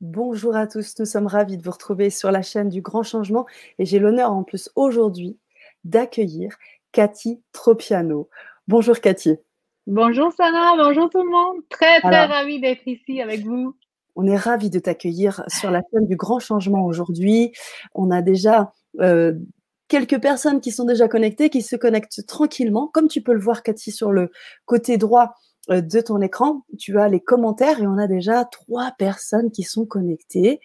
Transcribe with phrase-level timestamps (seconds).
[0.00, 3.46] Bonjour à tous, nous sommes ravis de vous retrouver sur la chaîne du Grand Changement
[3.78, 5.38] et j'ai l'honneur en plus aujourd'hui
[5.84, 6.56] d'accueillir
[6.90, 8.28] Cathy Tropiano.
[8.66, 9.36] Bonjour Cathy.
[9.86, 11.62] Bonjour Sana, bonjour tout le monde.
[11.70, 13.76] Très très ravie d'être ici avec vous.
[14.16, 17.52] On est ravis de t'accueillir sur la chaîne du Grand Changement aujourd'hui.
[17.94, 19.34] On a déjà euh,
[19.86, 22.88] quelques personnes qui sont déjà connectées, qui se connectent tranquillement.
[22.88, 24.32] Comme tu peux le voir Cathy sur le
[24.64, 25.34] côté droit,
[25.68, 29.86] de ton écran, tu as les commentaires et on a déjà trois personnes qui sont
[29.86, 30.60] connectées,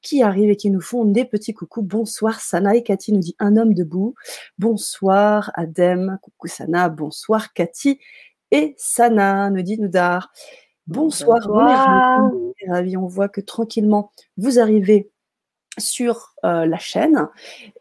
[0.00, 1.82] qui arrivent et qui nous font des petits coucous.
[1.82, 4.14] Bonsoir Sana et Cathy nous dit un homme debout.
[4.58, 7.98] Bonsoir Adem, coucou Sana, bonsoir Cathy
[8.50, 10.32] et Sana nous dit Noudar.
[10.88, 15.11] Bonsoir, on voit que tranquillement vous arrivez
[15.78, 17.28] sur euh, la chaîne.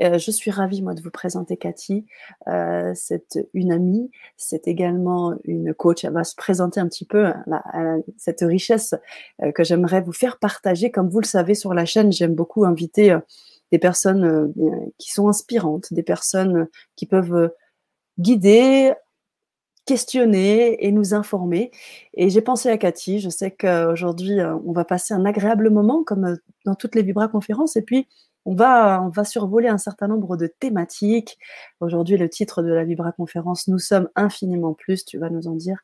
[0.01, 2.05] Euh, je suis ravie, moi, de vous présenter Cathy.
[2.47, 6.03] Euh, c'est une amie, c'est également une coach.
[6.05, 7.33] Elle va se présenter un petit peu
[8.17, 8.95] cette richesse
[9.55, 10.91] que j'aimerais vous faire partager.
[10.91, 13.17] Comme vous le savez, sur la chaîne, j'aime beaucoup inviter
[13.71, 14.53] des personnes
[14.97, 17.51] qui sont inspirantes, des personnes qui peuvent
[18.19, 18.93] guider,
[19.85, 21.71] questionner et nous informer.
[22.13, 23.19] Et j'ai pensé à Cathy.
[23.19, 27.01] Je sais qu'aujourd'hui, euh, on va passer un agréable moment, comme euh, dans toutes les
[27.01, 27.75] Vibra conférences.
[27.75, 28.07] Et puis,
[28.45, 31.37] on va, on va survoler un certain nombre de thématiques.
[31.79, 35.05] Aujourd'hui, le titre de la Vibra conférence, Nous sommes infiniment plus.
[35.05, 35.79] Tu vas nous en dire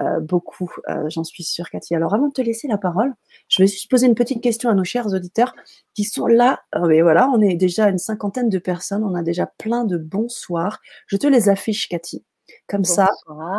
[0.00, 0.70] euh, beaucoup,
[1.08, 1.94] j'en suis sûre, Cathy.
[1.94, 3.12] Alors, avant de te laisser la parole,
[3.48, 5.54] je vais juste poser une petite question à nos chers auditeurs
[5.94, 6.60] qui sont là.
[6.86, 9.04] mais voilà, on est déjà une cinquantaine de personnes.
[9.04, 10.80] On a déjà plein de bonsoirs.
[11.08, 12.24] Je te les affiche, Cathy.
[12.66, 13.10] Comme ça,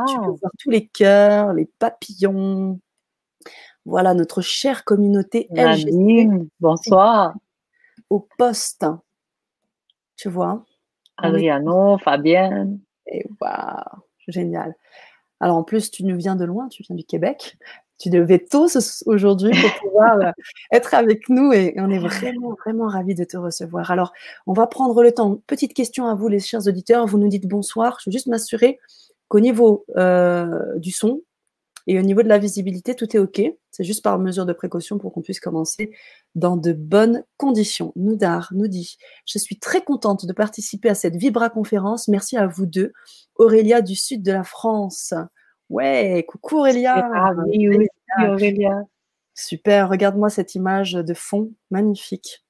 [0.08, 2.80] tu peux voir tous les cœurs, les papillons.
[3.86, 6.50] Voilà notre chère communauté LGC.
[6.60, 7.36] Bonsoir.
[8.10, 8.86] Au poste.
[10.16, 10.66] Tu vois
[11.18, 12.80] Adriano, Fabienne.
[13.08, 14.76] Et waouh, génial.
[15.40, 17.58] Alors en plus, tu nous viens de loin, tu viens du Québec.
[18.00, 18.68] Tu devais tôt
[19.06, 20.32] aujourd'hui pour pouvoir euh,
[20.72, 23.92] être avec nous et on est vraiment, vraiment ravis de te recevoir.
[23.92, 24.14] Alors,
[24.48, 25.42] on va prendre le temps.
[25.48, 27.06] Petite question à vous, les chers auditeurs.
[27.06, 27.98] Vous nous dites bonsoir.
[28.00, 28.80] Je veux juste m'assurer
[29.28, 31.22] qu'au niveau euh, du son
[31.88, 33.42] et au niveau de la visibilité, tout est OK.
[33.72, 35.92] C'est juste par mesure de précaution pour qu'on puisse commencer
[36.36, 37.94] dans de bonnes conditions.
[37.96, 42.08] Noudar nous dit Je suis très contente de participer à cette Vibra conférence.
[42.08, 42.94] Merci à vous deux.
[43.36, 45.14] Aurélia du sud de la France.
[45.70, 47.10] Ouais, coucou Aurélia.
[47.48, 47.88] oui, oui,
[48.18, 48.84] Aurélia.
[49.36, 52.44] Super, regarde-moi cette image de fond, magnifique.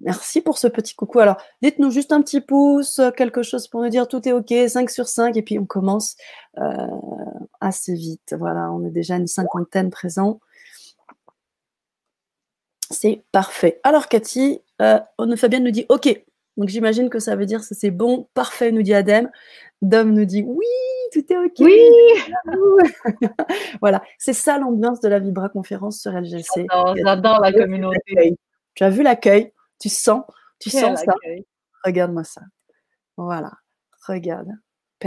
[0.00, 1.20] Merci pour ce petit coucou.
[1.20, 4.90] Alors, dites-nous juste un petit pouce, quelque chose pour nous dire tout est OK, 5
[4.90, 6.16] sur 5, et puis on commence
[6.58, 6.86] euh,
[7.60, 8.34] assez vite.
[8.38, 10.40] Voilà, on est déjà une cinquantaine présents.
[12.90, 13.80] C'est parfait.
[13.82, 15.00] Alors, Cathy, euh,
[15.36, 16.24] Fabienne nous dit OK.
[16.56, 19.30] Donc, j'imagine que ça veut dire que c'est bon, parfait, nous dit Adem.
[19.82, 20.66] Dom nous dit oui,
[21.14, 21.52] tout est OK.
[21.60, 21.78] Oui.
[23.80, 26.66] voilà, c'est ça l'ambiance de la Vibra conférence sur LGC.
[26.96, 28.36] J'adore la communauté.
[28.74, 29.52] Tu as vu l'accueil?
[29.80, 30.24] Tu sens,
[30.60, 31.14] tu sens ça?
[31.84, 32.42] Regarde-moi ça.
[33.16, 33.52] Voilà,
[34.08, 34.48] regarde.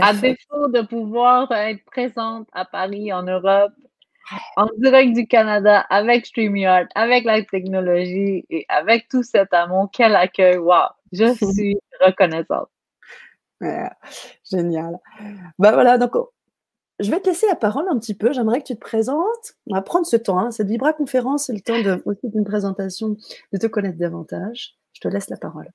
[0.00, 3.72] À défaut de pouvoir être présente à Paris, en Europe,
[4.56, 10.14] en direct du Canada, avec StreamYard, avec la technologie et avec tout cet amour, quel
[10.14, 10.58] accueil!
[10.58, 10.88] Wow!
[11.12, 12.68] Je suis reconnaissante.
[14.50, 14.98] Génial.
[15.58, 16.12] Ben voilà, donc
[17.00, 18.32] je vais te laisser la parole un petit peu.
[18.32, 19.54] J'aimerais que tu te présentes.
[19.68, 20.38] On va prendre ce temps.
[20.38, 20.50] Hein.
[20.50, 23.16] Cette Vibra conférence, c'est le temps de, aussi d'une présentation,
[23.52, 24.74] de te connaître davantage.
[24.92, 25.70] Je te laisse la parole.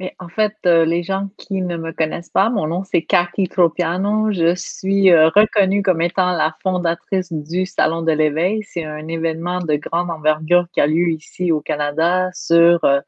[0.00, 3.48] Mais en fait, euh, les gens qui ne me connaissent pas, mon nom c'est Cathy
[3.48, 4.30] Tropiano.
[4.30, 8.62] Je suis euh, reconnue comme étant la fondatrice du Salon de l'éveil.
[8.62, 13.00] C'est un événement de grande envergure qui a lieu ici au Canada sur euh,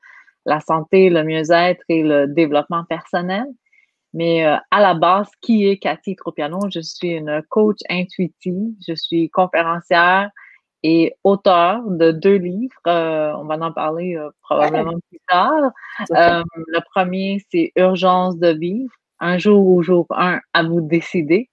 [0.46, 3.46] la santé, le mieux-être et le développement personnel.
[4.12, 6.58] Mais euh, à la base, qui est Cathy Tropiano?
[6.72, 10.30] Je suis une coach intuitive, je suis conférencière
[10.82, 12.74] et auteur de deux livres.
[12.86, 15.70] Euh, on va en parler euh, probablement plus tard.
[16.08, 21.48] le premier, c'est Urgence de vivre, un jour au jour un, à vous décider.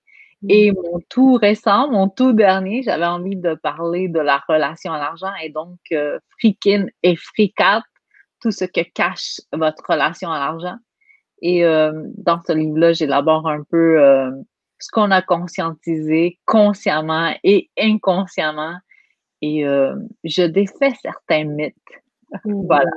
[0.49, 0.75] Et mm.
[0.75, 5.33] mon tout récent, mon tout dernier, j'avais envie de parler de la relation à l'argent
[5.43, 5.77] et donc
[6.39, 7.83] frikine et fricate,
[8.39, 10.77] tout ce que cache votre relation à l'argent.
[11.41, 14.31] Et euh, dans ce livre-là, j'élabore un peu euh,
[14.79, 18.75] ce qu'on a conscientisé consciemment et inconsciemment.
[19.41, 21.75] Et euh, je défais certains mythes.
[22.43, 22.89] voilà.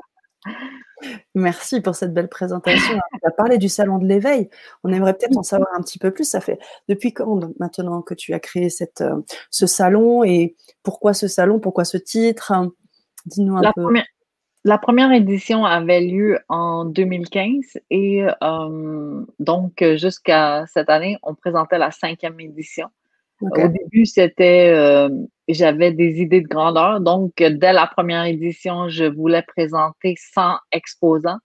[1.34, 2.98] Merci pour cette belle présentation.
[3.22, 4.48] Tu as parlé du salon de l'éveil.
[4.84, 6.24] On aimerait peut-être en savoir un petit peu plus.
[6.24, 6.58] Ça fait
[6.88, 9.04] depuis quand maintenant que tu as créé cette,
[9.50, 12.52] ce salon et pourquoi ce salon, pourquoi ce titre?
[13.26, 13.92] Dis-nous un peu.
[14.64, 21.78] La première édition avait lieu en 2015 et euh, donc jusqu'à cette année, on présentait
[21.78, 22.88] la cinquième édition.
[23.40, 25.08] Au début, c'était, euh,
[25.48, 27.00] j'avais des idées de grandeur.
[27.00, 31.38] Donc, dès la première édition, je voulais présenter 100 exposants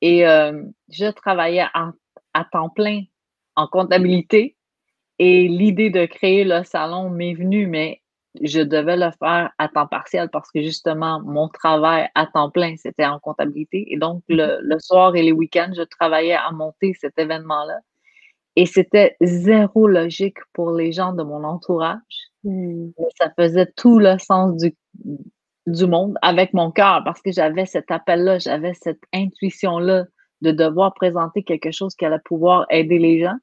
[0.00, 3.02] et euh, je travaillais à temps plein
[3.54, 4.56] en comptabilité.
[5.18, 8.00] Et l'idée de créer le salon m'est venue, mais
[8.42, 12.76] je devais le faire à temps partiel parce que justement, mon travail à temps plein,
[12.76, 13.86] c'était en comptabilité.
[13.92, 17.80] Et donc, le, le soir et les week-ends, je travaillais à monter cet événement-là.
[18.56, 22.00] Et c'était zéro logique pour les gens de mon entourage.
[22.42, 22.90] Hmm.
[22.98, 24.74] Mais ça faisait tout le sens du,
[25.66, 30.04] du monde avec mon cœur parce que j'avais cet appel-là, j'avais cette intuition-là
[30.42, 33.36] de devoir présenter quelque chose qui allait pouvoir aider les gens.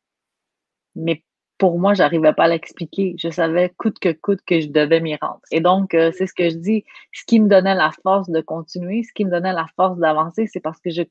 [0.96, 1.24] Mais
[1.64, 3.16] pour moi, j'arrivais pas à l'expliquer.
[3.18, 5.40] Je savais coûte que coûte que je devais m'y rendre.
[5.50, 6.84] Et donc, euh, c'est ce que je dis.
[7.14, 10.46] Ce qui me donnait la force de continuer, ce qui me donnait la force d'avancer,
[10.46, 11.04] c'est parce que je,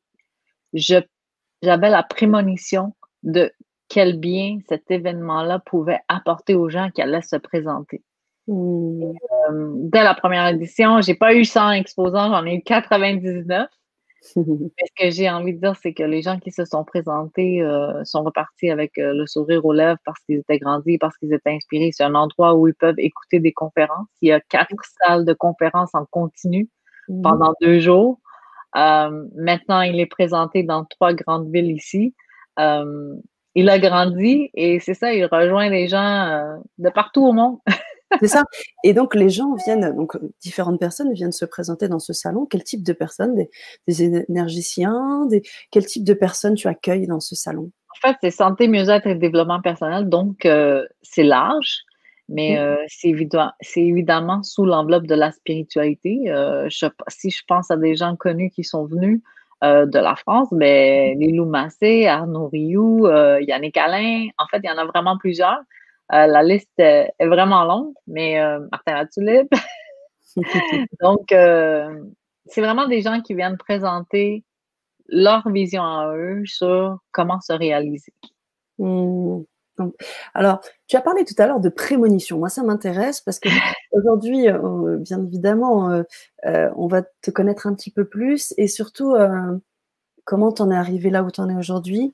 [0.74, 0.96] je,
[1.62, 3.50] j'avais la prémonition de
[3.88, 8.02] quel bien cet événement-là pouvait apporter aux gens qui allaient se présenter.
[8.46, 9.04] Mmh.
[9.48, 13.70] Euh, dès la première édition, j'ai pas eu 100 exposants, j'en ai eu 99.
[14.34, 14.40] ce
[14.96, 18.22] que j'ai envie de dire, c'est que les gens qui se sont présentés euh, sont
[18.22, 21.90] repartis avec euh, le sourire aux lèvres parce qu'ils étaient grandis, parce qu'ils étaient inspirés.
[21.92, 24.06] C'est un endroit où ils peuvent écouter des conférences.
[24.20, 24.74] Il y a quatre
[25.04, 26.68] salles de conférences en continu
[27.08, 27.22] mmh.
[27.22, 28.20] pendant deux jours.
[28.74, 32.14] maintenant, il est présenté dans trois grandes villes ici
[33.54, 37.58] il a grandi et c'est ça, il rejoint les gens euh, de partout au monde.
[38.22, 38.44] c'est ça.
[38.84, 42.46] Et donc les gens viennent, donc différentes personnes viennent se présenter dans ce salon.
[42.48, 43.34] Quel type de personnes?
[43.86, 47.70] Des, énergiciens des, Quel type de personnes tu accueilles dans ce salon?
[47.90, 50.08] En fait, c'est santé, mieux-être et développement personnel.
[50.08, 51.80] Donc euh, c'est large,
[52.28, 56.32] mais euh, c'est évidemment, évidemment sous l'enveloppe de la spiritualité.
[57.08, 59.20] si je pense à des gens connus qui sont venus,
[59.62, 64.58] euh, de la France, mais ben, Lilou Massé, Arnaud Rioux, euh, Yannick Alain, en fait,
[64.60, 65.60] il y en a vraiment plusieurs.
[66.12, 68.40] Euh, la liste est, vraiment longue, mais
[68.70, 69.52] Martin Latulippe.
[71.00, 74.44] Donc, c'est vraiment des gens qui viennent présenter
[75.08, 78.12] leur vision à eux sur comment se réaliser.
[78.78, 79.42] Mmh
[80.34, 82.38] alors, tu as parlé tout à l'heure de prémonition.
[82.38, 83.48] Moi, ça m'intéresse parce que
[83.92, 86.02] aujourd'hui, euh, bien évidemment, euh,
[86.46, 89.14] euh, on va te connaître un petit peu plus et surtout
[90.24, 92.12] comment tu en es arrivé là où tu en es aujourd'hui,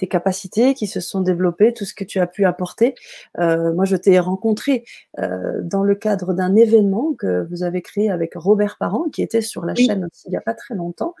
[0.00, 2.94] tes capacités qui se sont développées, tout ce que tu as pu apporter.
[3.38, 4.84] Euh, moi, je t'ai rencontré
[5.18, 9.42] euh, dans le cadre d'un événement que vous avez créé avec Robert Parent, qui était
[9.42, 11.14] sur la chaîne aussi il n'y a pas très longtemps.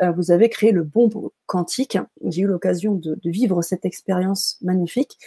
[0.00, 1.10] Euh, vous avez créé le Bon
[1.44, 1.98] Quantique.
[2.24, 5.18] J'ai eu l'occasion de, de, vivre cette expérience magnifique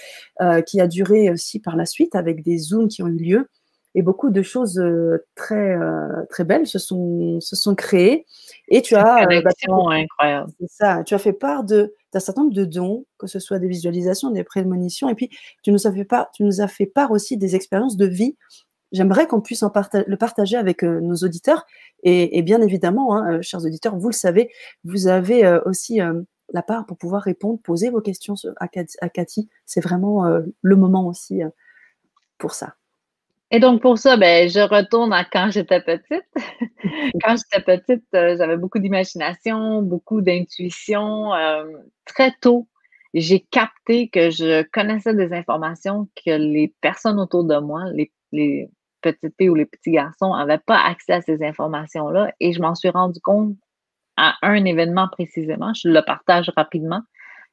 [0.65, 3.47] qui a duré aussi par la suite avec des Zooms qui ont eu lieu
[3.95, 8.25] et beaucoup de choses euh, très euh, très belles se sont se sont créées.
[8.67, 9.51] Et tu as euh, bah,
[9.91, 10.51] incroyable.
[10.67, 13.69] ça tu as fait part de d'un certain nombre de dons que ce soit des
[13.69, 15.09] visualisations des prémonitions.
[15.09, 15.29] Et puis
[15.63, 18.35] tu nous as fait part tu nous as fait part aussi des expériences de vie.
[18.91, 19.71] J'aimerais qu'on puisse en
[20.07, 21.65] le partager avec nos auditeurs.
[22.03, 24.51] Et, et bien évidemment hein, chers auditeurs vous le savez
[24.83, 26.01] vous avez aussi
[26.51, 29.49] la part pour pouvoir répondre poser vos questions à Cathy.
[29.65, 30.25] C'est vraiment
[30.61, 31.41] le moment aussi
[32.37, 32.75] pour ça
[33.55, 36.25] et donc, pour ça, ben, je retourne à quand j'étais petite.
[37.23, 41.33] quand j'étais petite, euh, j'avais beaucoup d'imagination, beaucoup d'intuition.
[41.33, 41.63] Euh,
[42.03, 42.67] très tôt,
[43.13, 48.69] j'ai capté que je connaissais des informations que les personnes autour de moi, les, les
[48.99, 52.33] petites filles ou les petits garçons, n'avaient pas accès à ces informations-là.
[52.41, 53.55] Et je m'en suis rendu compte
[54.17, 55.73] à un événement précisément.
[55.73, 57.03] Je le partage rapidement.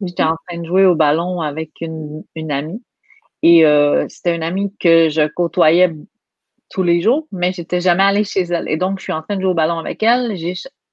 [0.00, 2.82] J'étais en train de jouer au ballon avec une, une amie.
[3.42, 5.92] Et euh, c'était une amie que je côtoyais
[6.70, 8.68] tous les jours, mais j'étais jamais allée chez elle.
[8.68, 10.34] Et donc, je suis en train de jouer au ballon avec elle.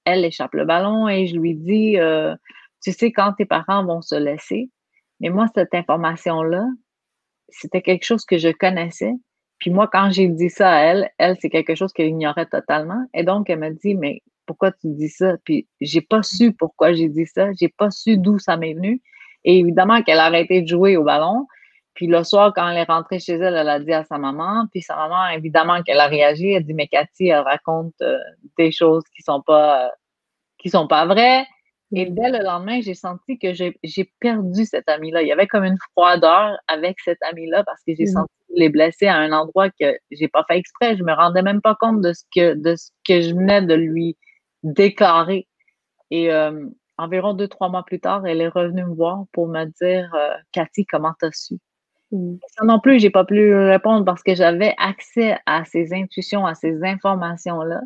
[0.05, 2.35] Elle échappe le ballon et je lui dis, euh,
[2.83, 4.69] tu sais, quand tes parents vont se laisser.
[5.19, 6.65] Mais moi, cette information-là,
[7.49, 9.13] c'était quelque chose que je connaissais.
[9.59, 13.05] Puis moi, quand j'ai dit ça à elle, elle, c'est quelque chose qu'elle ignorait totalement.
[13.13, 15.35] Et donc, elle m'a dit, mais pourquoi tu dis ça?
[15.43, 17.49] Puis j'ai pas su pourquoi j'ai dit ça.
[17.53, 19.01] J'ai pas su d'où ça m'est venu.
[19.43, 21.45] Et évidemment qu'elle a arrêté de jouer au ballon.
[21.99, 24.67] Puis le soir, quand elle est rentrée chez elle, elle a dit à sa maman.
[24.71, 26.51] Puis sa maman, évidemment, qu'elle a réagi.
[26.51, 28.17] Elle dit, mais Cathy, elle raconte euh,
[28.57, 29.89] des choses qui sont pas, euh,
[30.59, 31.45] qui sont pas vraies.
[31.93, 32.15] Et mm.
[32.15, 35.23] dès le lendemain, j'ai senti que j'ai perdu cette amie-là.
[35.23, 38.13] Il y avait comme une froideur avec cette amie-là parce que j'ai mm.
[38.13, 40.95] senti les blesser à un endroit que j'ai pas fait exprès.
[40.95, 43.73] Je me rendais même pas compte de ce que, de ce que je venais de
[43.73, 44.15] lui
[44.63, 45.49] déclarer.
[46.11, 46.65] Et euh,
[46.97, 50.15] environ deux, trois mois plus tard, elle est revenue me voir pour me dire,
[50.53, 51.59] Cathy, comment t'as su?
[52.11, 52.35] Mm.
[52.47, 56.55] Ça non plus, j'ai pas pu répondre parce que j'avais accès à ces intuitions, à
[56.55, 57.81] ces informations-là.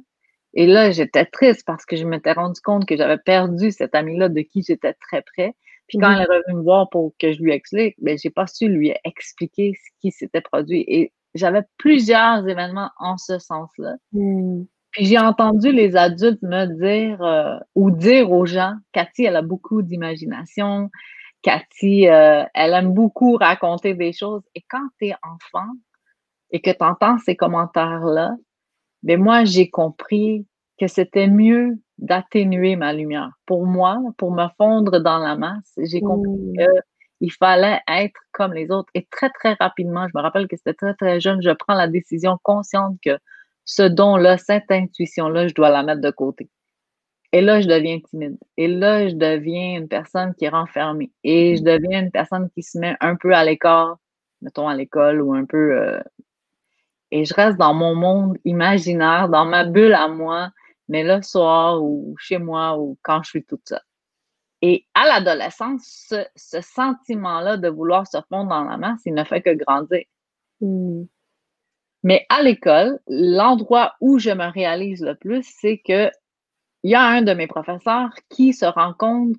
[0.53, 4.29] Et là, j'étais triste parce que je m'étais rendu compte que j'avais perdu cette amie-là
[4.29, 5.55] de qui j'étais très près.
[5.87, 8.29] Puis quand mmh elle est revenue me voir pour que je lui explique, ben, j'ai
[8.29, 10.85] pas su lui expliquer ce qui s'était produit.
[10.87, 13.95] Et j'avais plusieurs événements en ce sens-là.
[14.13, 14.63] Mmh.
[14.91, 19.41] Puis j'ai entendu les adultes me dire euh, ou dire aux gens, Cathy, elle a
[19.41, 20.89] beaucoup d'imagination.
[21.43, 24.41] Cathy, euh, elle aime beaucoup raconter des choses.
[24.55, 25.69] Et quand tu es enfant
[26.49, 28.31] et que tu entends ces commentaires-là,
[29.03, 30.47] ben moi, j'ai compris
[30.79, 33.29] que c'était mieux d'atténuer ma lumière.
[33.45, 36.65] Pour moi, pour me fondre dans la masse, j'ai compris mmh.
[37.19, 38.89] qu'il fallait être comme les autres.
[38.93, 41.87] Et très, très rapidement, je me rappelle que c'était très, très jeune, je prends la
[41.87, 43.17] décision consciente que
[43.65, 46.49] ce don-là, cette intuition-là, je dois la mettre de côté.
[47.33, 48.37] Et là, je deviens timide.
[48.57, 51.11] Et là, je deviens une personne qui est renfermée.
[51.23, 51.65] Et je mmh.
[51.65, 53.97] deviens une personne qui se met un peu à l'écart,
[54.41, 55.81] mettons à l'école ou un peu.
[55.81, 55.99] Euh,
[57.09, 60.51] et je reste dans mon monde imaginaire, dans ma bulle à moi,
[60.87, 63.81] mais le soir ou chez moi ou quand je suis toute seule.
[64.61, 69.41] Et à l'adolescence, ce, sentiment-là de vouloir se fondre dans la masse, il ne fait
[69.41, 70.03] que grandir.
[70.61, 71.03] Mmh.
[72.03, 76.11] Mais à l'école, l'endroit où je me réalise le plus, c'est que
[76.83, 79.35] il y a un de mes professeurs qui se rend compte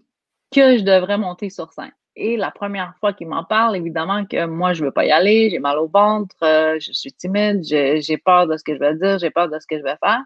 [0.52, 1.92] que je devrais monter sur scène.
[2.16, 5.10] Et la première fois qu'il m'en parle, évidemment que moi, je ne veux pas y
[5.10, 8.78] aller, j'ai mal au ventre, euh, je suis timide, j'ai peur de ce que je
[8.78, 10.22] vais dire, j'ai peur de ce que je vais faire.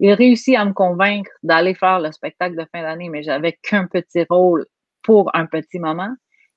[0.00, 3.86] Il réussit à me convaincre d'aller faire le spectacle de fin d'année, mais j'avais qu'un
[3.86, 4.66] petit rôle
[5.02, 6.14] pour un petit moment.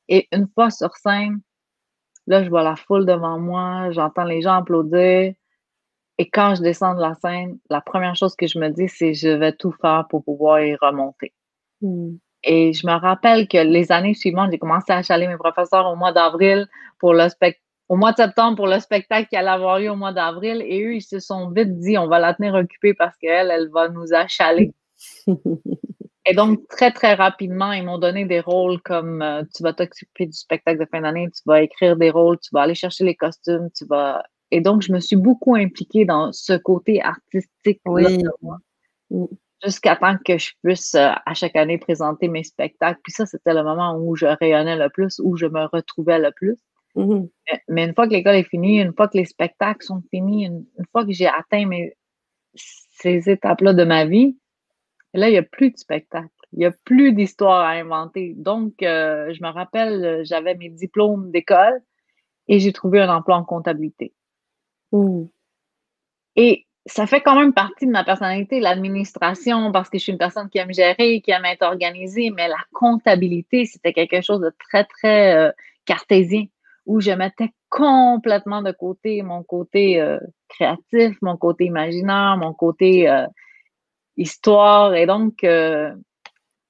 [0.09, 1.41] Et une fois sur scène,
[2.27, 5.33] Là, je vois la foule devant moi, j'entends les gens applaudir.
[6.17, 9.13] Et quand je descends de la scène, la première chose que je me dis, c'est
[9.13, 11.33] je vais tout faire pour pouvoir y remonter.
[11.81, 12.15] Hmm.
[12.43, 15.95] Et je me rappelle que les années suivantes, j'ai commencé à achaler mes professeurs au
[15.95, 16.67] mois d'avril
[16.99, 19.95] pour le spectacle au mois de septembre pour le spectacle qui allait avoir eu au
[19.95, 20.63] mois d'avril.
[20.65, 23.69] Et eux, ils se sont vite dit, on va la tenir occupée parce qu'elle, elle
[23.69, 24.73] va nous achaler.
[26.25, 30.25] Et donc, très, très rapidement, ils m'ont donné des rôles comme euh, tu vas t'occuper
[30.25, 33.15] du spectacle de fin d'année, tu vas écrire des rôles, tu vas aller chercher les
[33.15, 34.23] costumes, tu vas.
[34.53, 38.23] Et donc, je me suis beaucoup impliquée dans ce côté artistique oui.
[39.09, 39.25] Mm.
[39.63, 42.99] Jusqu'à temps que je puisse euh, à chaque année présenter mes spectacles.
[43.03, 46.31] Puis ça, c'était le moment où je rayonnais le plus, où je me retrouvais le
[46.31, 46.55] plus.
[46.95, 47.29] Mm-hmm.
[47.69, 50.65] mais, une fois que l'école est finie, une fois que les spectacles sont finis, une,
[50.77, 51.97] une fois que j'ai atteint mes,
[52.53, 54.37] ces étapes-là de ma vie,
[55.15, 56.29] là, il n'y a plus de spectacle.
[56.51, 58.35] Il n'y a plus d'histoire à inventer.
[58.37, 61.81] Donc, euh, je me rappelle, j'avais mes diplômes d'école
[62.47, 64.13] et j'ai trouvé un emploi en comptabilité.
[66.35, 70.17] Et ça fait quand même partie de ma personnalité, l'administration, parce que je suis une
[70.17, 74.51] personne qui aime gérer, qui aime être organisée, mais la comptabilité, c'était quelque chose de
[74.59, 75.51] très, très euh,
[75.85, 76.45] cartésien,
[76.85, 80.03] où je mettais complètement de côté mon côté
[80.49, 83.09] créatif, mon côté imaginaire, mon côté
[84.17, 84.95] histoire.
[84.95, 85.93] Et donc, euh,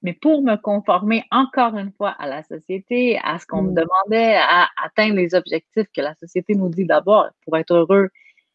[0.03, 3.75] mais pour me conformer encore une fois à la société, à ce qu'on me mm.
[3.75, 8.09] demandait, à atteindre les objectifs que la société nous dit d'abord, pour être heureux,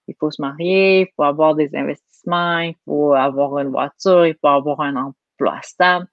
[0.07, 4.37] il faut se marier, il faut avoir des investissements, il faut avoir une voiture, il
[4.41, 6.07] faut avoir un emploi stable.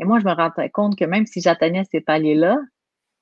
[0.00, 2.58] Et moi, je me rendais compte que même si j'atteignais ces paliers-là,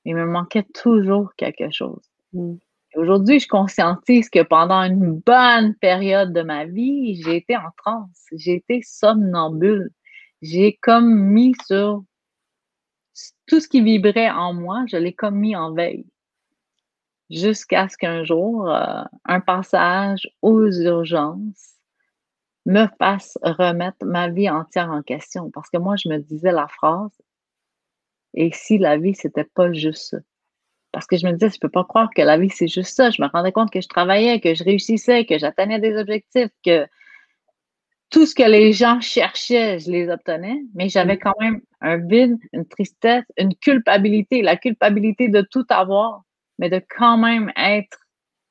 [0.05, 2.01] il me manquait toujours quelque chose.
[2.33, 2.55] Mm.
[2.95, 8.25] Aujourd'hui, je conscientise que pendant une bonne période de ma vie, j'ai été en transe,
[8.35, 9.91] j'ai été somnambule.
[10.41, 12.03] J'ai comme mis sur
[13.47, 16.05] tout ce qui vibrait en moi, je l'ai comme mis en veille.
[17.29, 21.75] Jusqu'à ce qu'un jour, euh, un passage aux urgences
[22.65, 25.51] me fasse remettre ma vie entière en question.
[25.51, 27.11] Parce que moi, je me disais la phrase,
[28.33, 30.17] et si la vie, c'était pas juste ça?
[30.91, 33.11] Parce que je me disais, je peux pas croire que la vie, c'est juste ça.
[33.11, 36.87] Je me rendais compte que je travaillais, que je réussissais, que j'atteignais des objectifs, que
[38.09, 41.19] tout ce que les gens cherchaient, je les obtenais, mais j'avais mm.
[41.19, 46.23] quand même un vide, une tristesse, une culpabilité, la culpabilité de tout avoir,
[46.57, 47.99] mais de quand même être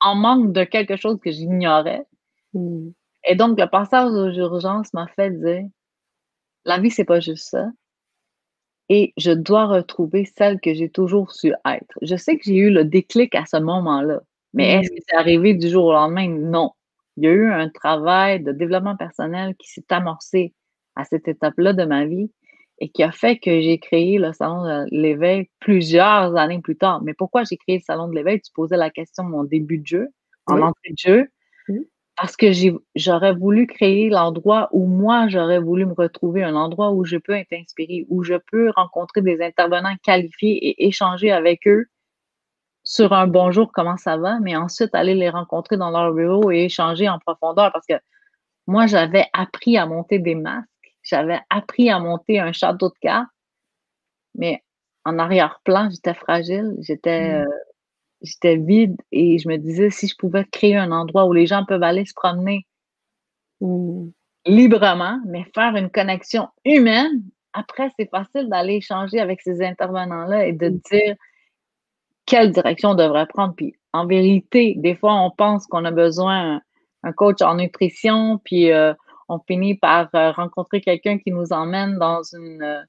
[0.01, 2.05] en manque de quelque chose que j'ignorais.
[2.55, 2.91] Mm.
[3.25, 5.65] Et donc, le passage aux urgences m'a fait dire,
[6.65, 7.67] la vie, c'est pas juste ça
[8.89, 11.99] et je dois retrouver celle que j'ai toujours su être.
[12.03, 14.21] Je sais que j'ai eu le déclic à ce moment-là,
[14.55, 16.29] mais est-ce que c'est arrivé du jour au lendemain?
[16.29, 16.73] Non.
[17.19, 20.55] Il y a eu un travail de développement personnel qui s'est amorcé
[20.95, 22.31] à cette étape-là de ma vie
[22.79, 27.03] et qui a fait que j'ai créé le salon de l'éveil plusieurs années plus tard.
[27.03, 28.41] Mais pourquoi j'ai créé le salon de l'éveil?
[28.41, 30.09] Tu posais la question mon début de jeu,
[30.47, 31.29] en entrée de jeu
[32.17, 32.47] parce que
[32.97, 37.33] j'aurais voulu créer l'endroit où moi, j'aurais voulu me retrouver, un endroit où je peux
[37.33, 41.87] être inspirée, où je peux rencontrer des intervenants qualifiés et échanger avec eux
[42.89, 46.65] sur un bonjour, comment ça va, mais ensuite aller les rencontrer dans leur bureau et
[46.65, 47.95] échanger en profondeur parce que
[48.67, 50.69] moi, j'avais appris à monter des masques,
[51.03, 53.29] j'avais appris à monter un château de cartes,
[54.35, 54.63] mais
[55.05, 57.47] en arrière-plan, j'étais fragile, j'étais, Mmh.
[57.47, 57.47] euh,
[58.23, 61.65] j'étais vide et je me disais si je pouvais créer un endroit où les gens
[61.67, 62.67] peuvent aller se promener
[63.61, 64.09] Mmh.
[64.47, 70.53] librement, mais faire une connexion humaine, après, c'est facile d'aller échanger avec ces intervenants-là et
[70.53, 70.81] de Mmh.
[70.93, 71.17] dire
[72.29, 73.55] quelle direction on devrait prendre.
[73.57, 76.61] Puis en vérité, des fois, on pense qu'on a besoin
[77.03, 78.93] d'un coach en nutrition, puis euh,
[79.29, 82.83] on finit par euh, rencontrer quelqu'un qui nous emmène dans une euh,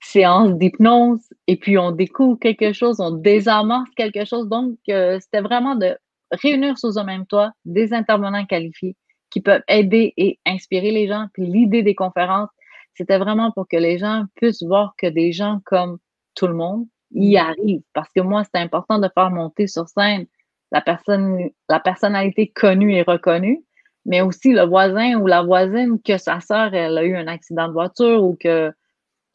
[0.00, 4.48] séance d'hypnose et puis on découvre quelque chose, on désamorce quelque chose.
[4.48, 5.96] Donc, c'était vraiment de
[6.30, 8.94] réunir sous un même toit des intervenants qualifiés
[9.30, 11.26] qui peuvent aider et inspirer les gens.
[11.32, 12.50] Puis l'idée des conférences,
[12.94, 15.98] c'était vraiment pour que les gens puissent voir que des gens comme
[16.34, 17.82] tout le monde y arrivent.
[17.92, 20.26] Parce que moi, c'était important de faire monter sur scène
[20.72, 23.62] la personne, la personnalité connue et reconnue,
[24.04, 27.68] mais aussi le voisin ou la voisine que sa sœur, elle a eu un accident
[27.68, 28.72] de voiture ou que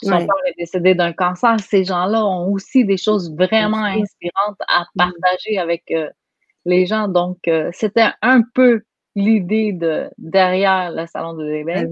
[0.01, 1.59] son père est décédé d'un cancer.
[1.59, 4.97] Ces gens-là ont aussi des choses vraiment inspirantes à Mmh.
[4.97, 6.09] partager avec euh,
[6.65, 7.07] les gens.
[7.07, 8.81] Donc, euh, c'était un peu
[9.15, 11.87] l'idée de derrière le salon de l'éveil.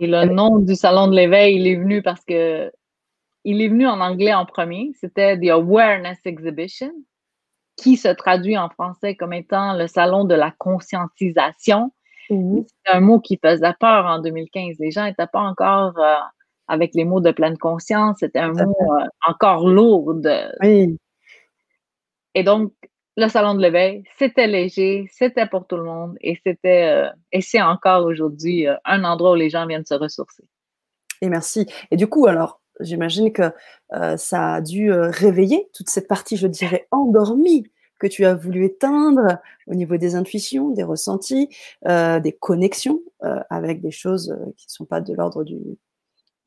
[0.00, 2.70] Et le ben nom du salon de l'éveil, il est venu parce que
[3.50, 4.92] il est venu en anglais en premier.
[5.00, 6.92] C'était The Awareness Exhibition,
[7.76, 11.92] qui se traduit en français comme étant le salon de la conscientisation.
[12.30, 12.60] Mmh.
[12.84, 14.76] C'est un mot qui faisait peur en 2015.
[14.80, 16.16] Les gens n'étaient pas encore euh,
[16.66, 18.18] avec les mots de pleine conscience.
[18.20, 20.14] C'était un mot euh, encore lourd.
[20.14, 20.98] de- Oui.
[22.34, 22.72] Et donc,
[23.16, 27.40] le salon de l'éveil, c'était léger, c'était pour tout le monde et c'était euh, et
[27.40, 30.44] c'est encore aujourd'hui un endroit où les gens viennent se ressourcer.
[31.20, 31.66] Et merci.
[31.90, 33.52] Et du coup, alors, j'imagine que
[33.94, 38.34] euh, ça a dû euh, réveiller toute cette partie, je dirais, endormie que tu as
[38.34, 41.48] voulu éteindre au niveau des intuitions, des ressentis,
[41.86, 45.58] euh, des connexions euh, avec des choses qui ne sont pas de l'ordre du,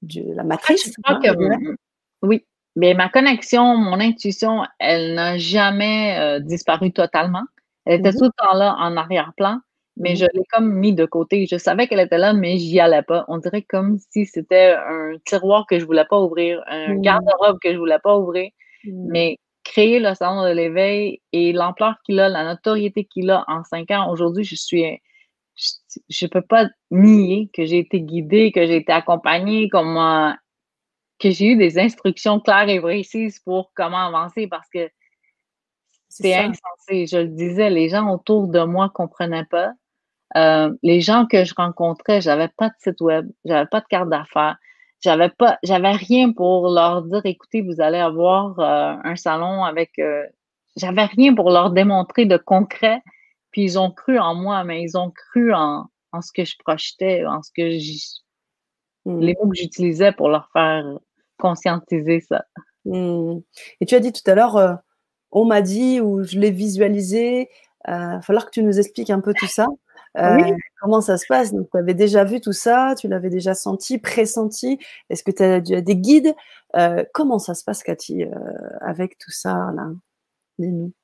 [0.02, 0.96] de la fait, je matrice.
[1.04, 1.76] crois hein, que
[2.22, 2.46] oui,
[2.76, 7.44] mais ma connexion, mon intuition, elle n'a jamais euh, disparu totalement.
[7.86, 9.60] Elle était Mhm, tout le temps là en arrière-plan,
[9.98, 11.46] mais mhm, je l'ai comme mis de côté.
[11.50, 13.26] Je savais qu'elle était là, mais j'y allais pas.
[13.28, 17.74] On dirait comme si c'était un tiroir que je voulais pas ouvrir, un garde-robe que
[17.74, 18.50] je voulais pas ouvrir.
[18.86, 23.64] Mais créer le salon de l'éveil et l'ampleur qu'il a, la notoriété qu'il a en
[23.64, 24.84] cinq ans, aujourd'hui, je suis,
[26.10, 30.34] je ne peux pas nier que j'ai été guidée, que j'ai été accompagnée, comment,
[31.20, 34.90] que j'ai eu des instructions claires et précises pour comment avancer parce que
[36.10, 37.08] C'est insensé.
[37.08, 39.72] Je le disais, les gens autour de moi ne comprenaient pas.
[40.38, 44.10] Euh, les gens que je rencontrais, j'avais pas de site web, j'avais pas de carte
[44.10, 44.58] d'affaires,
[45.02, 49.92] j'avais pas, j'avais rien pour leur dire, écoutez, vous allez avoir euh, un salon avec,
[50.00, 50.24] euh,
[50.78, 53.02] j'avais rien pour leur démontrer de concret.
[53.52, 56.56] Puis ils ont cru en moi, mais ils ont cru en, en ce que je
[56.64, 57.78] projetais, en ce que
[59.06, 60.86] Mhm, les mots que j'utilisais pour leur faire
[61.38, 62.46] conscientiser ça.
[62.86, 63.42] mhm.
[63.82, 64.80] Et tu as dit tout à l'heure,
[65.32, 67.50] on m'a dit ou je l'ai visualisé.
[67.88, 69.68] Il va falloir que tu nous expliques un peu tout ça.
[70.18, 71.54] Euh, Oui, comment ça se passe?
[71.54, 74.78] Donc, tu avais déjà vu tout ça, tu l'avais déjà senti, pressenti?
[75.10, 76.34] Est-ce que tu as, as des guides?
[76.76, 78.30] Euh, Comment ça se passe, Cathy, euh,
[78.82, 79.88] avec tout ça là?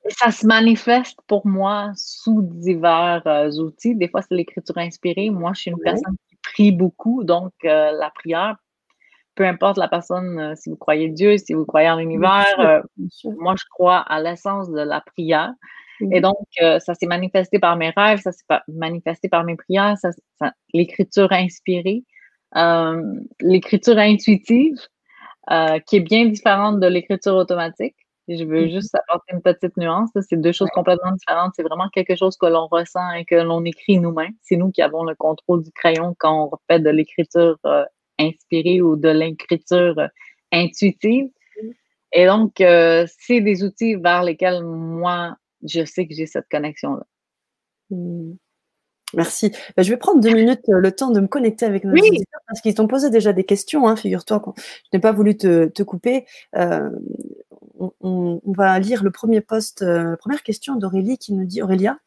[0.08, 3.96] Ça se manifeste pour moi sous divers euh, outils.
[3.96, 5.30] Des fois, c'est l'écriture inspirée.
[5.30, 8.56] Moi, je suis une personne qui prie beaucoup, donc euh, la prière,
[9.34, 12.82] peu importe la personne, euh, si vous croyez Dieu, si vous croyez en l'univers, euh,
[13.38, 15.52] moi, je crois à l'essence de la prière.
[16.00, 16.22] Et Mhm.
[16.22, 20.10] donc, euh, ça s'est manifesté par mes rêves, ça s'est manifesté par mes prières, ça,
[20.40, 22.04] ça- l'écriture inspirée,
[22.56, 23.02] euh,
[23.40, 24.76] l'écriture intuitive,
[25.50, 27.96] euh, qui est bien différente de l'écriture automatique.
[28.28, 28.70] Je veux Mhm.
[28.70, 30.10] juste apporter une petite nuance.
[30.14, 30.22] là.
[30.22, 30.72] C'est deux choses Ouais.
[30.74, 31.52] complètement différentes.
[31.56, 34.34] C'est vraiment quelque chose que l'on ressent et que l'on écrit nous-mêmes.
[34.42, 37.58] C'est nous qui avons le contrôle du crayon quand on fait de l'écriture
[38.20, 39.96] inspirée ou de l'écriture
[40.52, 41.28] intuitive.
[41.62, 41.72] Mhm.
[42.12, 47.04] Et donc, euh, c'est des outils vers lesquels moi, je sais que j'ai cette connexion-là.
[47.90, 48.36] Mhm.
[49.14, 49.52] Merci.
[49.74, 52.02] Ben, je vais prendre deux minutes euh, le temps de me connecter avec nos Oui,
[52.10, 53.88] auditeurs parce qu'ils t'ont posé déjà des questions.
[53.88, 56.26] Hein, Figure-toi que je n'ai pas voulu te, te couper.
[56.56, 56.90] Euh,
[57.78, 61.46] on, on- on va lire le premier post, euh, la première question d'Aurélie qui nous
[61.46, 61.98] dit Aurélia,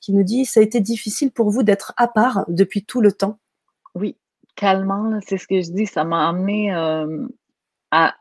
[0.00, 3.12] qui nous dit ça a été difficile pour vous d'être à part depuis tout le
[3.12, 3.38] temps?
[3.94, 4.16] oui,
[4.54, 5.86] calmement, là, c'est ce que je dis.
[5.86, 7.26] Ça m'a amené euh,
[7.90, 8.14] à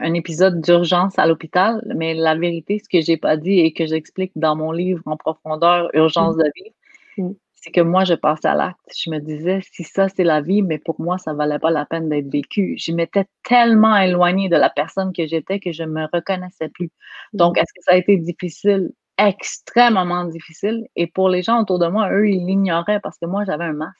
[0.00, 3.86] un épisode d'urgence à l'hôpital, mais la vérité, ce que j'ai pas dit et que
[3.86, 6.74] j'explique dans mon livre en profondeur, Urgence de vivre,
[7.18, 7.34] Mhm.
[7.52, 8.78] c'est que moi, je passais à l'acte.
[8.96, 11.86] Je me disais, si ça, c'est la vie, mais pour moi, ça valait pas la
[11.86, 12.76] peine d'être vécu.
[12.78, 16.90] Je m'étais tellement éloignée de la personne que j'étais que je me reconnaissais plus.
[17.34, 17.62] Donc, Mhm.
[17.62, 18.90] est-ce que ça a été difficile?
[19.18, 20.86] Extrêmement difficile.
[20.96, 23.74] Et pour les gens autour de moi, eux, ils l'ignoraient parce que moi, j'avais un
[23.74, 23.96] masque.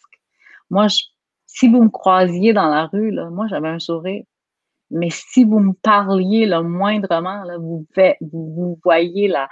[0.71, 1.03] Moi, je-
[1.47, 4.25] si vous me croisiez dans la rue, là, moi, j'avais un sourire.
[4.91, 7.87] Mais si vous me parliez le moindrement, là, vous,
[8.83, 9.49] voyez la,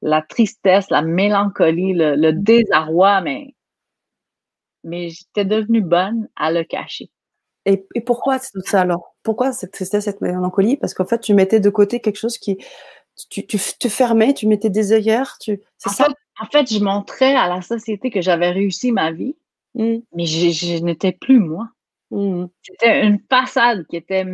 [0.00, 3.54] la tristesse, la mélancolie, le, désarroi, mais,
[4.84, 7.10] mais j'étais devenue bonne à le cacher.
[7.66, 9.14] Et, et pourquoi tout ça alors?
[9.22, 10.78] Pourquoi cette tristesse, cette mélancolie?
[10.78, 12.56] Parce qu'en fait, tu mettais de côté quelque chose qui.
[13.30, 15.36] Tu, tu te fermais, tu mettais des œillères.
[15.38, 15.60] Tu...
[15.76, 16.08] Ça?
[16.40, 19.36] En fait, je montrais à la société que j'avais réussi ma vie,
[19.74, 19.96] mmh.
[20.14, 21.68] mais je, n'étais plus moi.
[22.10, 22.46] Mmh.
[22.62, 24.24] C'était une façade qui était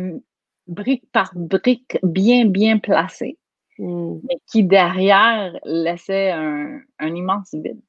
[0.67, 3.37] brique par brique bien, bien placée,
[3.79, 4.17] mmh.
[4.27, 7.81] mais qui derrière laissait un, un immense vide.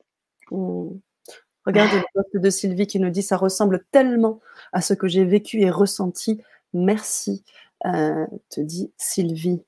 [1.67, 4.41] Regarde le poste de Sylvie qui nous dit ça ressemble tellement
[4.73, 6.41] à ce que j'ai vécu et ressenti.
[6.73, 7.45] Merci,
[7.85, 9.63] euh, te dit Sylvie.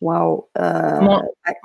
[0.00, 0.48] Waouh.
[0.58, 1.00] Euh,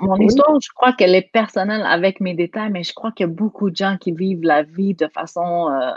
[0.00, 3.28] mon, histoire, je crois qu'elle est personnelle avec mes détails, mais je crois qu'il y
[3.28, 5.92] a beaucoup de gens qui vivent la vie de façon euh,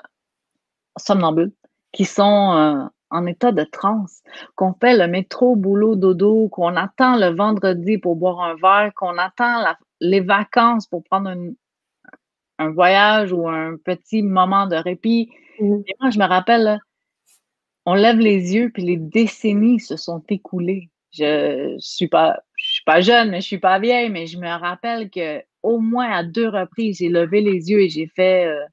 [0.98, 1.52] somnambule,
[1.92, 4.22] qui sont en état de transe,
[4.56, 9.18] qu'on fait le métro, boulot, dodo, qu'on attend le vendredi pour boire un verre, qu'on
[9.18, 11.56] attend les vacances pour prendre une,
[12.58, 15.30] un voyage ou un petit moment de répit.
[15.60, 15.82] Mmh.
[15.88, 16.80] Et moi, je me rappelle,
[17.86, 20.90] on lève les yeux, puis les décennies se sont écoulées.
[21.12, 24.38] Je ne suis, pas, je suis pas jeune, mais je suis pas vieille, mais je
[24.38, 28.46] me rappelle que au moins à deux reprises, j'ai levé les yeux et j'ai fait
[28.48, 28.66] euh,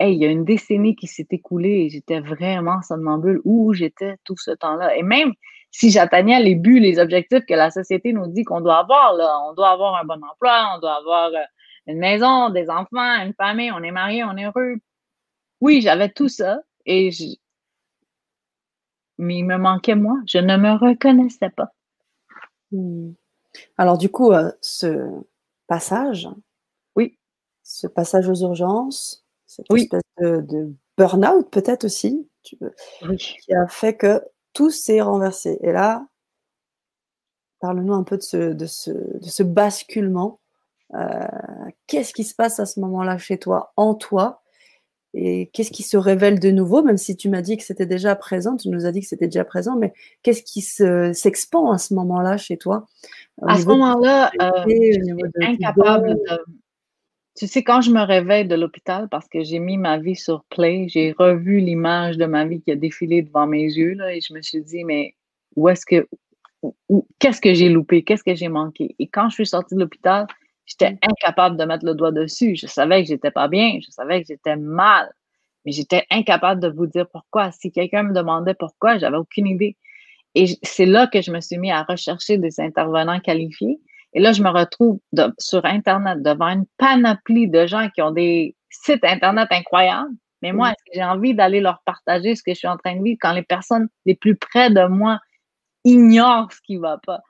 [0.00, 4.16] Hey, il y a une décennie qui s'est écoulée et j'étais vraiment somnambule où j'étais
[4.24, 4.96] tout ce temps-là.
[4.96, 5.34] Et même
[5.70, 9.38] si j'atteignais les buts, les objectifs que la société nous dit qu'on doit avoir, là,
[9.48, 11.44] on doit avoir un bon emploi, on doit avoir euh,
[11.86, 14.76] une maison, des enfants, une famille, on est marié, on est heureux.
[15.60, 17.10] Oui, j'avais tout ça et
[19.18, 20.16] mais il me manquait moi.
[20.26, 21.68] Je ne me reconnaissais pas.
[22.72, 23.12] Hmm.
[23.76, 25.06] Alors du coup, euh, ce
[25.66, 26.26] passage,
[26.96, 27.18] oui,
[27.62, 29.19] ce passage aux urgences,
[29.50, 32.58] cette espèce de, burn-out peut-être aussi, qui
[33.52, 35.58] a fait que tout s'est renversé.
[35.62, 36.06] Et là,
[37.58, 40.38] parle-nous un peu de ce, de ce basculement.
[40.94, 41.26] Euh,
[41.86, 44.42] qu'est-ce qui se passe à ce moment-là chez toi, en toi?
[45.14, 48.14] Et qu'est-ce qui se révèle de nouveau, même si tu m'as dit que c'était déjà
[48.14, 51.94] présent, tu nous as dit que c'était déjà présent, mais qu'est-ce qui s'expand à ce
[51.94, 52.86] moment-là chez toi
[53.42, 54.64] À ce moment-là, euh,
[55.40, 56.38] incapable de...
[57.36, 60.44] Tu sais, quand je me réveille de l'hôpital, parce que j'ai mis ma vie sur
[60.50, 64.20] play, j'ai revu l'image de ma vie qui a défilé devant mes yeux, là, et
[64.20, 65.14] je me suis dit, mais
[65.56, 66.06] où est-ce que...
[67.18, 68.02] Qu'est-ce que j'ai loupé?
[68.02, 68.94] Qu'est-ce que j'ai manqué?
[68.98, 70.26] Et quand je suis sortie de l'hôpital,
[70.70, 72.54] J'étais incapable de mettre le doigt dessus.
[72.54, 75.12] Je savais que j'étais pas bien, je savais que j'étais mal,
[75.64, 77.50] mais j'étais incapable de vous dire pourquoi.
[77.50, 79.76] Si quelqu'un me demandait pourquoi, j'avais aucune idée.
[80.36, 83.80] Et c'est là que je me suis mis à rechercher des intervenants qualifiés.
[84.12, 85.00] Et là, je me retrouve
[85.38, 90.10] sur Internet devant une panoplie de gens qui ont des sites Internet incroyables.
[90.42, 92.96] Mais moi, est-ce que j'ai envie d'aller leur partager ce que je suis en train
[92.96, 95.20] de vivre quand les personnes les plus près de moi
[95.84, 97.20] ignorent ce qui va pas?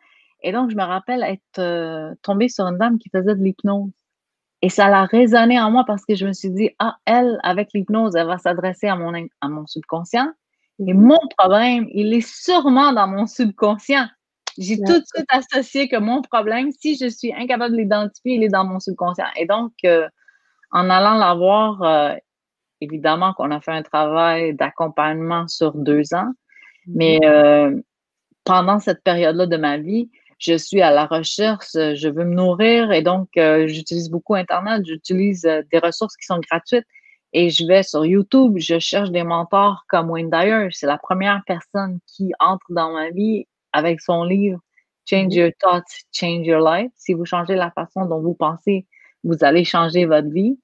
[0.43, 3.91] Et donc, je me rappelle être euh, tombée sur une dame qui faisait de l'hypnose.
[4.63, 7.71] Et ça l'a résonné en moi parce que je me suis dit, ah, elle, avec
[7.75, 10.31] l'hypnose, elle va s'adresser à mon, à mon subconscient.
[10.87, 14.07] Et mon problème, il est sûrement dans mon subconscient.
[14.59, 18.45] J'ai tout de suite associé que mon problème, si je suis incapable de l'identifier, il
[18.45, 19.27] est dans mon subconscient.
[19.37, 20.09] Et donc, euh,
[20.71, 22.15] en allant la voir, euh,
[22.81, 26.33] évidemment qu'on a fait un travail d'accompagnement sur deux ans,
[26.87, 27.21] mais
[28.45, 30.11] pendant cette période-là de ma vie,
[30.41, 34.35] je suis à la recherche, euh, je veux me nourrir et donc euh, j'utilise beaucoup
[34.35, 36.87] Internet, j'utilise euh, des ressources qui sont gratuites
[37.35, 40.69] et je vais sur YouTube, je cherche des mentors comme Wayne Dyer.
[40.73, 44.61] C'est la première personne qui entre dans ma vie avec son livre
[45.09, 45.39] Change mm-hmm.
[45.39, 46.93] Your Thoughts, Change Your Life.
[46.97, 48.87] Si vous changez la façon dont vous pensez,
[49.25, 50.59] vous allez changer votre vie.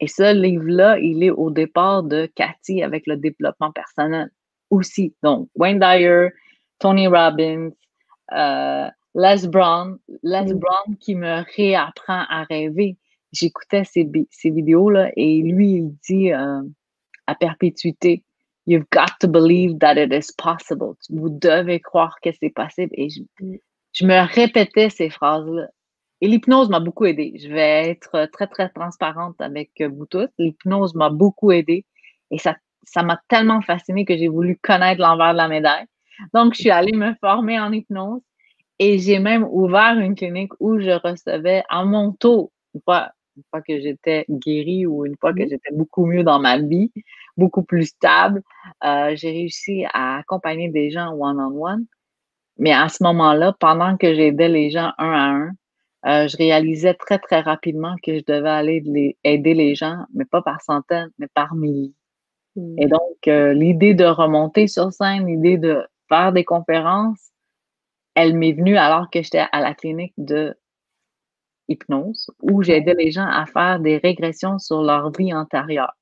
[0.00, 4.30] Et ce livre-là, il est au départ de Cathy avec le développement personnel
[4.70, 5.14] aussi.
[5.22, 6.28] Donc, Wayne Dyer,
[6.78, 7.70] Tony Robbins,
[8.32, 10.58] euh, Les Brown, Les mm.
[10.58, 12.98] Brown qui me réapprend à rêver.
[13.32, 16.62] J'écoutais ces, ces vidéos-là et lui, il dit euh,
[17.26, 18.22] à perpétuité,
[18.66, 20.96] You've got to believe that it is possible.
[21.10, 22.92] Vous devez croire que c'est possible.
[22.94, 23.58] Et je, mm.
[23.92, 25.68] je, me répétais ces phrases-là.
[26.20, 27.34] Et l'hypnose m'a beaucoup aidé.
[27.38, 30.28] Je vais être très, très transparente avec vous tous.
[30.38, 31.84] L'hypnose m'a beaucoup aidé.
[32.30, 35.86] Et ça ça m'a tellement fascinée que j'ai voulu connaître l'envers de la médaille.
[36.32, 38.22] Donc, je suis allée me former en hypnose.
[38.78, 43.42] Et j'ai même ouvert une clinique où je recevais à mon tour, une fois, une
[43.50, 45.48] fois que j'étais guérie ou une fois que mmh.
[45.48, 46.92] j'étais beaucoup mieux dans ma vie,
[47.36, 48.42] beaucoup plus stable,
[48.84, 51.86] euh, j'ai réussi à accompagner des gens one-on-one.
[52.58, 55.50] Mais à ce moment-là, pendant que j'aidais les gens un à un,
[56.06, 60.24] euh, je réalisais très, très rapidement que je devais aller les, aider les gens, mais
[60.24, 61.94] pas par centaines, mais par milliers.
[62.56, 62.88] Et mmh.
[62.88, 67.30] donc, euh, l'idée de remonter sur scène, l'idée de faire des conférences,
[68.14, 70.56] elle m'est venue alors que j'étais à la clinique de
[71.68, 75.94] hypnose où j'aidais les gens à faire des régressions sur leur vie antérieure.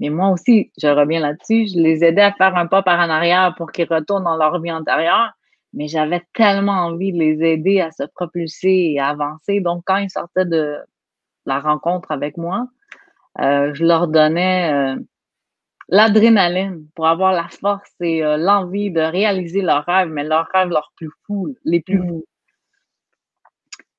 [0.00, 3.10] Mais moi aussi, je reviens là-dessus, je les aidais à faire un pas par en
[3.10, 5.32] arrière pour qu'ils retournent dans leur vie antérieure,
[5.72, 9.60] mais j'avais tellement envie de les aider à se propulser et à avancer.
[9.60, 10.78] Donc, quand ils sortaient de
[11.46, 12.66] la rencontre avec moi,
[13.40, 14.96] euh, je leur donnais euh,
[15.88, 20.68] l'adrénaline pour avoir la force et euh, l'envie de réaliser leurs rêves, mais leurs rêves
[20.68, 22.08] leurs plus fous, les plus mmh.
[22.08, 22.24] fous.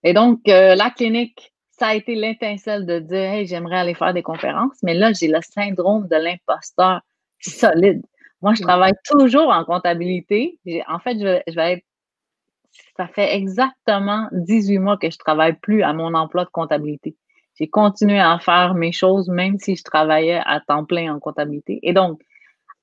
[0.04, 4.24] Et donc, la clinique, ça a été l'intincelle de dire, hey, j'aimerais aller faire des
[4.24, 7.02] conférences, mais là, j'ai le syndrome de l'imposteur
[7.40, 8.04] solide.
[8.42, 10.60] Moi, je travaille toujours en comptabilité.
[10.88, 11.86] En fait, je vais, je vais être
[12.98, 17.16] ça fait exactement 18 mois que je travaille plus à mon emploi de comptabilité
[17.60, 21.80] j'ai continué à faire mes choses même si je travaillais à temps plein en comptabilité.
[21.84, 22.22] Et donc,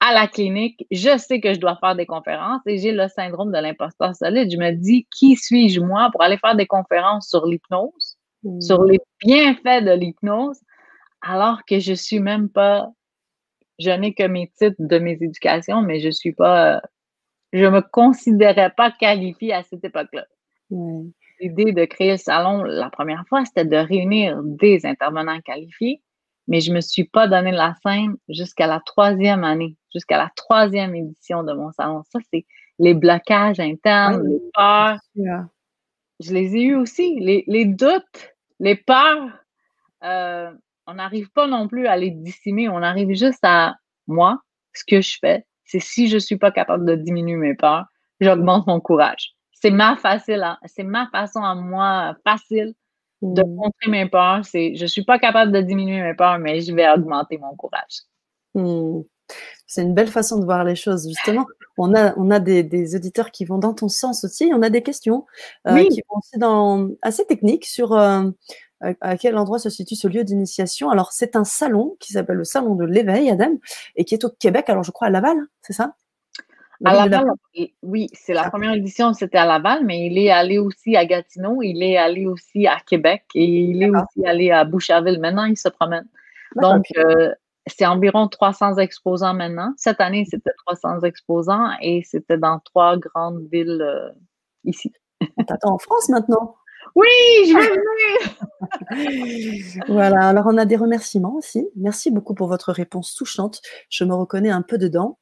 [0.00, 3.53] à la clinique, je sais que je dois faire des conférences et j'ai le syndrome
[3.53, 4.50] de l'imposteur solide.
[4.50, 8.61] Je me dis, qui suis-je moi pour aller faire des conférences sur l'hypnose, mmh.
[8.61, 10.61] sur les bienfaits de l'hypnose,
[11.22, 12.88] alors que je suis même pas,
[13.79, 16.83] je n'ai que mes titres de mes éducations, mais je suis pas,
[17.53, 20.26] je me considérais pas qualifiée à cette époque-là.
[20.70, 26.03] Mmh l'idée de créer le salon la première fois, c'était de réunir des intervenants qualifiés,
[26.48, 30.31] mais je ne me suis pas donné la scène jusqu'à la troisième année, jusqu'à la
[30.37, 32.03] troisième édition de mon salon.
[32.11, 32.46] Ça, c'est
[32.79, 34.98] les blocages internes, les peurs.
[36.21, 39.29] Je les ai eus aussi, les, doutes, les peurs.
[40.05, 40.51] Euh,
[40.87, 43.75] on n'arrive pas non plus à les dissimer, on arrive juste à
[44.07, 44.41] moi,
[44.75, 47.87] ce que je fais, c'est si je ne suis pas capable de diminuer mes peurs,
[48.21, 52.75] j'augmente mon courage c'est ma facile, c'est ma façon à moi facile
[53.23, 53.55] de mmh.
[53.55, 54.45] montrer mes peurs.
[54.45, 58.01] C'est, je suis pas capable de diminuer mes peurs, mais je vais augmenter mon courage.
[58.55, 59.03] Mmh.
[59.67, 61.07] C'est une belle façon de voir les choses.
[61.07, 61.47] Justement,
[61.81, 64.51] on a, on a des, auditeurs qui vont dans ton sens aussi.
[64.55, 65.27] On a des questions
[65.66, 68.31] euh, qui vont aussi dans, assez techniques sur euh,
[69.01, 70.90] à quel endroit se situe ce lieu d'initiation.
[70.90, 73.53] Alors, c'est un salon qui s'appelle le Salon de l'éveil, Adam,
[73.97, 74.69] et qui est au Québec.
[74.69, 75.95] Alors, je crois à Laval, c'est ça?
[76.85, 77.27] À Laval,
[77.83, 81.61] oui, c'est la première édition, c'était à Laval, mais il est allé aussi à Gatineau,
[81.62, 85.21] il est allé aussi à Québec et il est aussi allé à Boucherville.
[85.21, 86.07] Maintenant, il se promène.
[86.57, 87.33] Donc, euh,
[87.66, 89.73] c'est environ 300 exposants maintenant.
[89.77, 94.11] Cette année, c'était 300 exposants et c'était dans trois grandes villes euh,
[94.64, 94.92] ici.
[95.46, 96.57] T'attends en France maintenant?
[96.94, 97.07] Oui,
[97.46, 97.68] je vais
[99.75, 99.85] venir.
[99.88, 101.68] voilà, alors on a des remerciements aussi.
[101.77, 103.61] Merci beaucoup pour votre réponse touchante.
[103.88, 105.18] Je me reconnais un peu dedans.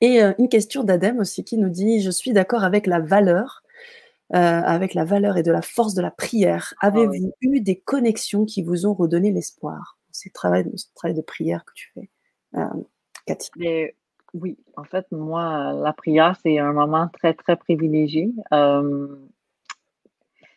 [0.00, 3.62] Et euh, une question d'Adem aussi qui nous dit Je suis d'accord avec la valeur,
[4.34, 6.74] euh, avec la valeur et de la force de la prière.
[6.80, 9.97] Ah Avez-vous eu des connexions qui vous ont redonné l'espoir?
[10.24, 12.10] Le travail, travail de prière que tu fais,
[12.54, 12.82] euh,
[13.26, 13.50] Cathy.
[14.34, 18.30] oui, en fait, moi, la prière, c'est un moment très, très privilégié.
[18.52, 19.16] Euh,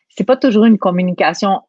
[0.10, 1.62] c'est pas toujours une communication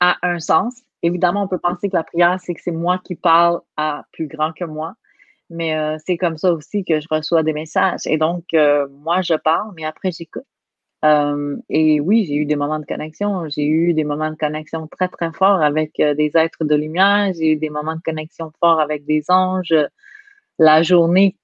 [0.00, 0.74] à un sens.
[1.02, 4.26] Évidemment, on peut penser que la prière, c'est que c'est moi qui parle à plus
[4.26, 4.94] grand que moi.
[5.50, 8.00] Mais euh, c'est comme ça aussi que je reçois des messages.
[8.06, 10.44] Et donc, euh, moi, je parle, mais après, j'écoute.
[11.04, 13.48] Euh, et oui, j'ai eu des moments de connexion.
[13.48, 17.32] J'ai eu des moments de connexion très, très forts avec des êtres de lumière.
[17.34, 19.74] J'ai eu des moments de connexion forts avec des anges.
[20.58, 21.36] La journée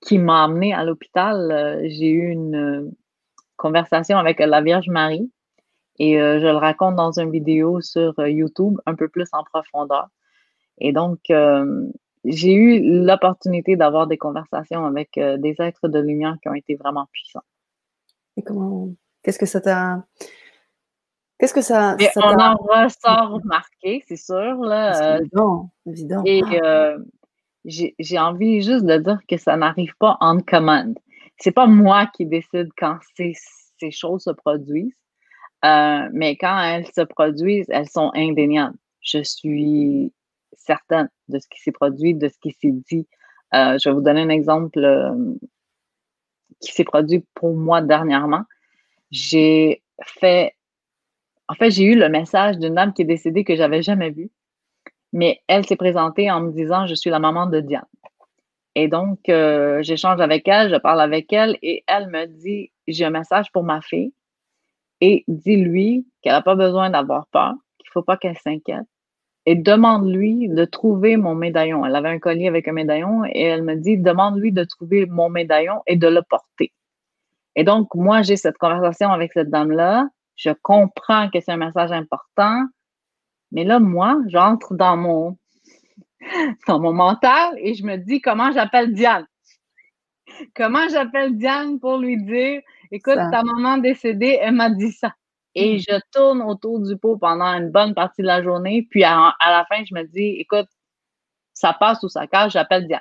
[0.00, 2.92] qui m'a amenée à l'hôpital, j'ai eu une
[3.56, 5.30] conversation avec la Vierge Marie.
[5.98, 10.08] Et je le raconte dans une vidéo sur YouTube un peu plus en profondeur.
[10.78, 11.30] Et donc,
[12.26, 16.74] j'ai eu l'opportunité d'avoir des conversations avec euh, des êtres de lumière qui ont été
[16.74, 17.44] vraiment puissants.
[18.36, 18.88] Et comment
[19.22, 20.04] Qu'est-ce que ça t'a
[21.38, 24.56] Qu'est-ce que ça, ça On en ressort marqué, c'est sûr.
[24.60, 26.22] Là, euh, évident, évident.
[26.24, 26.98] Et euh,
[27.64, 30.98] j'ai envie juste de dire que ça n'arrive pas en commande.
[31.38, 33.34] C'est pas moi qui décide quand ces,
[33.78, 34.96] ces choses se produisent,
[35.62, 38.78] mais quand elles se produisent, elles sont indéniables.
[39.00, 40.12] Je suis
[40.56, 43.06] certaine de ce qui s'est produit, de ce qui s'est dit.
[43.54, 45.14] Euh, je vais vous donner un exemple euh,
[46.60, 48.42] qui s'est produit pour moi dernièrement.
[49.10, 50.54] J'ai fait,
[51.48, 54.30] en fait, j'ai eu le message d'une dame qui est décédée que j'avais jamais vue,
[55.12, 57.86] mais elle s'est présentée en me disant je suis la maman de Diane.
[58.74, 63.04] Et donc, euh, j'échange avec elle, je parle avec elle et elle me dit j'ai
[63.06, 64.12] un message pour ma fille
[65.00, 68.86] et dis-lui qu'elle n'a pas besoin d'avoir peur, qu'il ne faut pas qu'elle s'inquiète,
[69.46, 71.86] et demande-lui de trouver mon médaillon.
[71.86, 75.30] Elle avait un collier avec un médaillon et elle me dit, demande-lui de trouver mon
[75.30, 76.72] médaillon et de le porter.
[77.54, 80.08] Et donc, moi, j'ai cette conversation avec cette dame-là.
[80.34, 82.60] Je comprends que c'est un message important.
[83.52, 85.38] Mais là, moi, j'entre dans mon,
[86.66, 89.26] dans mon mental et je me dis comment j'appelle Diane?
[90.54, 95.14] Comment j'appelle Diane pour lui dire Écoute, ta maman décédée, elle m'a dit ça.
[95.58, 95.78] Et mmh.
[95.88, 98.86] je tourne autour du pot pendant une bonne partie de la journée.
[98.90, 100.68] Puis à, la fin, je me dis Écoute,
[101.54, 103.00] ça passe ou ça casse, j'appelle Diane.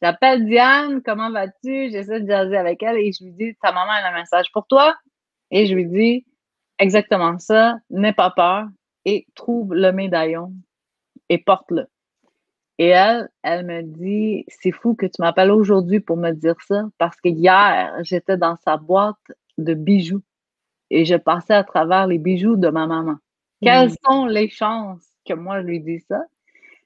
[0.00, 1.90] J'appelle Diane, comment vas-tu?
[1.90, 4.66] J'essaie de jaser avec elle et je lui dis Ta maman a un message pour
[4.68, 4.94] toi.
[5.50, 6.24] Et je lui dis
[6.78, 8.66] exactement ça, n'aie pas peur
[9.04, 10.52] et trouve le médaillon
[11.28, 11.88] et porte-le.
[12.78, 16.84] Et elle, elle me dit, c'est fou que tu m'appelles aujourd'hui pour me dire ça
[16.98, 19.16] parce que hier, j'étais dans sa boîte
[19.58, 20.22] de bijoux
[20.92, 23.16] et je passais à travers les bijoux de ma maman.
[23.62, 23.96] Quelles mm.
[24.04, 26.22] sont les chances que moi je lui dise ça?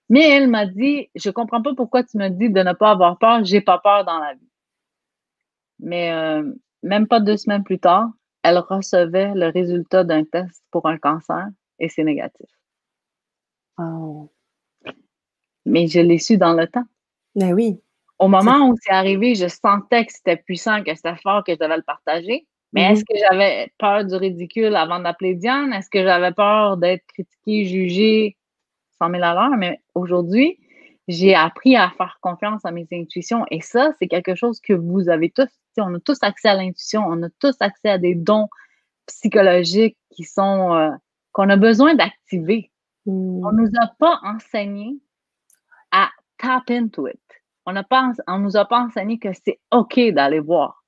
[0.09, 3.19] Mais elle m'a dit, je comprends pas pourquoi tu me dis de ne pas avoir
[3.19, 4.49] peur, j'ai pas peur dans la vie.
[5.81, 6.53] Mais euh,
[6.85, 8.09] même pas deux semaines plus tard,
[8.45, 11.49] elle recevait le résultat d'un test pour un cancer
[11.81, 12.49] et c'est négatif.
[13.79, 14.31] Oh.
[15.65, 16.87] Mais je l'ai su dans le temps.
[17.35, 17.81] Mais ben oui.
[18.21, 21.59] Au moment où c'est arrivé, je sentais que c'était puissant, que c'était fort, que je
[21.59, 22.47] devais le partager.
[22.73, 22.93] Mais mm-hmm.
[22.93, 25.73] est-ce que j'avais peur du ridicule avant d'appeler Diane?
[25.73, 28.37] Est-ce que j'avais peur d'être critiquée, jugée
[28.99, 29.57] 100 000 à l'heure?
[29.57, 30.59] Mais aujourd'hui,
[31.09, 33.45] j'ai appris à faire confiance à mes intuitions.
[33.51, 35.49] Et ça, c'est quelque chose que vous avez tous.
[35.79, 38.49] On a tous accès à l'intuition, on a tous accès à des dons
[39.07, 40.91] psychologiques qui sont euh,
[41.33, 42.71] qu'on a besoin d'activer.
[43.05, 43.47] Mm.
[43.47, 44.99] On ne nous a pas enseigné
[45.93, 47.21] à tap into it.
[47.67, 50.85] On ne nous a pas enseigné que c'est OK d'aller voir.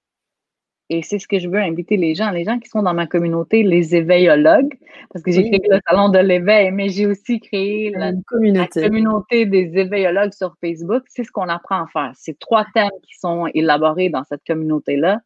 [0.91, 3.07] Et c'est ce que je veux inviter les gens, les gens qui sont dans ma
[3.07, 4.79] communauté, les éveillologues,
[5.13, 9.45] parce que j'ai créé le salon de l'éveil, mais j'ai aussi créé la communauté.
[9.47, 11.03] des éveillologues sur Facebook.
[11.09, 12.13] C'est ce qu'on apprend à faire.
[12.15, 15.21] C'est trois thèmes qui sont élaborés dans cette communauté-là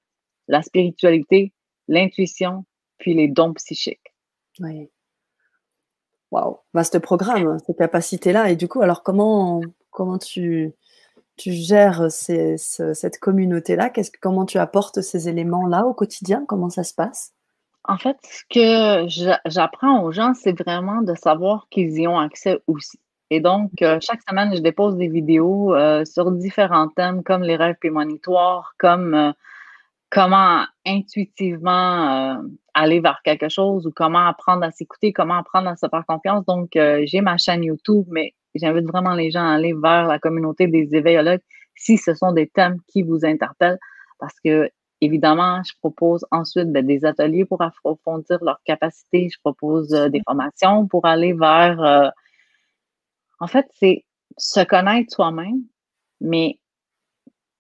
[0.48, 1.52] la spiritualité,
[1.88, 2.64] l'intuition,
[2.98, 4.14] puis les dons psychiques.
[4.60, 4.90] Oui.
[6.30, 8.50] Waouh, vaste programme, ces capacités-là.
[8.50, 10.72] Et du coup, alors comment, comment tu,
[11.36, 13.90] tu gères cette communauté-là?
[14.20, 16.44] Comment tu apportes ces éléments-là au quotidien?
[16.46, 17.32] Comment ça se passe?
[17.84, 22.60] En fait, ce que j'apprends aux gens, c'est vraiment de savoir qu'ils y ont accès
[22.68, 22.98] aussi.
[23.30, 27.56] Et donc, euh, chaque semaine, je dépose des vidéos euh, sur différents thèmes comme les
[27.56, 29.32] rêves prémonitoires, comme euh,
[30.10, 32.38] comment intuitivement
[32.74, 36.44] aller vers quelque chose ou comment apprendre à s'écouter, comment apprendre à se faire confiance.
[36.44, 40.66] Donc, j'ai ma chaîne YouTube, mais j'invite vraiment les gens à aller vers la communauté
[40.66, 41.40] des éveillologues
[41.74, 43.78] si ce sont des thèmes qui vous interpellent
[44.18, 49.28] parce que, évidemment, je propose ensuite ben, des ateliers pour approfondir leurs capacités.
[49.30, 52.12] Je propose euh, des formations pour aller vers...
[53.40, 54.04] en fait, c'est
[54.38, 55.62] se connaître soi-même,
[56.20, 56.58] mais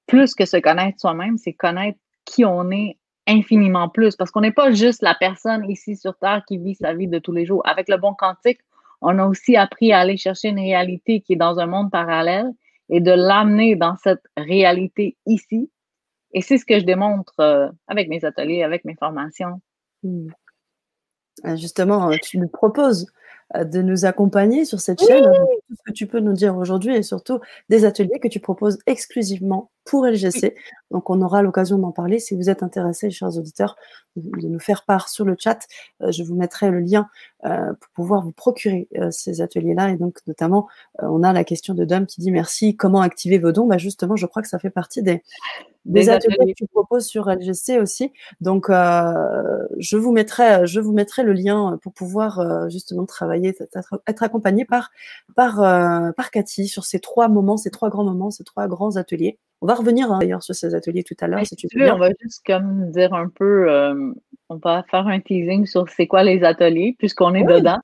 [0.06, 4.52] plus que se connaître soi-même, c'est connaître qui on est infiniment plus parce qu'on n'est
[4.52, 7.62] pas juste la personne ici sur Terre qui vit sa vie de tous les jours.
[7.66, 8.60] Avec le bon quantique,
[9.02, 12.50] on a aussi appris à aller chercher une réalité qui est dans un monde parallèle
[12.88, 15.70] et de l'amener dans cette réalité ici.
[16.32, 19.60] Et c'est ce que je démontre euh, avec mes ateliers, avec mes formations.
[20.02, 20.28] Hmm.
[21.44, 23.06] Euh, justement, euh, tu nous proposes
[23.54, 27.02] de nous accompagner sur cette chaîne, tout ce que tu peux nous dire aujourd'hui et
[27.02, 27.38] surtout
[27.68, 30.54] des ateliers que tu proposes exclusivement pour LGC.
[30.90, 32.18] Donc, on aura l'occasion d'en parler.
[32.18, 33.76] Si vous êtes intéressés, chers auditeurs,
[34.16, 35.66] de nous faire part sur le chat.
[36.02, 37.08] Euh, je vous mettrai le lien
[37.44, 39.90] euh, pour pouvoir vous procurer euh, ces ateliers-là.
[39.90, 40.68] Et donc, notamment,
[41.00, 42.76] on a la question de Dom qui dit merci.
[42.76, 43.66] Comment activer vos dons?
[43.66, 45.22] Bah, Justement, je crois que ça fait partie des,
[45.84, 48.12] des, ateliers, que tu proposes sur LGC aussi.
[48.40, 54.64] Donc, je vous mettrai, je vous mettrai le lien pour pouvoir justement travailler, être, accompagné
[54.64, 54.90] par
[55.34, 55.56] par
[56.14, 59.38] par Cathy sur ces trois moments, ces trois grands moments, ces trois grands ateliers.
[59.62, 61.92] On va revenir hein, d'ailleurs sur ces ateliers tout à l'heure, si tu veux.
[61.92, 64.12] On va juste comme dire un peu, euh,
[64.48, 67.78] on va faire un teasing sur c'est quoi les ateliers, puisqu'on est dedans.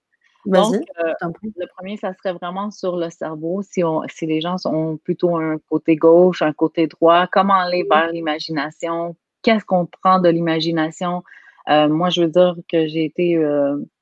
[0.44, 1.12] Donc, euh,
[1.56, 3.62] le premier, ça serait vraiment sur le cerveau.
[3.62, 7.86] Si, on, si les gens ont plutôt un côté gauche, un côté droit, comment aller
[7.88, 9.14] vers l'imagination?
[9.42, 11.22] Qu'est-ce qu'on prend de l'imagination?
[11.70, 13.34] Euh, moi, je veux dire que j'ai été,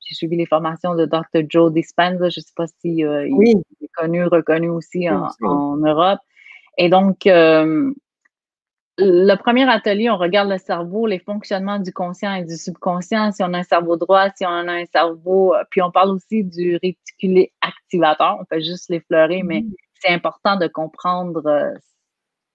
[0.01, 1.43] j'ai suivi les formations de Dr.
[1.47, 2.31] Joe Dispenza.
[2.31, 6.21] Je ne sais pas si il est connu, reconnu aussi en Europe.
[6.79, 7.93] Et donc, euh,
[8.99, 13.43] le premier atelier, on regarde le cerveau, les fonctionnements du conscient et du subconscient, si
[13.43, 16.45] on a un cerveau droit, si on a un cerveau, euh, puis on parle aussi
[16.45, 19.73] du réticulé activateur, on peut juste l'effleurer, mais mm.
[20.01, 21.75] c'est important de comprendre euh,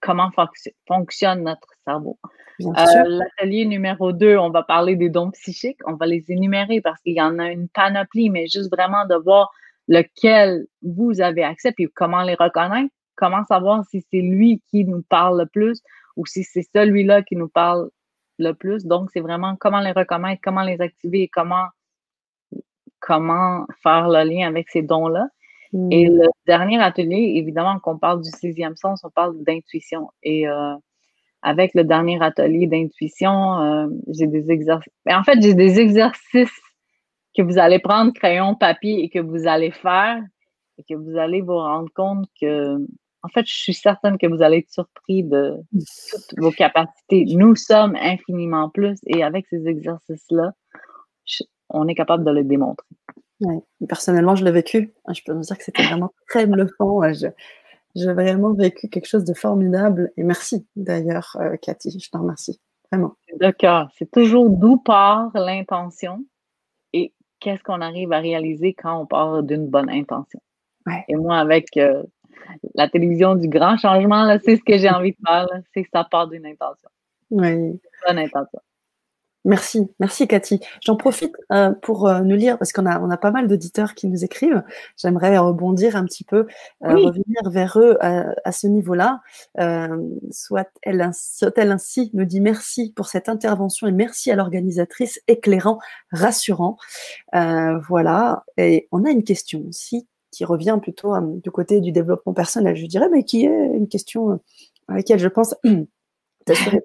[0.00, 0.30] comment
[0.86, 2.18] fonctionne notre cerveau.
[2.58, 7.14] L'atelier numéro 2, on va parler des dons psychiques, on va les énumérer parce qu'il
[7.14, 9.50] y en a une panoplie, mais juste vraiment de voir
[9.88, 15.02] lequel vous avez accès, puis comment les reconnaître comment savoir si c'est lui qui nous
[15.02, 15.82] parle le plus
[16.16, 17.90] ou si c'est celui-là qui nous parle
[18.38, 18.84] le plus?
[18.84, 21.66] Donc, c'est vraiment comment les reconnaître, comment les activer et comment,
[23.00, 25.28] comment faire le lien avec ces dons-là.
[25.90, 26.18] Et mmh.
[26.18, 30.10] le dernier atelier, évidemment, qu'on parle du sixième sens, on parle d'intuition.
[30.22, 30.74] Et euh,
[31.40, 34.92] avec le dernier atelier d'intuition, euh, j'ai des exercices.
[35.06, 36.60] Ben, en fait, j'ai des exercices
[37.36, 40.22] que vous allez prendre crayon, papier et que vous allez faire
[40.78, 42.76] et que vous allez vous rendre compte que,
[43.22, 45.56] en fait, je suis certaine que vous allez être surpris de
[46.10, 47.24] toutes vos capacités.
[47.36, 50.52] Nous sommes infiniment plus et avec ces exercices-là,
[51.70, 52.86] on est capable de le démontrer.
[53.88, 54.92] Personnellement, je l'ai vécu.
[55.12, 57.00] Je peux vous dire que c'était vraiment très bluffant.
[57.94, 60.12] J'ai vraiment vécu quelque chose de formidable.
[60.16, 61.98] Et merci d'ailleurs, euh, Cathy.
[61.98, 62.60] Je te remercie.
[62.90, 63.14] Vraiment.
[63.38, 63.88] D'accord.
[63.98, 66.24] C'est toujours d'où part l'intention
[66.92, 70.40] et qu'est-ce qu'on arrive à réaliser quand on part d'une bonne intention.
[71.08, 72.02] Et moi, avec euh,
[72.74, 75.46] la télévision du grand changement, c'est ce que j'ai envie de faire.
[75.74, 76.88] C'est que ça part d'une intention.
[77.30, 77.80] Oui.
[78.06, 78.60] Bonne intention.
[79.44, 80.60] Merci, merci Cathy.
[80.84, 83.94] J'en profite euh, pour euh, nous lire, parce qu'on a, on a pas mal d'auditeurs
[83.94, 84.62] qui nous écrivent.
[84.96, 86.46] J'aimerais rebondir un petit peu,
[86.84, 89.20] euh, revenir vers eux à, ce niveau-là.
[90.30, 95.80] Soit-elle soit ainsi, nous dit merci pour cette intervention et merci à l'organisatrice, éclairant,
[96.12, 96.76] rassurant.
[97.32, 102.74] voilà, et on a une question aussi qui revient plutôt du côté du développement personnel,
[102.74, 104.40] je dirais, mais qui est une question
[104.88, 105.54] à laquelle je pense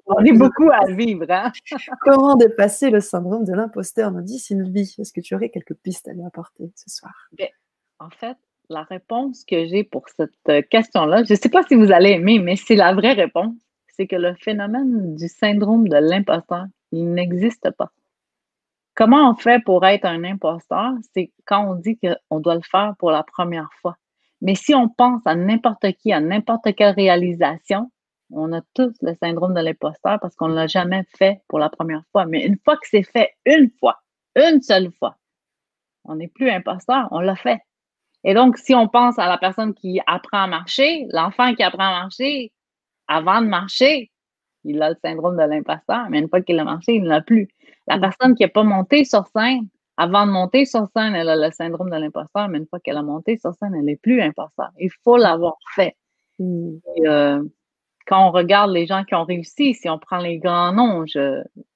[0.05, 1.25] On est beaucoup à vivre.
[1.29, 1.51] Hein?
[2.01, 4.95] Comment dépasser le syndrome de l'imposteur nous dit Sylvie.
[4.99, 7.13] Est-ce que tu aurais quelques pistes à lui apporter ce soir?
[7.37, 7.47] Ben,
[7.99, 8.37] En fait,
[8.69, 12.11] la réponse que j'ai pour cette euh, question-là, je ne sais pas si vous allez
[12.11, 13.55] aimer, mais c'est la vraie réponse.
[13.95, 17.91] C'est que le phénomène du syndrome de l'imposteur, il n'existe pas.
[18.97, 20.93] Comment on fait pour être un imposteur?
[21.13, 23.95] C'est quand on dit qu'on doit le faire pour la première fois.
[24.41, 27.91] Mais si on pense à n'importe qui, à n'importe quelle réalisation,
[28.31, 31.69] on a tous le syndrome de l'imposteur parce qu'on ne l'a jamais fait pour la
[31.69, 32.25] première fois.
[32.25, 33.99] Mais une fois que c'est fait une fois,
[34.35, 35.15] une seule fois,
[36.03, 37.61] on n'est plus imposteur, on l'a fait.
[38.23, 41.85] Et donc, si on pense à la personne qui apprend à marcher, l'enfant qui apprend
[41.85, 42.51] à marcher,
[43.07, 44.09] avant de marcher,
[44.63, 47.21] il a le syndrome de l'imposteur, mais une fois qu'il a marché, il ne l'a
[47.21, 47.47] plus.
[47.87, 49.67] La personne qui n'a pas monté sur scène,
[49.97, 52.97] avant de monter sur scène, elle a le syndrome de l'imposteur, mais une fois qu'elle
[52.97, 54.71] a monté sur scène, elle n'est plus imposteur.
[54.79, 55.95] Il faut l'avoir fait.
[56.39, 56.77] Mm.
[57.05, 57.43] Euh,
[58.05, 61.05] quand on regarde les gens qui ont réussi, si on prend les grands noms,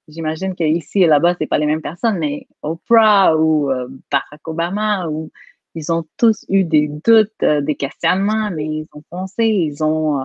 [0.08, 5.08] j'imagine qu'ici et là-bas, c'est pas les mêmes personnes, mais Oprah ou euh, Barack Obama,
[5.08, 5.30] ou,
[5.74, 10.20] ils ont tous eu des doutes, euh, des questionnements, mais ils ont foncé, ils ont,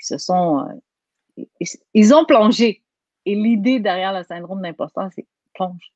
[0.00, 0.66] ils se sont,
[1.94, 2.82] ils, ont plongé.
[3.26, 5.92] Et l'idée derrière le syndrome d'imposteur, c'est plonge.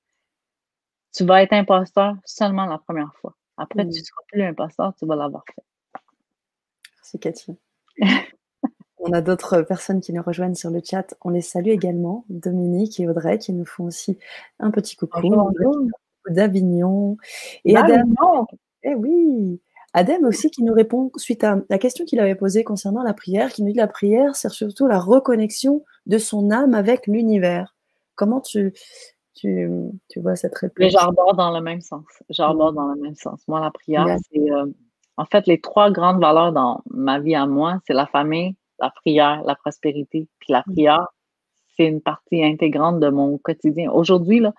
[1.15, 3.35] Tu vas être imposteur seulement la première fois.
[3.57, 4.05] Après, tu ne mm.
[4.05, 5.63] seras plus imposteur, tu vas l'avoir fait.
[6.97, 7.57] Merci Cathy.
[9.07, 11.15] On a d'autres personnes qui nous rejoignent sur le chat.
[11.21, 12.25] On les salue également.
[12.31, 14.19] Dominique et Audrey qui nous font aussi
[14.59, 15.21] un petit coucou.
[16.31, 17.19] D'Avignon.
[17.67, 18.47] Et Adam.
[18.83, 19.61] Eh oui.
[19.95, 23.53] Adam aussi qui nous répond suite à la question qu'il avait posée concernant la prière,
[23.53, 27.77] qui nous dit la prière sert surtout la reconnexion de son âme avec l'univers.
[28.17, 28.73] Comment tu,
[29.35, 29.71] tu,
[30.17, 30.91] vois cette réponse?
[30.91, 32.05] J'arbore dans le même sens.
[32.29, 32.77] J'arbore mm.
[32.77, 33.41] dans le même sens.
[33.47, 34.67] Moi, la prière, c'est euh,
[35.17, 38.91] en fait les trois grandes valeurs dans ma vie à moi, c'est la famille, la
[38.91, 40.29] prière, la prospérité.
[40.41, 40.73] Puis la mm.
[40.73, 41.07] prière,
[41.77, 43.93] c'est une partie intégrante de mon quotidien.
[43.93, 44.53] Aujourd'hui, là,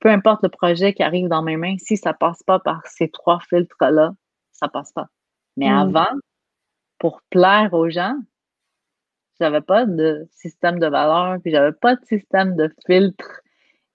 [0.00, 3.08] peu importe le projet qui arrive dans mes mains, si ça passe pas par ces
[3.08, 4.14] trois filtres-là,
[4.60, 5.08] ça passe pas.
[5.56, 5.78] Mais mm.
[5.78, 6.12] avant,
[6.98, 8.16] pour plaire aux gens,
[9.40, 13.40] j'avais pas de système de valeur, puis j'avais pas de système de filtre.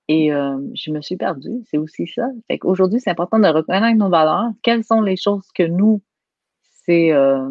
[0.07, 1.63] Et euh, je me suis perdue.
[1.69, 2.27] C'est aussi ça.
[2.47, 4.51] Fait qu'aujourd'hui, c'est important de reconnaître nos valeurs.
[4.61, 6.01] Quelles sont les choses que nous,
[6.85, 7.49] c'est euh,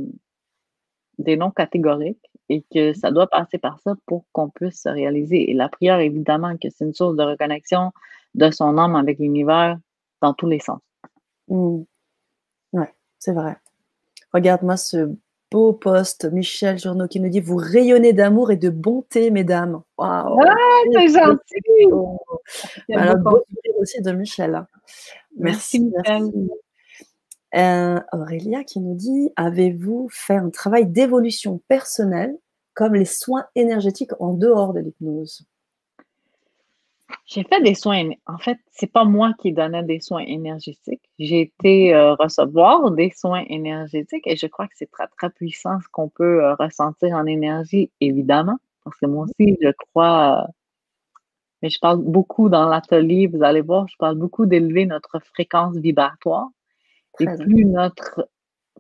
[1.19, 5.51] des noms catégoriques et que ça doit passer par ça pour qu'on puisse se réaliser.
[5.51, 7.93] Et la prière, évidemment, que c'est une source de reconnexion
[8.35, 9.79] de son âme avec l'univers
[10.21, 10.81] dans tous les sens.
[11.49, 11.83] Mmh.
[13.25, 13.57] C'est vrai.
[14.35, 15.11] Regarde-moi ce
[15.51, 19.81] beau poste, Michel Journeau, qui nous dit Vous rayonnez d'amour et de bonté, mesdames.
[19.97, 20.39] Waouh!
[20.43, 20.55] Ah,
[20.93, 21.87] c'est gentil!
[22.93, 23.43] Alors, beau
[23.79, 24.67] aussi de Michel.
[25.39, 26.51] Merci, merci.
[27.55, 32.37] Euh, Aurélia qui nous dit Avez-vous fait un travail d'évolution personnelle
[32.75, 35.47] comme les soins énergétiques en dehors de l'hypnose?
[37.27, 38.11] J'ai fait des soins.
[38.27, 41.09] En fait, c'est pas moi qui donnais des soins énergétiques.
[41.19, 45.81] J'ai été euh, recevoir des soins énergétiques et je crois que c'est très, très puissant
[45.81, 48.59] ce qu'on peut euh, ressentir en énergie, évidemment.
[48.85, 50.47] Parce que moi aussi, je crois.
[51.63, 55.77] mais je parle beaucoup dans l'atelier, vous allez voir, je parle beaucoup d'élever notre fréquence
[55.77, 56.49] vibratoire.
[57.21, 58.29] Et plus notre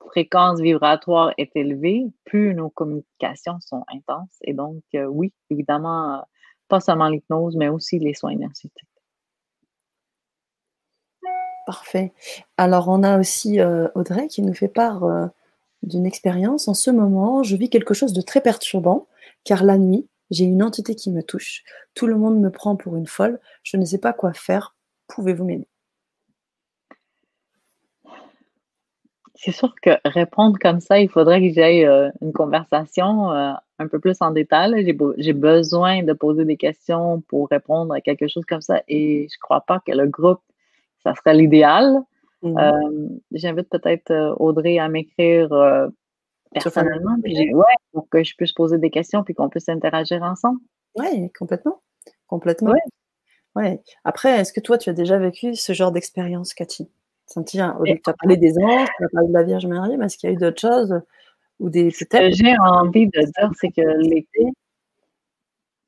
[0.09, 4.36] fréquence vibratoire est élevée, plus nos communications sont intenses.
[4.42, 6.22] Et donc, euh, oui, évidemment, euh,
[6.69, 8.87] pas seulement l'hypnose, mais aussi les soins énergétiques.
[11.67, 12.12] Parfait.
[12.59, 15.05] Alors, on a aussi euh, Audrey qui nous fait part
[15.83, 16.69] d'une expérience.
[16.69, 19.07] En ce moment, je vis quelque chose de très perturbant,
[19.45, 21.62] car la nuit, J'ai une entité qui me touche.
[21.95, 23.41] Tout le monde me prend pour une folle.
[23.62, 24.75] Je ne sais pas quoi faire.
[25.09, 25.69] Pouvez-vous m'aider?
[29.35, 33.89] C'est sûr que répondre comme ça, il faudrait que j'aille euh, une conversation euh, un
[33.89, 34.85] peu plus en détail.
[35.18, 39.37] J'ai besoin de poser des questions pour répondre à quelque chose comme ça et je
[39.37, 40.41] ne crois pas que le groupe,
[41.03, 42.01] ça serait l'idéal.
[42.43, 45.49] Mmh euh, j'invite peut-être Audrey à m'écrire
[46.53, 47.16] personnellement,
[47.93, 50.61] pour que je puisse poser des questions puis qu'on puisse interagir ensemble.
[50.97, 51.80] Oui, complètement.
[52.26, 52.72] Complètement.
[53.57, 53.80] Ouais.
[54.05, 56.89] Après, est-ce que toi, tu as déjà vécu ce genre d'expérience, Cathy?
[57.31, 57.72] Tu as
[58.20, 60.37] parlé des anges, tu as parlé de la Vierge Marie, mais est-ce qu'il y a
[60.37, 61.01] eu d'autres choses
[61.61, 64.27] ou des Ce que j'ai envie de dire, c'est que les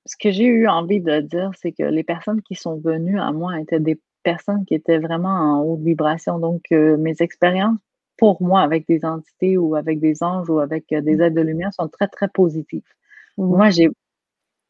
[0.06, 3.32] ce que j'ai eu envie de dire, c'est que les personnes qui sont venues à
[3.32, 6.38] moi étaient des personnes qui étaient vraiment en haute vibration.
[6.38, 7.78] Donc, euh, mes expériences
[8.16, 11.22] pour moi avec des entités ou avec des anges ou avec euh, des mmh.
[11.22, 12.82] aides de lumière sont très, très positives.
[13.36, 13.44] Mmh.
[13.46, 13.88] Moi, j'ai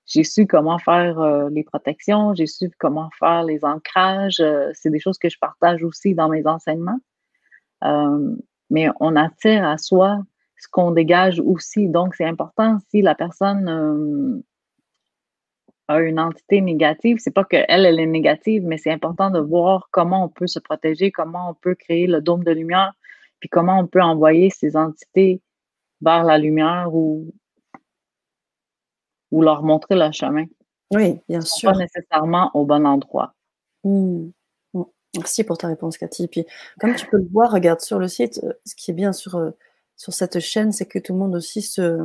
[0.07, 4.41] j'ai su comment faire euh, les protections, j'ai su comment faire les ancrages.
[4.41, 7.01] Euh, c'est des choses que je partage aussi dans mes enseignements.
[8.71, 10.21] mais on attire à soi
[10.59, 11.89] ce qu'on dégage aussi.
[11.89, 14.43] Donc, c'est important si la personne
[15.89, 19.89] a une entité négative, c'est pas qu'elle, elle est négative, mais c'est important de voir
[19.93, 22.93] comment on peut se protéger, comment on peut créer le dôme de lumière
[23.41, 25.41] puis comment on peut envoyer ces entités
[26.01, 27.33] vers la lumière ou,
[29.31, 30.45] ou leur montrer le chemin.
[30.93, 31.73] Oui, bien sûr.
[31.73, 33.35] Pas nécessairement au bon endroit.
[33.85, 34.29] Mmh.
[34.75, 34.83] Mmh.
[35.17, 36.29] Merci pour ta réponse, Cathy.
[36.29, 36.47] Puis,
[36.81, 39.37] comme tu peux le voir, regarde sur le site, euh, ce qui est bien sur,
[39.37, 39.51] euh,
[39.97, 41.99] sur cette chaîne, c'est que tout le monde aussi se,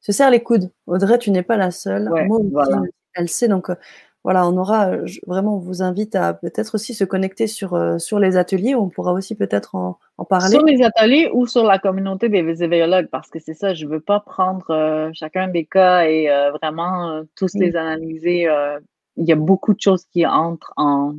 [0.00, 0.70] se serre les coudes.
[0.86, 2.08] Audrey, tu n'es pas la seule.
[2.26, 2.40] Moi
[3.14, 3.48] elle sait.
[3.48, 3.74] Donc, euh,
[4.24, 4.96] voilà, on aura
[5.26, 8.76] vraiment, on vous invite à peut-être aussi se connecter sur, euh, sur les ateliers.
[8.76, 9.98] On pourra aussi peut-être en,
[10.28, 10.50] parler.
[10.50, 13.90] Sur les ateliers ou sur la communauté des éveillologues, parce que c'est ça, je ne
[13.90, 18.46] veux pas prendre euh, chacun des cas et euh, vraiment tous les analyser.
[19.16, 21.14] il y a beaucoup de choses qui entrent en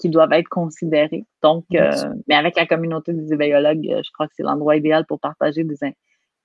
[0.00, 1.26] qui doivent être considérées.
[1.42, 5.64] Donc, mais avec la communauté des éveillologues, je crois que c'est l'endroit idéal pour partager
[5.64, 5.76] des,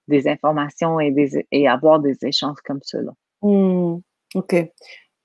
[0.08, 3.12] des informations et, des, et avoir des échanges comme cela.
[3.44, 4.00] Mmh.
[4.36, 4.56] OK.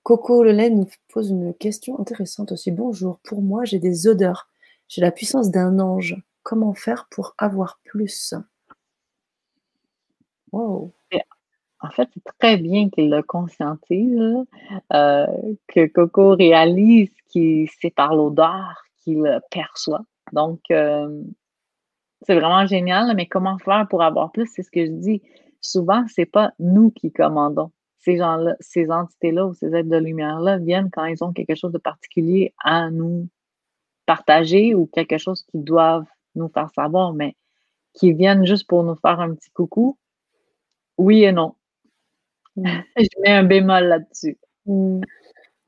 [0.09, 2.71] Coco Lelay nous pose une question intéressante aussi.
[2.71, 4.49] Bonjour, pour moi, j'ai des odeurs.
[4.89, 6.17] J'ai la puissance d'un ange.
[6.43, 8.33] Comment faire pour avoir plus?
[10.51, 10.95] Wow.
[11.81, 14.47] En fait, c'est très bien qu'il le conscientise,
[14.95, 15.27] euh,
[15.67, 20.07] que Coco réalise que c'est par l'odeur qu'il perçoit.
[20.33, 21.23] Donc, euh,
[22.23, 24.51] c'est vraiment génial, mais comment faire pour avoir plus?
[24.55, 25.21] C'est ce que je dis.
[25.61, 30.59] Souvent, c'est pas nous qui commandons ces gens-là, ces entités-là ou ces êtres de lumière-là
[30.59, 33.29] viennent quand ils ont quelque chose de particulier à nous
[34.07, 37.37] partager ou quelque chose qu'ils doivent nous faire savoir, mais
[37.95, 39.99] qui viennent juste pour nous faire un petit coucou,
[40.99, 41.55] oui et non.
[42.57, 42.65] Mmh.
[42.97, 44.39] Je mets un bémol là-dessus.
[44.67, 45.01] Mmh.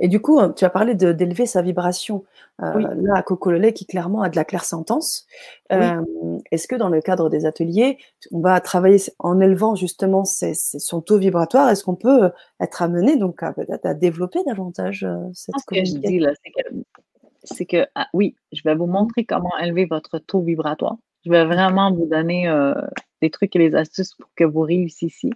[0.00, 2.24] Et du coup, tu as parlé d'élever sa vibration.
[2.62, 5.26] Euh, là, à Coco Lelay, qui clairement a de la clairsentence.
[5.72, 6.02] Euh,
[6.50, 7.98] Est-ce que dans le cadre des ateliers,
[8.32, 12.30] on va travailler en élevant justement son taux vibratoire Est-ce qu'on peut
[12.60, 16.32] être amené donc à à développer davantage euh, cette Ce que je dis là,
[17.44, 18.92] c'est que, ah, oui, je vais vous mmh.
[18.92, 20.96] montrer comment élever votre taux vibratoire.
[21.24, 22.74] Je vais vraiment vous donner euh,
[23.20, 25.32] des trucs et des astuces pour que vous réussissiez.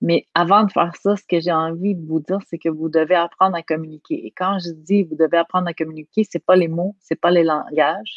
[0.00, 2.88] Mais avant de faire ça, ce que j'ai envie de vous dire, c'est que vous
[2.88, 4.26] devez apprendre à communiquer.
[4.26, 7.30] Et quand je dis vous devez apprendre à communiquer, c'est pas les mots, c'est pas
[7.30, 8.16] les langages,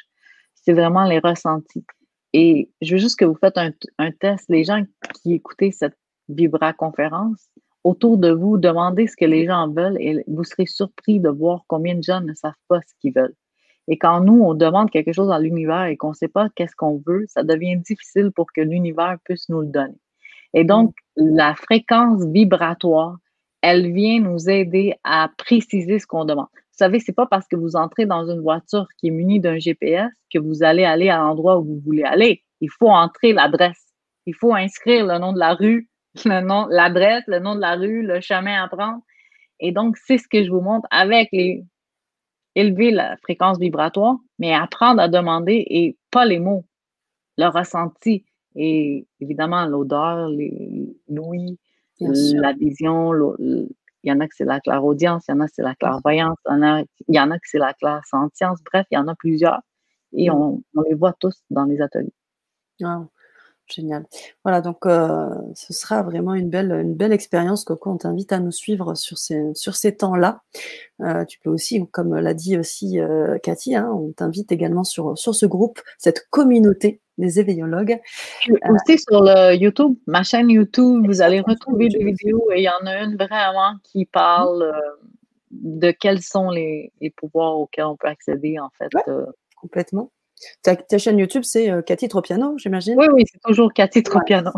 [0.54, 1.86] c'est vraiment les ressentis.
[2.34, 4.46] Et je veux juste que vous faites un, test.
[4.50, 4.84] Les gens
[5.16, 5.98] qui écoutez cette
[6.30, 7.48] Vibra conférence,
[7.84, 11.64] autour de vous, demandez ce que les gens veulent et vous serez surpris de voir
[11.68, 13.36] combien de gens ne savent pas ce qu'ils veulent.
[13.88, 16.76] Et quand nous, on demande quelque chose dans l'univers et qu'on ne sait pas qu'est-ce
[16.76, 19.98] qu'on veut, ça devient difficile pour que l'univers puisse nous le donner.
[20.54, 23.18] Et donc, la fréquence vibratoire,
[23.62, 26.48] elle vient nous aider à préciser ce qu'on demande.
[26.54, 29.58] Vous savez, c'est pas parce que vous entrez dans une voiture qui est munie d'un
[29.58, 32.44] GPS que vous allez aller à l'endroit où vous voulez aller.
[32.62, 33.94] Il faut entrer l'adresse.
[34.26, 35.90] Il faut inscrire le nom de la rue,
[36.26, 39.02] l'adresse, le nom de la rue, le chemin à prendre.
[39.60, 41.64] Et donc, c'est ce que je vous montre avec les
[42.58, 46.66] élever la fréquence vibratoire, mais apprendre à demander et pas les mots,
[47.38, 48.26] le ressenti.
[48.58, 50.30] Et évidemment, l'odeur,
[51.08, 51.60] l'ouïe,
[52.00, 53.70] la vision, il
[54.04, 56.38] y en a que c'est la clairaudience, il y en a que c'est la clairvoyance,
[56.50, 58.60] il y en a, que c'est la clairsentience.
[58.66, 59.62] Bref, il y en a plusieurs.
[60.14, 62.14] Et on, les voit tous dans les ateliers.
[63.68, 64.06] Génial.
[64.46, 67.66] Voilà, donc euh, ce sera vraiment une belle, une belle expérience.
[67.66, 70.42] Coco, on t'invite à nous suivre sur ces, sur ces temps-là.
[71.02, 75.18] Euh, tu peux aussi, comme l'a dit aussi euh, Cathy, hein, on t'invite également sur,
[75.18, 78.00] sur ce groupe, cette communauté les éveillologues.
[78.70, 82.70] Aussi sur le YouTube, ma chaîne YouTube, vous allez retrouver des vidéos et il y
[82.70, 84.74] en a une vraiment qui parle
[85.52, 88.90] de quels sont les, pouvoirs auxquels on peut accéder, en fait.
[89.56, 90.12] complètement.
[90.62, 92.96] Ta, chaîne YouTube, c'est Cathy Tropiano, j'imagine?
[92.98, 94.52] Oui, oui, c'est toujours Cathy Tropiano.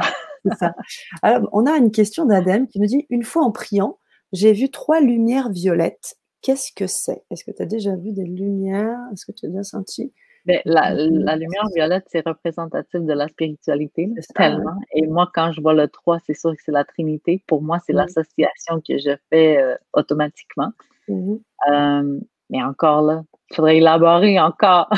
[0.59, 0.73] ça.
[1.21, 3.97] Alors, on a une question d'Adem qui nous dit Une fois en priant,
[4.31, 6.17] j'ai vu trois lumières violettes.
[6.41, 7.23] Qu'est-ce que c'est?
[7.31, 8.99] Est-ce que tu as déjà vu des lumières?
[9.11, 10.13] Est-ce que tu as déjà senti
[10.49, 14.79] ben, la, lumière violette, c'est représentatif de la spiritualité, tellement.
[14.95, 17.43] Et moi, quand je vois le 3, c'est sûr que c'est la Trinité.
[17.45, 20.71] Pour moi, c'est l'association que je fais euh, automatiquement.
[21.07, 21.35] Mmh
[21.71, 22.19] euh,
[22.51, 23.21] mais encore là,
[23.51, 24.89] il faudrait élaborer encore.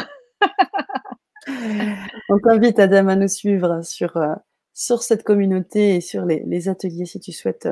[2.29, 4.35] On t'invite, Adam, à nous suivre sur, euh,
[4.73, 7.67] sur cette communauté et sur les, ateliers si tu souhaites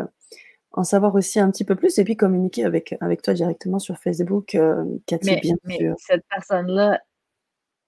[0.73, 3.97] en savoir aussi un petit peu plus et puis communiquer avec, avec toi directement sur
[3.97, 4.57] Facebook,
[5.05, 5.95] Cathy, bien sûr.
[5.97, 6.99] Cette personne-là,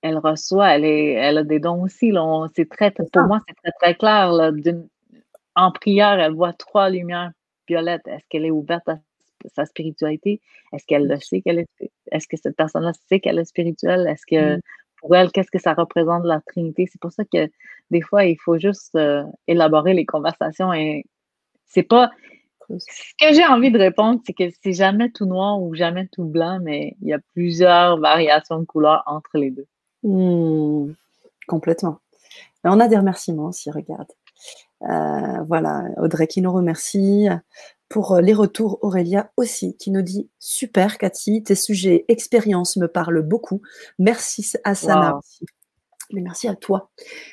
[0.01, 2.13] elle reçoit, elle, est, elle a des dons aussi.
[2.55, 4.31] c'est très, pour moi, c'est très, très clair.
[5.55, 7.31] en prière, elle voit trois lumières
[7.67, 8.07] violettes.
[8.07, 8.97] Est-ce qu'elle est ouverte à
[9.53, 10.41] sa spiritualité?
[10.73, 14.07] Est-ce qu'elle le sait qu'elle est Est-ce que cette personne-là sait qu'elle est spirituelle?
[14.07, 14.61] Est-ce que mmh.
[14.97, 16.87] pour elle, qu'est-ce que ça représente la Trinité?
[16.91, 17.49] C'est pour ça que
[17.91, 21.05] des fois, il faut juste euh, élaborer les conversations et
[21.65, 22.09] c'est pas.
[22.69, 26.23] Ce que j'ai envie de répondre, c'est que c'est jamais tout noir ou jamais tout
[26.23, 29.67] blanc, mais il y a plusieurs variations de couleurs entre les deux.
[30.03, 30.93] Mmh,
[31.47, 31.99] complètement.
[32.63, 34.07] on a des remerciements aussi, regarde.
[34.83, 37.27] Euh, voilà, Audrey qui nous remercie.
[37.89, 42.87] Pour euh, les retours, Aurélia aussi, qui nous dit Super, Cathy, tes sujets expérience me
[42.87, 43.61] parlent beaucoup.
[43.99, 45.19] Merci à Sana
[46.13, 46.89] Mais merci à toi.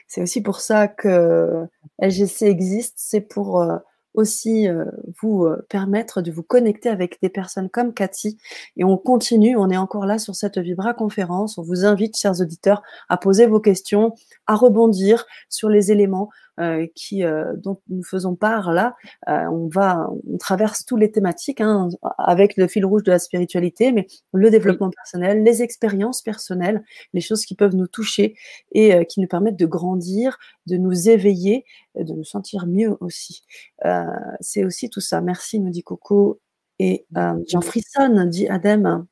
[0.09, 1.65] C'est aussi pour ça que
[2.01, 2.95] LGC existe.
[2.97, 3.79] C'est pour euh,
[4.19, 4.85] aussi euh,
[5.23, 8.37] vous euh, permettre de vous connecter avec des personnes comme Cathy.
[8.77, 11.57] Et on continue, on est encore là sur cette Vibra conférence.
[11.57, 14.15] On vous invite, chers auditeurs, à poser vos questions,
[14.47, 16.31] à rebondir sur les éléments
[16.95, 18.97] qui, euh, dont nous faisons part là.
[19.29, 21.89] Euh, on va, on traverse tous les thématiques hein,
[22.19, 26.83] avec le fil rouge de la spiritualité, mais le développement personnel, les expériences personnelles,
[27.13, 28.37] les choses qui peuvent nous toucher
[28.73, 33.43] et qui nous permettent de grandir, de nous éveiller, de nous sentir mieux aussi.
[34.41, 35.21] C'est aussi tout ça.
[35.21, 36.41] Merci, nous dit Coco.
[36.79, 37.07] Et
[37.49, 39.07] j'en frissonne, dit Adem.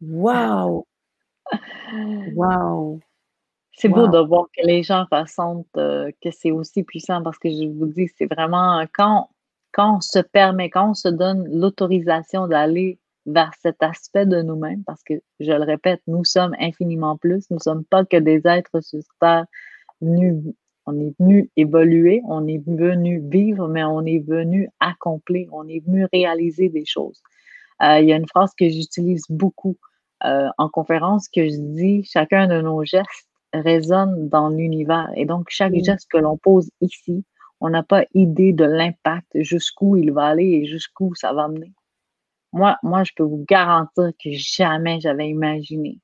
[0.00, 0.86] Waouh!
[2.36, 3.00] Waouh!
[3.80, 7.48] C'est beau de voir que les gens ressentent euh, que c'est aussi puissant parce que
[7.48, 9.30] je vous dis, c'est vraiment quand,
[9.72, 14.82] quand on se permet, quand on se donne l'autorisation d'aller vers cet aspect de nous-mêmes,
[14.84, 18.40] parce que je le répète, nous sommes infiniment plus, nous ne sommes pas que des
[18.46, 19.46] êtres sur Terre
[20.88, 25.84] on est venu évoluer, on est venu vivre, mais on est venu accomplir, on est
[25.84, 27.20] venu réaliser des choses.
[27.82, 29.76] Euh, il y a une phrase que j'utilise beaucoup
[30.24, 35.10] euh, en conférence que je dis, chacun de nos gestes résonne dans l'univers.
[35.16, 37.24] Et donc, chaque geste que l'on pose ici,
[37.60, 41.72] on n'a pas idée de l'impact, jusqu'où il va aller et jusqu'où ça va mener.
[42.52, 45.98] Moi, moi, je peux vous garantir que jamais j'avais imaginé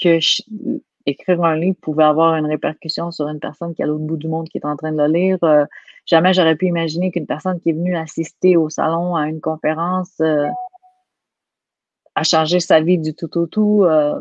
[0.00, 0.18] que
[1.06, 4.16] écrire un livre pouvait avoir une répercussion sur une personne qui est à l'autre bout
[4.16, 5.38] du monde qui est en train de le lire.
[5.42, 5.64] Euh,
[6.06, 10.14] jamais j'aurais pu imaginer qu'une personne qui est venue assister au salon à une conférence
[10.20, 10.48] euh,
[12.14, 13.84] a changé sa vie du tout au tout.
[13.84, 14.20] Euh,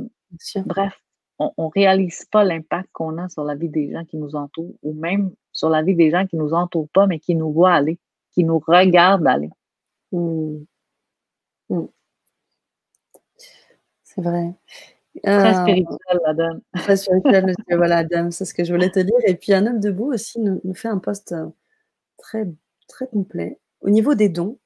[0.66, 1.03] bref,
[1.39, 4.75] on ne réalise pas l'impact qu'on a sur la vie des gens qui nous entourent
[4.84, 7.51] ou même sur la vie des gens qui ne nous entourent pas, mais qui nous
[7.51, 7.99] voient aller,
[8.31, 9.49] qui nous regardent aller.
[10.11, 10.57] Mmh.
[11.69, 11.86] Mmh.
[14.03, 14.53] C'est vrai.
[15.21, 16.61] Très euh, spirituel, la dame.
[16.75, 19.15] Très spirituel, voilà, dame, c'est ce que je voulais te dire.
[19.25, 21.47] Et puis, un homme debout aussi nous, nous fait un poste euh,
[22.17, 22.45] très,
[22.88, 23.59] très complet.
[23.81, 24.57] Au niveau des dons,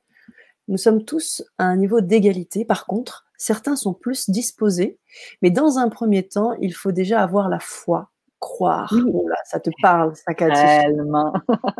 [0.67, 2.65] nous sommes tous à un niveau d'égalité.
[2.65, 4.97] Par contre, certains sont plus disposés,
[5.41, 8.09] mais dans un premier temps, il faut déjà avoir la foi,
[8.39, 8.93] croire.
[8.93, 10.33] Oh ça te parle, ça.
[10.33, 11.33] Tellement.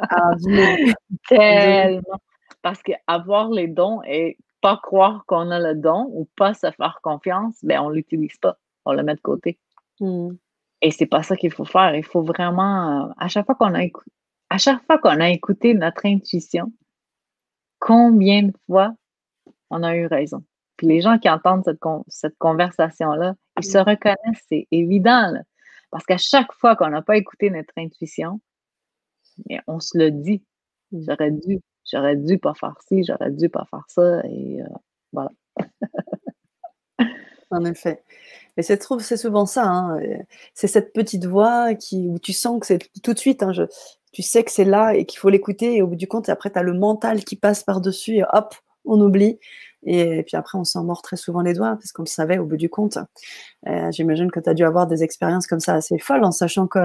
[0.09, 0.31] Ah,
[1.27, 2.19] Tellement.
[2.61, 6.99] Parce qu'avoir les dons et pas croire qu'on a le don ou pas se faire
[7.03, 8.57] confiance, ben on l'utilise pas.
[8.85, 9.59] On le met de côté.
[9.99, 10.31] Hmm.
[10.81, 11.95] Et c'est pas ça qu'il faut faire.
[11.95, 13.83] Il faut vraiment, à chaque fois qu'on a
[14.49, 16.71] à chaque fois qu'on a écouté notre intuition,
[17.79, 18.93] combien de fois
[19.69, 20.43] on a eu raison?
[20.77, 21.63] Puis les gens qui entendent
[22.07, 25.33] cette, conversation-là, ils se reconnaissent, c'est évident.
[25.89, 28.39] Parce qu'à chaque fois qu'on n'a pas écouté notre intuition,
[29.67, 30.43] on se le dit.
[30.91, 31.59] J'aurais dû,
[31.91, 34.21] j'aurais dû pas faire ci, j'aurais dû pas faire ça.
[34.25, 34.67] Et euh,
[35.11, 35.31] voilà.
[37.51, 38.03] en effet.
[38.55, 38.81] Mais c'est,
[39.17, 39.65] souvent ça.
[39.65, 39.99] Hein.
[40.53, 43.51] C'est cette petite voix qui, où tu sens que c'est tout de suite, hein,
[44.11, 45.75] tu sais que c'est là et qu'il faut l'écouter.
[45.75, 48.55] Et au bout du compte, après, tu as le mental qui passe par-dessus et hop,
[48.85, 49.39] on oublie.
[49.83, 52.45] Et puis après, on s'en mord très souvent les doigts parce qu'on le savait au
[52.45, 52.97] bout du compte.
[53.67, 56.67] Euh, j'imagine que tu as dû avoir des expériences comme ça assez folles en sachant
[56.67, 56.79] que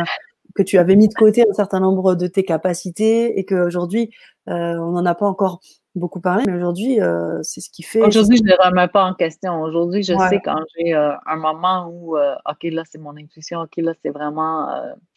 [0.54, 4.10] que tu avais mis de côté un certain nombre de tes capacités et qu'aujourd'hui,
[4.48, 5.60] euh, on n'en a pas encore
[5.94, 8.02] beaucoup parlé, mais aujourd'hui, euh, c'est ce qui fait.
[8.02, 9.60] Aujourd'hui, je ne les remets pas en question.
[9.60, 13.76] Aujourd'hui, je sais quand j'ai euh, un moment où, OK, là, c'est mon intuition, OK,
[13.78, 14.68] là, c'est vraiment.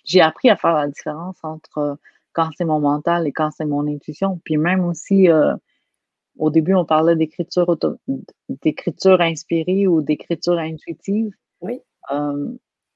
[0.04, 1.98] j'ai appris à faire la différence entre
[2.34, 4.40] quand c'est mon mental et quand c'est mon intuition.
[4.44, 5.30] Puis même aussi,
[6.38, 7.78] au début, on parlait d'écriture
[8.50, 11.32] d'écriture inspirée ou d'écriture intuitive.
[11.62, 11.82] Oui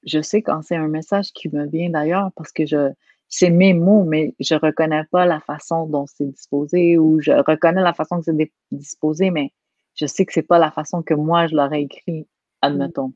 [0.04, 2.90] je sais quand c'est un message qui me vient d'ailleurs parce que je
[3.32, 7.80] c'est mes mots, mais je reconnais pas la façon dont c'est disposé ou je reconnais
[7.80, 9.52] la façon que c'est disposé, mais
[9.94, 12.26] je sais que c'est pas la façon que moi je l'aurais écrit,
[12.60, 13.12] admettons.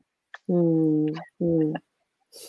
[0.47, 1.07] Mmh.
[1.41, 1.73] Mmh.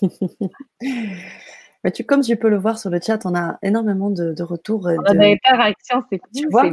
[1.85, 4.87] mais tu, comme tu peux le voir sur le chat, on a énormément de, retours.
[4.87, 6.21] On a des interactions, c'est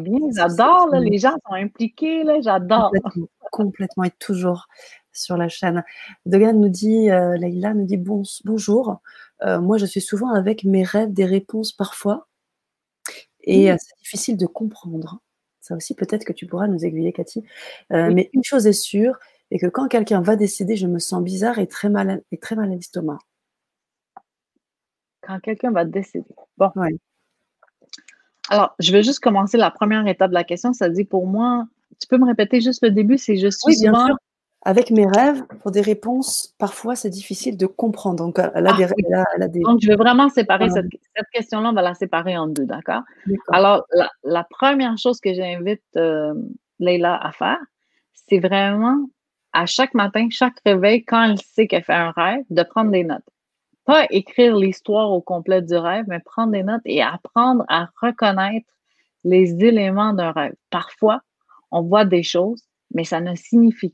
[0.02, 2.92] bien, j'adore, les gens sont impliqués, j'adore.
[2.92, 4.68] Complètement, complètement, et toujours
[5.14, 5.84] sur la chaîne.
[6.26, 9.00] Dogan nous dit, euh, Leïla nous dit bon, bonjour.
[9.44, 12.28] Euh, moi, je suis souvent avec mes rêves des réponses parfois.
[13.42, 15.20] Et euh, c'est difficile de comprendre.
[15.60, 17.44] Ça aussi, peut-être que tu pourras nous aiguiller, Cathy.
[17.90, 19.18] Mais une chose est sûre,
[19.50, 22.56] et que quand quelqu'un va décéder, je me sens bizarre et très mal, et très
[22.56, 23.20] mal à l'estomac.
[25.26, 26.36] Quand quelqu'un va décéder.
[26.58, 26.72] Bon.
[28.50, 30.74] Alors, je vais juste commencer la première étape de la question.
[30.74, 31.66] Ça dit pour moi,
[32.00, 34.18] tu peux me répéter juste le début, c'est je suis oui, bien sûr
[34.66, 38.24] avec mes rêves, pour des réponses, parfois c'est difficile de comprendre.
[38.24, 40.88] Donc, elle a, des, Donc, je vais vraiment séparer cette,
[41.34, 43.02] question-là, on va la séparer en deux, d'accord?
[43.52, 43.86] Alors,
[44.24, 46.34] la, première chose que j'invite euh,
[46.80, 47.60] Leila à faire,
[48.30, 49.06] c'est vraiment
[49.52, 53.04] à chaque matin, chaque réveil, quand elle sait qu'elle fait un rêve, de prendre des
[53.04, 53.22] notes.
[53.86, 58.68] Pas écrire l'histoire au complet du rêve, mais prendre des notes et apprendre à reconnaître
[59.24, 60.56] les éléments d'un rêve.
[60.70, 61.22] Parfois,
[61.72, 62.64] on voit des choses,
[62.94, 63.94] mais ça ne signifie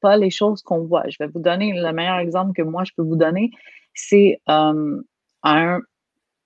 [0.00, 1.04] pas les choses qu'on voit.
[1.08, 3.50] Je vais vous donner le meilleur exemple que moi je peux vous donner.
[3.94, 5.02] C'est euh,
[5.42, 5.80] un.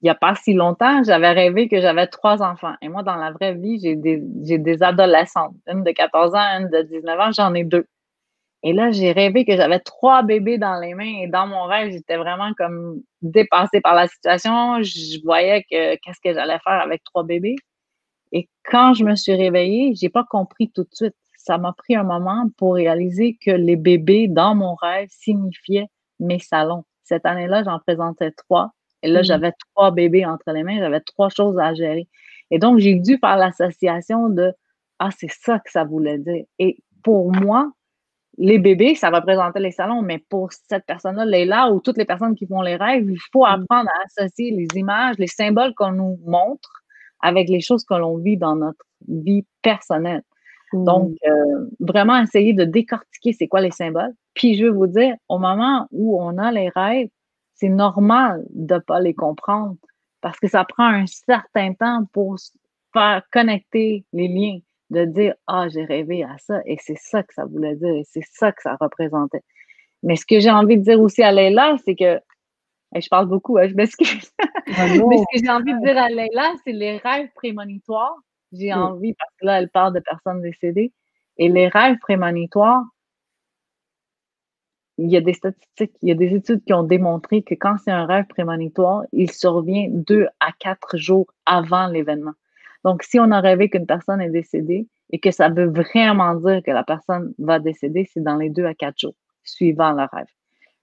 [0.01, 2.75] Il n'y a pas si longtemps, j'avais rêvé que j'avais trois enfants.
[2.83, 5.55] Et moi, dans la vraie vie, j'ai des, des adolescentes.
[5.66, 7.87] Une de 14 ans, une de 19 ans, j'en ai deux.
[8.65, 11.21] Et là, j'ai rêvé que j'avais trois bébés dans les mains.
[11.23, 14.83] Et dans mon rêve, j'étais vraiment comme dépassée par la situation.
[14.83, 17.57] Je voyais que qu'est-ce que j'allais faire avec trois bébés.
[18.33, 21.95] Et quand je me suis réveillée, j'ai pas compris tout de suite ça m'a pris
[21.95, 25.89] un moment pour réaliser que les bébés dans mon rêve signifiaient
[26.19, 26.85] mes salons.
[27.03, 28.71] Cette année-là, j'en présentais trois.
[29.03, 29.25] Et là, mmh.
[29.25, 32.09] j'avais trois bébés entre les mains, j'avais trois choses à gérer.
[32.51, 34.53] Et donc, j'ai dû faire l'association de
[34.99, 36.45] Ah, c'est ça que ça voulait dire.
[36.59, 37.71] Et pour moi,
[38.39, 42.35] les bébés, ça représentait les salons, mais pour cette personne-là, Leila, ou toutes les personnes
[42.35, 43.62] qui font les rêves, il faut mmh.
[43.62, 46.82] apprendre à associer les images, les symboles qu'on nous montre
[47.20, 50.22] avec les choses que l'on vit dans notre vie personnelle.
[50.72, 51.30] Donc, mmh.
[51.30, 54.14] euh, vraiment essayer de décortiquer c'est quoi les symboles.
[54.35, 57.09] Puis, je veux vous dire, au moment où on a les rêves,
[57.55, 59.76] c'est normal de ne pas les comprendre
[60.20, 62.37] parce que ça prend un certain temps pour
[62.93, 64.59] faire connecter les liens,
[64.91, 68.05] de dire Ah, j'ai rêvé à ça et c'est ça que ça voulait dire et
[68.05, 69.43] c'est ça que ça représentait.
[70.03, 72.20] Mais ce que j'ai envie de dire aussi à Leila, c'est que
[72.95, 74.30] je parle beaucoup, hein, je m'excuse.
[74.39, 78.16] Ah Mais ce que j'ai envie de dire à Leila, c'est les rêves prémonitoires
[78.55, 80.93] j'ai envie, parce que là, elle parle de personnes décédées.
[81.37, 82.85] Et les rêves prémonitoires,
[84.97, 87.76] il y a des statistiques, il y a des études qui ont démontré que quand
[87.85, 92.35] c'est un rêve prémonitoire, il survient deux à quatre jours avant l'événement.
[92.85, 96.62] Donc, si on a rêvé qu'une personne est décédée et que ça veut vraiment dire
[96.62, 100.26] que la personne va décéder, c'est dans les deux à quatre jours suivant le rêve.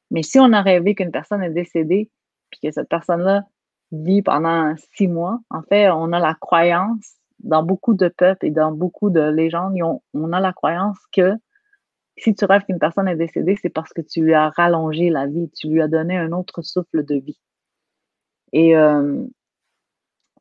[0.09, 2.09] Mais si on a rêvé qu'une personne est décédée,
[2.49, 3.45] puis que cette personne-là
[3.91, 8.51] vit pendant six mois, en fait, on a la croyance dans beaucoup de peuples et
[8.51, 9.77] dans beaucoup de légendes,
[10.13, 11.33] on a la croyance que
[12.17, 15.27] si tu rêves qu'une personne est décédée, c'est parce que tu lui as rallongé la
[15.27, 17.39] vie, tu lui as donné un autre souffle de vie.
[18.53, 19.25] Et euh,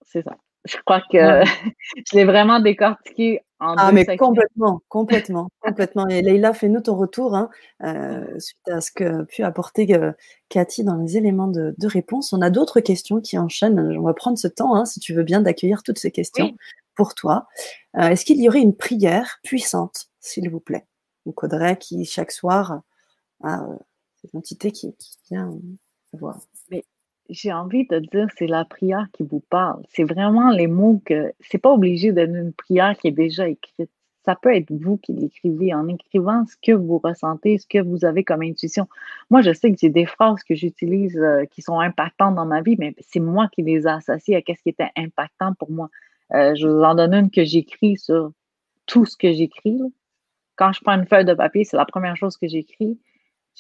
[0.03, 0.37] c'est ça.
[0.65, 1.43] Je crois que
[2.11, 6.09] je l'ai vraiment décortiqué en ah, mais complètement, complètement, complètement.
[6.09, 7.51] Et Leïla, fais-nous ton retour hein,
[7.85, 10.13] euh, suite à ce que pu apporter euh,
[10.49, 12.33] Cathy dans les éléments de, réponse.
[12.33, 13.79] On a d'autres questions qui enchaînent.
[13.99, 16.55] On va prendre ce temps, hein, si tu veux bien, d'accueillir toutes ces questions
[16.95, 17.49] pour toi.
[17.99, 20.87] Euh, est-ce qu'il y aurait une prière puissante, s'il vous plaît?
[21.27, 22.81] Donc Audrey qui, chaque soir,
[23.45, 23.63] a
[24.23, 24.95] cette entité qui,
[25.31, 25.53] vient
[26.15, 26.39] voir.
[27.31, 29.83] J'ai envie de dire, c'est la prière qui vous parle.
[29.89, 31.33] C'est vraiment les mots que.
[31.41, 33.91] C'est pas obligé d'être une prière qui est déjà écrite.
[34.25, 38.05] Ça peut être vous qui l'écrivez en écrivant ce que vous ressentez, ce que vous
[38.05, 38.87] avez comme intuition.
[39.31, 42.61] Moi, je sais que j'ai des phrases que j'utilise euh, qui sont impactantes dans ma
[42.61, 45.89] vie, mais c'est moi qui les ai associées à ce qui était impactant pour moi.
[46.35, 48.33] Euh, je vous en donne une que j'écris sur
[48.87, 49.81] tout ce que j'écris.
[50.57, 52.99] Quand je prends une feuille de papier, c'est la première chose que j'écris.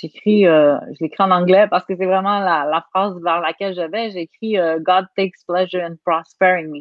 [0.00, 3.82] J'écris, euh, je l'écris en anglais parce que c'est vraiment la, phrase vers laquelle je
[3.82, 4.10] vais.
[4.10, 6.78] J'écris euh, God takes pleasure in prospering me.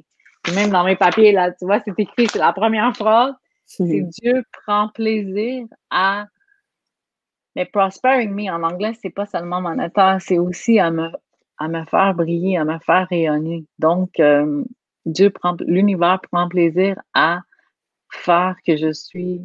[0.47, 3.33] Et même dans mes papiers, là, tu vois, c'est écrit, c'est la première phrase.
[3.65, 6.27] C'est Dieu prend plaisir à.
[7.55, 11.09] Mais prospering me en anglais, c'est pas seulement monétaire, c'est aussi à me,
[11.57, 13.65] à me faire briller, à me faire rayonner.
[13.79, 14.63] Donc, euh,
[15.05, 17.41] Dieu prend, l'univers prend plaisir à
[18.11, 19.41] faire que je suis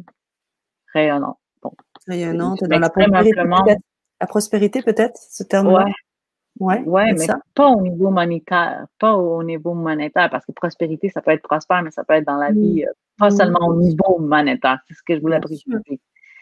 [0.93, 1.37] rayonnante.
[2.07, 3.41] Rayonnante, dans la prospérité,
[4.21, 5.85] la prospérité peut-être, ce terme-là.
[6.59, 11.21] Ouais, ouais mais pas au niveau monétaire, pas au niveau monétaire, parce que prospérité, ça
[11.21, 14.19] peut être prospère, mais ça peut être dans la vie, euh, pas seulement au niveau
[14.19, 14.79] monétaire.
[14.87, 15.99] C'est ce que je voulais préciser.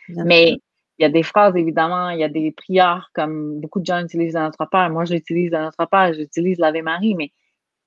[0.10, 0.58] Mais
[1.00, 4.04] il y a des phrases, évidemment, il y a des prières comme beaucoup de gens
[4.04, 4.90] utilisent dans notre Père.
[4.92, 7.32] Moi, j'utilise dans notre Père, j'utilise l'Ave Marie, mais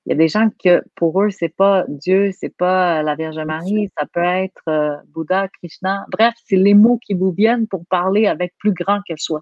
[0.07, 3.39] il y a des gens que pour eux, c'est pas Dieu, c'est pas la Vierge
[3.39, 6.05] Marie, ça peut être euh, Bouddha, Krishna.
[6.09, 9.41] Bref, c'est les mots qui vous viennent pour parler avec plus grand que soi.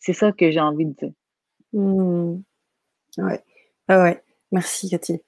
[0.00, 1.12] C'est ça que j'ai envie de dire.
[1.74, 2.40] Mmh.
[3.18, 3.44] Ouais.
[3.88, 4.22] Ah ouais.
[4.50, 5.20] Merci, Cathy.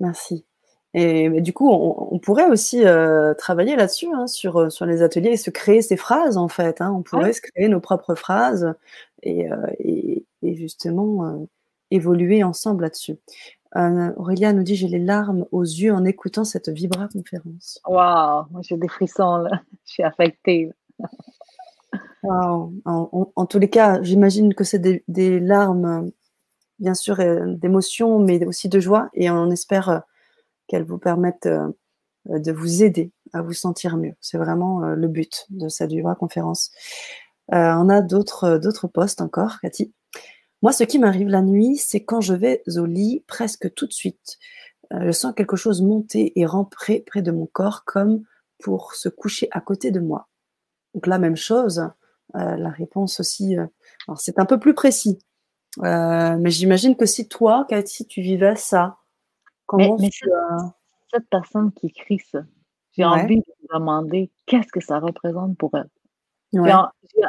[0.00, 0.46] Merci.
[0.94, 5.32] Et du coup, on, pourrait aussi euh, travailler là-dessus, hein, sur, euh, sur les ateliers
[5.32, 6.80] et se créer ces phrases, en fait.
[6.80, 6.90] Hein.
[6.96, 8.72] On pourrait se créer nos propres phrases
[9.22, 9.46] et,
[9.78, 11.46] et, et justement
[11.90, 13.18] évoluer ensemble là-dessus.
[13.76, 17.80] Euh, Aurélia nous dit J'ai les larmes aux yeux en écoutant cette Vibra conférence.
[17.86, 19.62] Waouh, j'ai des frissons là.
[19.84, 20.70] Je suis affectée.
[22.22, 22.72] Wow.
[22.84, 26.10] En, tous les cas, j'imagine que c'est des, larmes,
[26.78, 29.08] bien sûr, euh, d'émotion, mais aussi de joie.
[29.14, 29.98] Et on espère euh,
[30.66, 31.48] qu'elles vous permettent
[32.26, 34.14] de vous aider à vous sentir mieux.
[34.20, 36.70] C'est vraiment le but de cette Vibra conférence.
[37.48, 39.94] on a d'autres postes encore, Cathy?
[40.62, 43.92] Moi, ce qui m'arrive la nuit, c'est quand je vais au lit presque tout de
[43.92, 44.38] suite.
[44.92, 48.24] Euh, je sens quelque chose monter et rentrer près de mon corps comme
[48.62, 50.28] pour se coucher à côté de moi.
[50.94, 51.78] Donc la même chose,
[52.36, 53.66] euh, la réponse aussi, euh,
[54.08, 55.18] alors c'est un peu plus précis.
[55.80, 58.98] mais j'imagine que si toi, Cathy, tu vivais ça,
[59.66, 60.10] comment mais,
[61.12, 62.40] cette, personne qui écrit ça,
[62.92, 65.88] j'ai envie de me demander qu'est-ce que ça représente pour elle.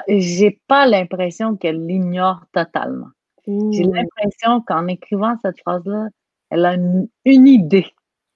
[0.07, 3.09] J'ai pas l'impression qu'elle l'ignore totalement.
[3.47, 6.09] J'ai l'impression qu'en écrivant cette phrase-là,
[6.49, 7.87] elle a une, idée,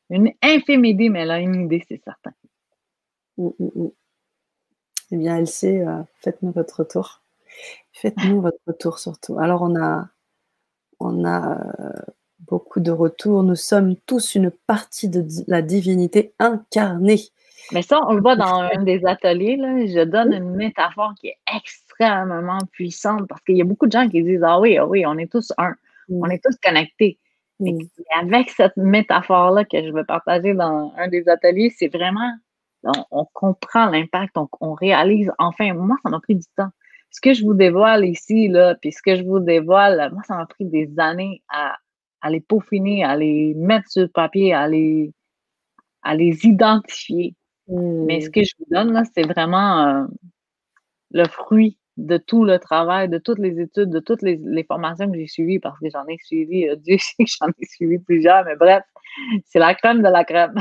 [0.09, 2.31] une infime idée, mais elle a une idée, c'est certain.
[3.37, 3.87] Mmh, mmh,
[5.11, 7.21] eh bien, elle sait, euh, faites-nous votre retour.
[7.93, 9.39] Faites-nous votre retour surtout.
[9.39, 10.09] Alors, on a,
[10.99, 11.93] on a euh,
[12.39, 13.43] beaucoup de retours.
[13.43, 17.21] Nous sommes tous une partie de la divinité incarnée.
[17.71, 19.57] Mais ça, on le voit dans un des ateliers.
[19.57, 23.91] Là, je donne une métaphore qui est extrêmement puissante parce qu'il y a beaucoup de
[23.91, 25.71] gens qui disent Ah oui, ah oui, on est tous un,
[26.09, 26.23] mm.
[26.23, 27.17] on est tous connectés.
[27.59, 27.67] Mm.
[27.67, 27.87] Et
[28.19, 32.31] avec cette métaphore-là que je veux partager dans un des ateliers, c'est vraiment,
[33.11, 36.69] on, comprend l'impact, on, réalise, enfin, moi, ça m'a pris du temps.
[37.09, 40.35] Ce que je vous dévoile ici, là, puis ce que je vous dévoile, moi, ça
[40.35, 41.77] m'a pris des années à,
[42.21, 45.13] à les peaufiner, à les mettre sur le papier, à les,
[46.03, 47.35] à les identifier.
[47.67, 48.31] Mais ce mmh.
[48.31, 50.05] que je vous donne, là, c'est vraiment euh,
[51.11, 55.17] le fruit de tout le travail, de toutes les études, de toutes les, formations que
[55.17, 58.43] j'ai suivies, parce que j'en ai suivi, euh, Dieu sait que j'en ai suivi plusieurs,
[58.45, 58.83] mais bref,
[59.45, 60.55] c'est la crème de la crème.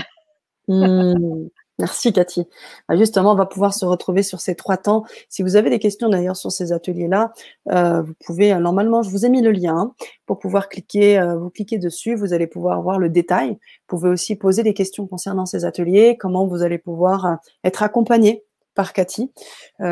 [0.68, 1.48] Mmh.
[1.80, 2.46] Merci Cathy.
[2.88, 5.04] Bah, justement, on va pouvoir se retrouver sur ces trois temps.
[5.28, 7.32] Si vous avez des questions d'ailleurs sur ces ateliers-là,
[7.72, 9.94] euh, vous pouvez, euh, normalement, je vous ai mis le lien hein,
[10.24, 13.50] pour pouvoir cliquer, euh, vous cliquez dessus, vous allez pouvoir voir le détail.
[13.50, 18.44] Vous pouvez aussi poser des questions concernant ces ateliers, comment vous allez pouvoir être accompagné
[18.74, 19.32] par Cathy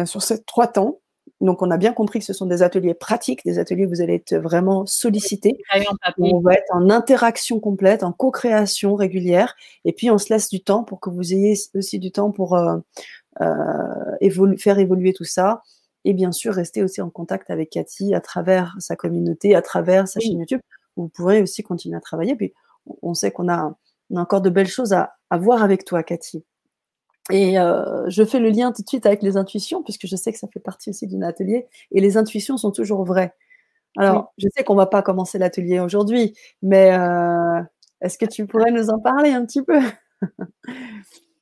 [0.04, 1.01] sur ces trois temps.
[1.42, 4.00] Donc, on a bien compris que ce sont des ateliers pratiques, des ateliers où vous
[4.00, 5.58] allez être vraiment sollicité.
[6.18, 9.56] On va être en interaction complète, en co-création régulière.
[9.84, 12.54] Et puis, on se laisse du temps pour que vous ayez aussi du temps pour
[12.54, 12.76] euh,
[13.40, 15.62] euh, faire évoluer tout ça.
[16.04, 20.06] Et bien sûr, rester aussi en contact avec Cathy à travers sa communauté, à travers
[20.06, 20.60] sa chaîne YouTube.
[20.96, 22.36] Où vous pourrez aussi continuer à travailler.
[22.36, 22.52] Puis,
[23.02, 23.74] on sait qu'on a,
[24.14, 26.44] encore de belles choses à, à voir avec toi, Cathy.
[27.30, 30.32] Et euh, je fais le lien tout de suite avec les intuitions, puisque je sais
[30.32, 31.66] que ça fait partie aussi d'un atelier.
[31.92, 33.32] Et les intuitions sont toujours vraies.
[33.98, 37.60] Alors, je sais qu'on ne va pas commencer l'atelier aujourd'hui, mais euh,
[38.00, 39.78] est-ce que tu pourrais nous en parler un petit peu?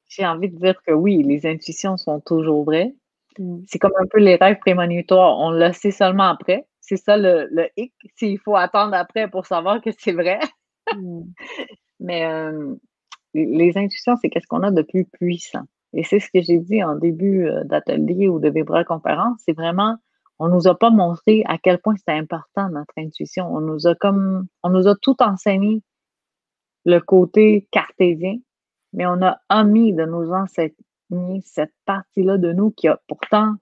[0.08, 2.94] J'ai envie de dire que oui, les intuitions sont toujours vraies.
[3.38, 3.60] Mmh.
[3.68, 5.38] C'est comme un peu les rêves prémonitoires.
[5.38, 6.66] On le sait seulement après.
[6.80, 7.94] C'est ça le, le hic.
[8.16, 10.40] S'il faut attendre après pour savoir que c'est vrai.
[10.96, 11.20] Mmh.
[12.00, 12.74] Mais euh,
[13.34, 15.64] les intuitions, c'est qu'est-ce qu'on a de plus puissant.
[15.92, 19.56] Et c'est ce que j'ai dit en début euh, d'atelier ou de Vibra conférence, c'est
[19.56, 19.96] vraiment,
[20.38, 23.52] on nous a pas montré à quel point c'était important notre intuition.
[23.52, 25.82] On nous a comme, on nous a tout enseigné
[26.84, 28.36] le côté cartésien,
[28.92, 30.74] mais on a omis de nous enseigner
[31.44, 33.56] cette partie-là de nous qui a pourtant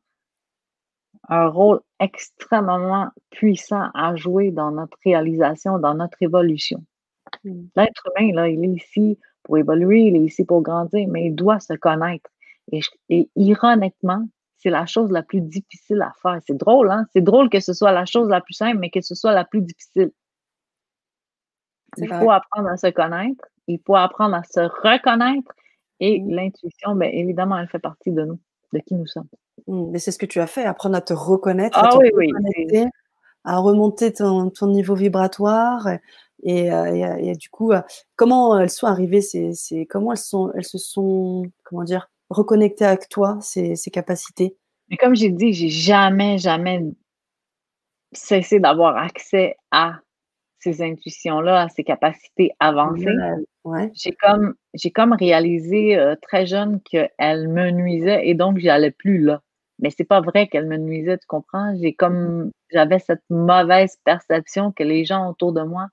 [1.29, 6.85] un rôle extrêmement puissant à jouer dans notre réalisation, dans notre évolution.
[7.45, 7.65] Mmh.
[7.77, 9.19] L'être humain, là, il est ici
[9.49, 12.31] pour évoluer, il est ici pour grandir, mais il doit se connaître.
[13.09, 14.23] Et, ironiquement,
[14.59, 16.39] c'est la chose la plus difficile à faire.
[16.47, 17.07] C'est drôle, hein?
[17.15, 19.47] C'est drôle que ce soit la chose la plus simple, mais que ce soit la
[19.47, 20.11] plus difficile.
[21.97, 25.51] Il faut apprendre à se connaître, il faut apprendre à se reconnaître,
[26.01, 26.31] et mmh.
[26.31, 28.39] l'intuition, bien évidemment, elle fait partie de nous,
[28.75, 29.29] de qui nous sommes.
[29.67, 32.87] Mmh, mais c'est ce que tu as fait, apprendre à te reconnaître, à, ah
[33.45, 35.89] à remonter ton, niveau vibratoire.
[36.43, 37.83] Et, euh, du coup, euh,
[38.17, 43.09] comment elles sont arrivées, ces, comment elles, sont, elles se sont, comment dire, reconnectées avec
[43.09, 44.57] toi, ces, capacités?
[44.91, 46.83] Mais comme j'ai dit, j'ai jamais, jamais
[48.13, 49.99] cessé d'avoir accès à
[50.61, 53.07] ces intuitions-là, à ces capacités avancées.
[53.93, 59.19] J'ai comme, j'ai comme réalisé euh, très jeune qu'elle me nuisait et donc j'allais plus
[59.19, 59.43] là
[59.79, 61.75] mais c'est pas vrai qu'elle me nuisait, tu comprends?
[61.81, 65.89] J'ai comme, j'avais cette mauvaise perception que les gens autour de moi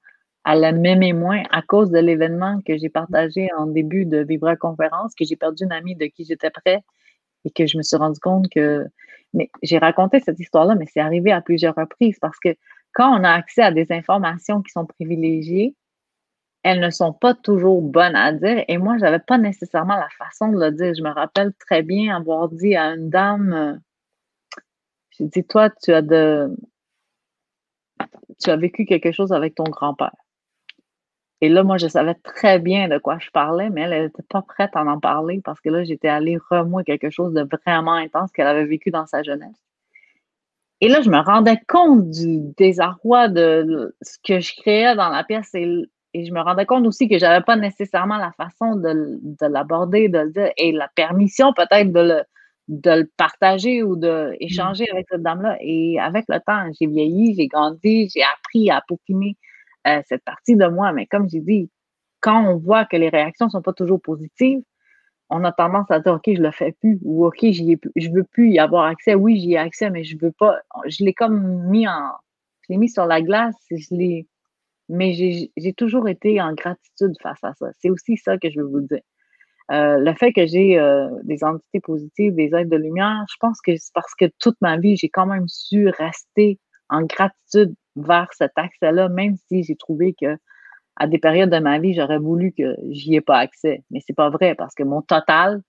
[0.45, 5.13] allaient m'aimer moins à cause de l'événement que j'ai partagé en début de Vibra Conférence,
[5.15, 6.81] que j'ai perdu une amie de qui j'étais près
[7.43, 8.85] et que je me suis rendu compte que,
[9.33, 12.55] mais j'ai raconté cette histoire-là, mais c'est arrivé à plusieurs reprises parce que
[12.93, 15.75] quand on a accès à des informations qui sont privilégiées,
[16.63, 18.63] elles ne sont pas toujours bonnes à dire.
[18.67, 20.93] Et moi, je n'avais pas nécessairement la façon de le dire.
[20.95, 23.75] Je me rappelle très bien avoir dit à une dame, euh,
[25.11, 26.55] j'ai dit, toi, tu as de,
[28.41, 30.11] tu as vécu quelque chose avec ton grand-père.
[31.41, 34.41] Et là, moi, je savais très bien de quoi je parlais, mais elle n'était pas
[34.41, 38.31] prête à en parler parce que là, j'étais allée remouer quelque chose de vraiment intense
[38.31, 39.61] qu'elle avait vécu dans sa jeunesse.
[40.81, 45.23] Et là, je me rendais compte du désarroi de ce que je créais dans la
[45.23, 49.45] pièce et et je me rendais compte aussi que j'avais pas nécessairement la façon de,
[49.45, 52.23] l'aborder, de le dire, et la permission peut-être de le,
[52.69, 54.95] de le partager ou d'échanger mmh.
[54.95, 55.57] avec cette dame-là.
[55.59, 59.35] Et avec le temps, j'ai vieilli, j'ai grandi, j'ai appris à peaufiner
[59.87, 60.91] euh, cette partie de moi.
[60.93, 61.69] Mais comme j'ai dit,
[62.21, 64.61] quand on voit que les réactions sont pas toujours positives,
[65.29, 68.23] on a tendance à dire OK, je le fais plus ou OK, ai, je veux
[68.23, 69.15] plus y avoir accès.
[69.15, 70.59] Oui, j'y ai accès, mais je veux pas.
[70.87, 72.11] Je l'ai comme mis en.
[72.61, 74.27] Je l'ai mis sur la glace, je l'ai
[74.89, 77.67] mais j'ai toujours été en gratitude face à ça.
[77.79, 79.01] C'est aussi ça que je veux vous dire.
[79.71, 83.59] Euh, le fait que j'ai euh, des entités positives, des êtres de lumière, je pense
[83.61, 86.59] que c'est parce que toute ma vie, j'ai quand même su rester
[86.89, 90.37] en gratitude vers cet accès-là, même si j'ai trouvé que
[90.97, 93.83] à des périodes de ma vie, j'aurais voulu que j'y ai pas accès.
[93.91, 95.61] Mais c'est pas vrai parce que mon total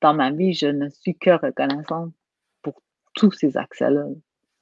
[0.00, 2.12] dans ma vie, je ne suis que reconnaissante
[2.62, 2.82] pour
[3.14, 4.04] tous ces accès-là.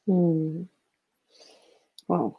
[0.07, 0.63] Mmh.
[2.09, 2.37] Wow.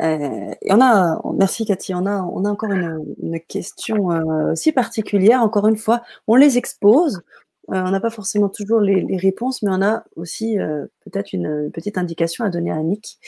[0.00, 5.42] Euh, on a, merci Cathy, on a, on a encore une, question euh, aussi particulière.
[5.42, 7.22] Encore une fois, on les expose.
[7.70, 10.56] Euh, on n'a pas forcément toujours les, réponses, mais on a aussi
[11.00, 13.18] peut-être une, petite indication à donner à Annick.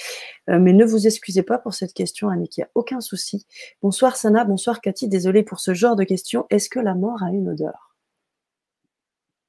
[0.49, 3.47] mais ne vous excusez pas pour cette question, Annick, il n'y a aucun souci.
[3.83, 6.47] Bonsoir Sana, bonsoir Cathy, désolée pour ce genre de question.
[6.51, 7.95] Est-ce que la mort a une odeur?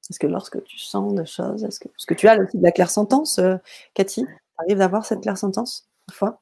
[0.08, 2.72] Est-ce que lorsque tu sens des choses, est-ce que, que tu as aussi de la
[2.72, 3.40] claire sentence,
[3.92, 5.88] Cathy Tu arrives d'avoir cette claire sentence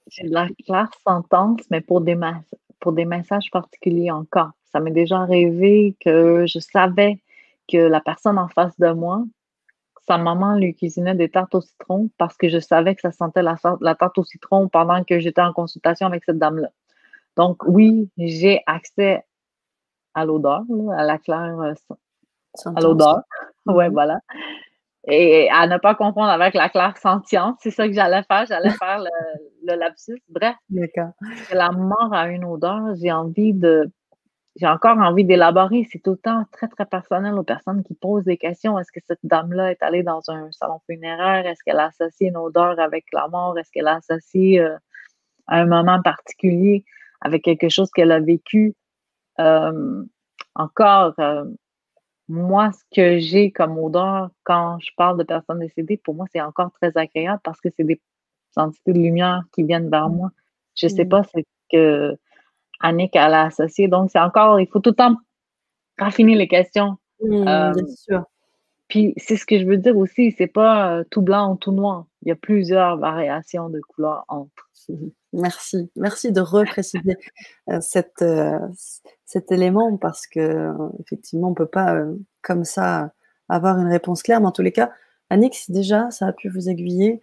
[0.09, 2.19] j'ai de la claire sentence, mais pour des,
[2.81, 4.51] pour des messages particuliers encore.
[4.73, 7.19] Ça m'est déjà arrivé que je savais
[7.69, 9.25] que la personne en face de moi,
[10.07, 13.43] sa maman lui cuisinait des tartes au citron parce que je savais que ça sentait
[13.43, 16.69] la, la tarte au citron pendant que j'étais en consultation avec cette dame-là.
[17.37, 19.25] Donc, oui, j'ai accès
[20.14, 20.62] à l'odeur,
[20.97, 21.75] à la claire euh,
[22.75, 23.23] à l'odeur.
[23.67, 23.93] Ouais, mm-hmm.
[23.93, 24.21] voilà
[25.07, 27.57] et à ne pas confondre avec la claire sentience.
[27.61, 28.47] C'est ça que j'allais faire.
[28.47, 29.05] J'allais faire
[29.64, 30.21] le, lapsus.
[30.29, 30.57] Bref,
[31.53, 32.95] la mort a une odeur.
[33.01, 33.91] J'ai envie de.
[34.57, 35.87] J'ai encore envie d'élaborer.
[35.93, 38.79] C'est autant très, très personnel aux personnes qui posent des questions.
[38.79, 41.47] Est-ce que cette dame-là est allée dans un salon funéraire?
[41.47, 43.59] Est-ce qu'elle a associé une odeur avec la mort?
[43.59, 44.77] Est-ce qu'elle a associé euh,
[45.47, 46.85] un moment particulier
[47.21, 48.75] avec quelque chose qu'elle a vécu?
[49.41, 50.05] Euh,
[50.55, 51.45] encore, euh,
[52.29, 56.41] moi, ce que j'ai comme odeur quand je parle de personnes décédées, pour moi, c'est
[56.41, 58.01] encore très agréable parce que c'est des
[58.57, 60.31] entités de lumière qui viennent vers moi.
[60.75, 61.09] Je ne sais mmh.
[61.11, 61.41] pas ce
[61.71, 62.17] que
[62.87, 63.89] Annick a associé.
[63.89, 65.16] Donc, c'est encore, il faut tout le temps
[65.99, 66.97] raffiner les questions.
[67.22, 68.24] Mmh, euh, bien sûr.
[68.89, 71.72] Puis, c'est ce que je veux dire aussi, c'est pas euh, tout blanc ou tout
[71.72, 72.07] noir.
[72.22, 74.70] Il y a plusieurs variations de couleurs entre.
[75.32, 77.16] Merci, merci de repréciser
[77.68, 78.59] euh, cette, euh,
[79.26, 83.12] cet élément parce que effectivement on peut pas euh, comme ça
[83.51, 84.41] avoir une réponse claire.
[84.41, 84.91] Mais en tous les cas,
[85.28, 87.20] Annick, si déjà ça a pu vous aiguiller,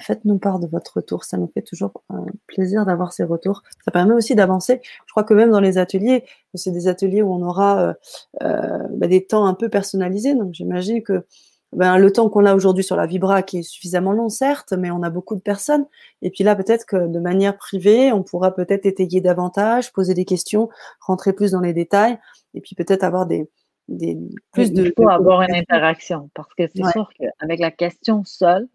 [0.00, 1.24] faites-nous part de votre retour.
[1.24, 2.02] Ça nous fait toujours
[2.46, 3.62] plaisir d'avoir ces retours.
[3.84, 4.80] Ça permet aussi d'avancer.
[4.84, 6.24] Je crois que même dans les ateliers,
[6.54, 7.94] c'est des ateliers où on aura
[8.40, 10.34] bah, des temps un peu personnalisés.
[10.34, 11.24] Donc j'imagine que
[11.72, 14.90] ben, le temps qu'on a aujourd'hui sur la Vibra qui est suffisamment long, certes, mais
[14.90, 15.86] on a beaucoup de personnes.
[16.22, 20.24] Et puis là, peut-être que de manière privée, on pourra peut-être étayer davantage, poser des
[20.24, 20.70] questions,
[21.00, 22.18] rentrer plus dans les détails,
[22.54, 23.50] et puis peut-être avoir des,
[23.88, 24.18] des
[24.52, 24.86] plus de.
[24.86, 28.66] Il faut avoir une interaction parce que c'est sûr qu'avec la question seule, euh,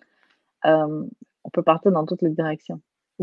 [0.66, 2.82] on peut partir dans toutes les directions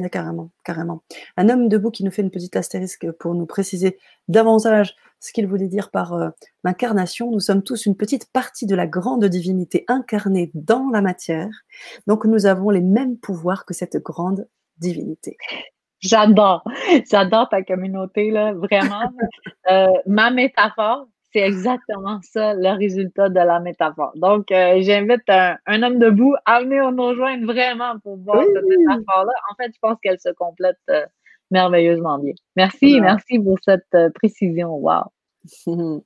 [0.08, 1.02] carrément, carrément.
[1.36, 5.46] Un homme debout qui nous fait une petite astérisque pour nous préciser davantage ce qu'il
[5.46, 6.30] voulait dire par euh,
[6.64, 7.30] l'incarnation.
[7.30, 11.50] Nous sommes tous une petite partie de la grande divinité incarnée dans la matière.
[12.06, 15.36] Donc nous avons les mêmes pouvoirs que cette grande divinité.
[15.98, 16.64] J'adore,
[17.10, 19.10] j'adore ta communauté, là, vraiment.
[19.70, 24.12] Euh, ma métaphore, c'est exactement ça le résultat de la métaphore.
[24.16, 29.32] Donc, euh, j'invite un, homme debout à venir nous rejoindre vraiment pour voir cette métaphore-là.
[29.50, 31.06] En fait, je pense qu'elle se complète euh,
[31.50, 32.34] merveilleusement bien.
[32.56, 34.74] Merci, merci pour cette euh, précision.
[34.74, 35.12] Wow.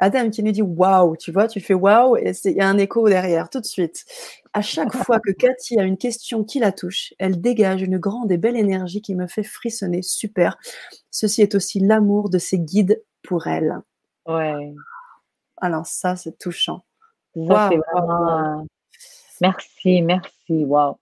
[0.00, 2.76] Adam qui nous dit waouh, tu vois, tu fais waouh et il y a un
[2.76, 4.04] écho derrière tout de suite.
[4.52, 8.32] À chaque fois que Cathy a une question qui la touche, elle dégage une grande
[8.32, 10.02] et belle énergie qui me fait frissonner.
[10.02, 10.58] Super.
[11.12, 13.80] Ceci est aussi l'amour de ses guides pour elle.
[14.26, 14.74] Ouais.
[15.58, 16.84] Alors ça, c'est touchant.
[17.34, 18.66] vraiment...
[19.40, 20.98] Merci, merci, wow.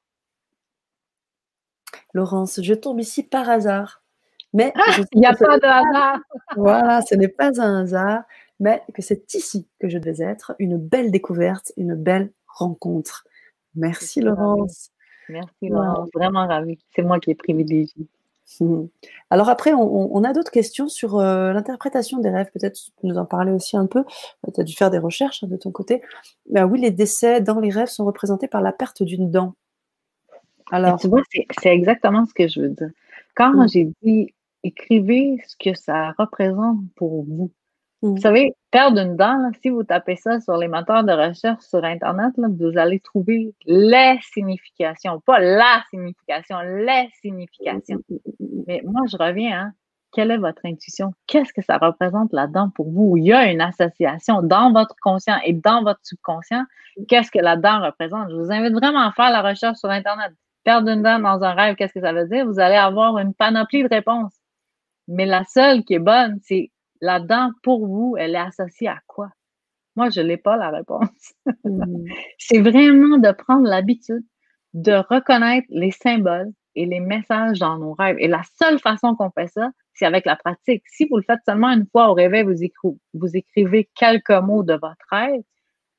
[2.14, 4.02] Laurence, je tombe ici par hasard.
[4.52, 6.18] Mais ah, il n'y a pas de hasard.
[6.56, 8.22] Voilà, ce n'est pas un hasard,
[8.58, 10.54] mais que c'est ici que je devais être.
[10.58, 13.26] Une belle découverte, une belle rencontre.
[13.74, 14.90] Merci Laurence.
[15.28, 16.78] Merci Laurence, vraiment ravie.
[16.94, 18.08] C'est moi qui ai privilégié.
[18.58, 18.86] Mmh.
[19.30, 22.50] Alors après, on, a d'autres questions sur euh, l'interprétation des rêves.
[22.52, 24.04] Peut-être tu peux nous en parler aussi un peu.
[24.52, 26.02] Tu as dû faire des recherches hein, de ton côté.
[26.50, 29.54] Ben oui, les décès dans les rêves sont représentés par la perte d'une dent.
[30.72, 31.22] Alors, tu vois,
[31.60, 32.90] c'est exactement ce que je veux dire.
[33.36, 33.68] Quand mmh.
[33.68, 37.50] j'ai dit écrivez ce que ça représente pour vous,
[38.02, 38.18] vous mmh.
[38.18, 42.32] savez, perdre une dent, si vous tapez ça sur les moteurs de recherche sur Internet,
[42.36, 48.00] vous allez trouver les significations, pas la signification, les significations.
[48.66, 49.72] Mais moi, je reviens, hein,
[50.12, 51.12] quelle est votre intuition?
[51.26, 53.16] Qu'est-ce que ça représente là-dedans pour vous?
[53.16, 56.64] Il y a une association dans votre conscient et dans votre subconscient.
[57.06, 58.30] Qu'est-ce que la dent représente?
[58.30, 60.32] Je vous invite vraiment à faire la recherche sur Internet.
[60.64, 62.46] Perdre une dent dans un rêve, qu'est-ce que ça veut dire?
[62.46, 64.34] Vous allez avoir une panoplie de réponses.
[65.06, 66.70] Mais la seule qui est bonne, c'est
[67.00, 69.30] la dent, pour vous, elle est associée à quoi?
[69.96, 71.34] Moi, je n'ai pas la réponse.
[71.64, 72.04] Mmh.
[72.38, 74.24] c'est vraiment de prendre l'habitude
[74.74, 78.16] de reconnaître les symboles et les messages dans nos rêves.
[78.18, 80.82] Et la seule façon qu'on fait ça, c'est avec la pratique.
[80.86, 84.74] Si vous le faites seulement une fois au réveil, vous, vous écrivez quelques mots de
[84.74, 85.42] votre rêve,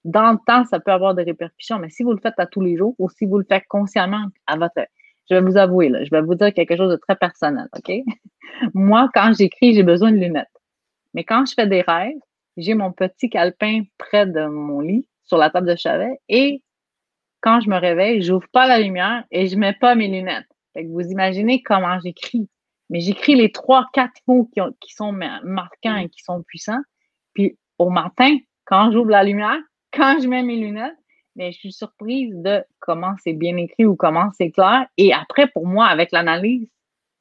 [0.04, 2.62] dans le temps, ça peut avoir des répercussions, mais si vous le faites à tous
[2.62, 4.82] les jours ou si vous le faites consciemment à votre...
[5.30, 7.94] Je vais vous avouer, là, je vais vous dire quelque chose de très personnel, OK?
[8.74, 10.48] Moi, quand j'écris, j'ai besoin de lunettes.
[11.14, 12.18] Mais quand je fais des rêves,
[12.58, 16.62] j'ai mon petit calepin près de mon lit, sur la table de chevet, et
[17.42, 20.48] quand je me réveille, j'ouvre pas la lumière et je mets pas mes lunettes.
[20.74, 22.48] Fait que vous imaginez comment j'écris.
[22.90, 26.82] Mais j'écris les trois, quatre mots qui, qui, sont marquants et qui sont puissants.
[27.34, 29.60] Puis au matin, quand j'ouvre la lumière,
[29.94, 30.96] quand je mets mes lunettes,
[31.36, 34.86] mais je suis surprise de comment c'est bien écrit ou comment c'est clair.
[34.98, 36.70] Et après, pour moi, avec l'analyse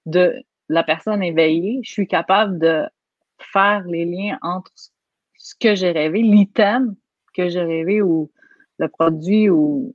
[0.06, 0.34] de
[0.68, 2.84] la personne éveillée, je suis capable de
[3.42, 4.70] faire les liens entre
[5.36, 6.94] ce que j'ai rêvé, l'item
[7.34, 8.30] que j'ai rêvé ou
[8.78, 9.94] le produit ou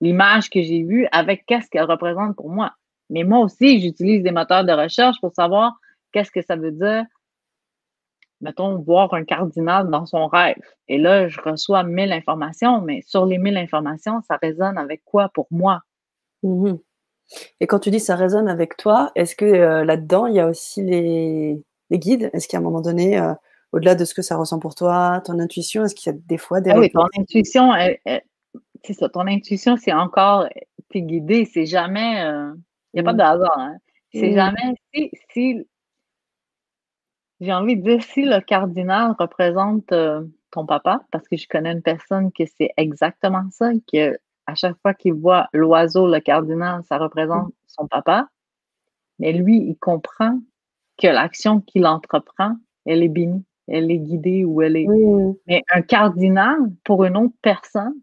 [0.00, 2.72] l'image que j'ai vue avec qu'est-ce qu'elle représente pour moi.
[3.10, 5.72] Mais moi aussi, j'utilise des moteurs de recherche pour savoir
[6.12, 7.04] qu'est-ce que ça veut dire,
[8.40, 10.56] mettons, voir un cardinal dans son rêve.
[10.88, 15.28] Et là, je reçois mille informations, mais sur les mille informations, ça résonne avec quoi
[15.28, 15.82] pour moi?
[16.42, 16.74] Mmh
[17.60, 20.48] Et quand tu dis ça résonne avec toi, est-ce que euh, là-dedans, il y a
[20.48, 22.30] aussi les, les guides?
[22.32, 23.34] Est-ce qu'à un moment donné, euh,
[23.72, 26.38] au-delà de ce que ça ressent pour toi, ton intuition, est-ce qu'il y a des
[26.38, 26.70] fois des...
[26.70, 27.72] Ah oui, ton intuition,
[28.84, 30.46] c'est ça, ton intuition, c'est encore,
[30.90, 32.54] t'es guidé, c'est jamais, il euh,
[32.94, 33.16] n'y a pas mmh.
[33.16, 33.76] de hasard, hein.
[34.12, 34.34] c'est mmh.
[34.34, 35.66] jamais, si, si
[37.40, 41.72] j'ai envie de dire, si le cardinal représente euh, ton papa, parce que je connais
[41.72, 44.16] une personne que c'est exactement ça, que
[44.46, 47.52] à chaque fois qu'il voit l'oiseau, le cardinal, ça représente mmh.
[47.66, 48.28] son papa,
[49.18, 50.38] mais lui, il comprend
[50.98, 52.56] que l'action qu'il entreprend,
[52.86, 54.86] elle est bénie, elle est guidée ou elle est.
[55.46, 57.94] Mais un cardinal, pour une autre personne,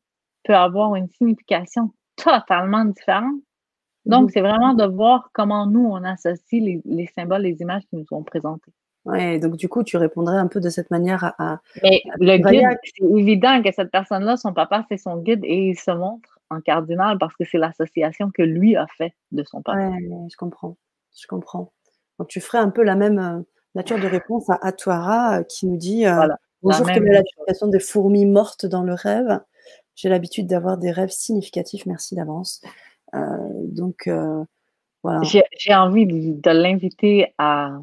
[0.43, 3.41] peut avoir une signification totalement différente.
[4.05, 8.05] Donc, c'est vraiment de voir comment nous, on associe les, symboles, les images qui nous
[8.05, 8.71] sont présentées.
[9.05, 11.59] Oui, donc du coup, tu répondrais un peu de cette manière à.
[11.81, 15.75] Mais le guide, c'est évident que cette personne-là, son papa, c'est son guide et il
[15.75, 19.89] se montre en cardinal parce que c'est l'association que lui a fait de son papa.
[19.89, 20.77] Oui, je comprends.
[21.19, 21.71] Je comprends.
[22.19, 23.41] Donc, tu ferais un peu la même euh,
[23.75, 26.27] nature de réponse à Atuara euh, qui nous dit euh,
[26.61, 29.39] Bonjour, quelle est la des fourmis mortes dans le rêve?
[29.95, 32.61] J'ai l'habitude d'avoir des rêves significatifs, merci d'avance.
[33.13, 34.43] Euh, donc, euh,
[35.03, 35.21] voilà.
[35.23, 37.79] J'ai envie de, l'inviter à.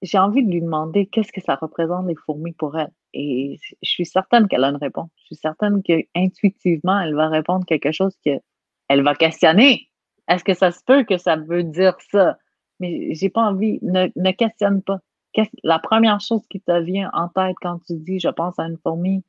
[0.00, 2.92] J'ai envie de lui demander qu'est-ce que ça représente les fourmis pour elle.
[3.12, 5.10] Et je suis certaine qu'elle a une réponse.
[5.16, 9.88] Je suis certaine qu'intuitivement, elle va répondre quelque chose qu'elle va questionner.
[10.28, 12.38] Est-ce que ça se peut que ça veut dire ça?
[12.80, 15.00] Mais j'ai pas envie, ne, ne questionne pas
[15.62, 18.78] la première chose qui te vient en tête quand tu dis je pense à une
[18.78, 19.22] fourmi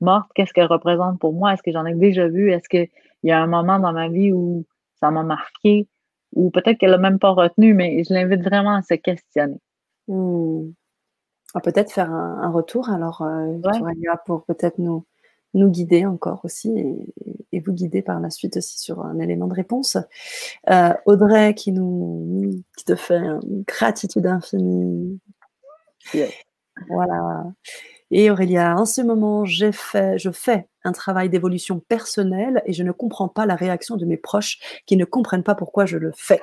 [0.00, 1.52] morte, qu'est-ce qu'elle représente pour moi?
[1.52, 2.52] Est-ce que j'en ai déjà vu?
[2.52, 2.88] Est-ce qu'il
[3.22, 4.64] y a un moment dans ma vie où
[4.98, 5.88] ça m'a marqué?
[6.34, 9.58] Ou peut-être qu'elle l'a même pas retenu, mais je l'invite vraiment à se questionner.
[10.08, 10.70] Hmm.
[11.64, 13.58] Peut-être faire un, retour alors euh,
[14.24, 15.04] pour peut-être nous,
[15.52, 17.12] nous guider encore aussi et,
[17.58, 19.96] vous guider par la suite aussi sur un élément de réponse.
[20.70, 25.20] Euh, Audrey qui nous qui te fait une gratitude infinie
[26.88, 27.44] voilà.
[28.10, 32.82] Et Aurélia, en ce moment, j'ai fait, je fais un travail d'évolution personnelle et je
[32.82, 36.12] ne comprends pas la réaction de mes proches qui ne comprennent pas pourquoi je le
[36.16, 36.40] fais.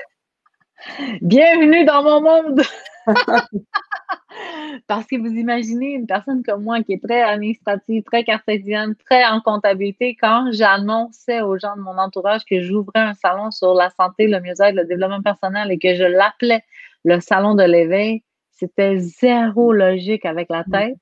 [1.22, 2.62] Bienvenue dans mon monde!
[4.88, 9.26] Parce que vous imaginez une personne comme moi qui est très administrative, très cartésienne, très
[9.26, 13.90] en comptabilité, quand j'annonçais aux gens de mon entourage que j'ouvrais un salon sur la
[13.90, 16.64] santé, le mieux-être, le développement personnel et que je l'appelais
[17.04, 20.98] le salon de l'éveil, c'était zéro logique avec la tête,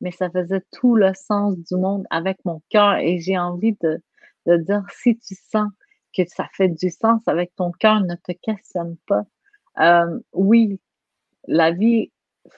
[0.00, 2.96] mais ça faisait tout le sens du monde avec mon cœur.
[2.96, 4.00] Et j'ai envie de,
[4.46, 5.68] dire, si tu sens
[6.16, 9.24] que ça fait du sens avec ton cœur, ne te questionne pas.
[9.80, 10.80] Euh, oui,
[11.46, 12.10] la vie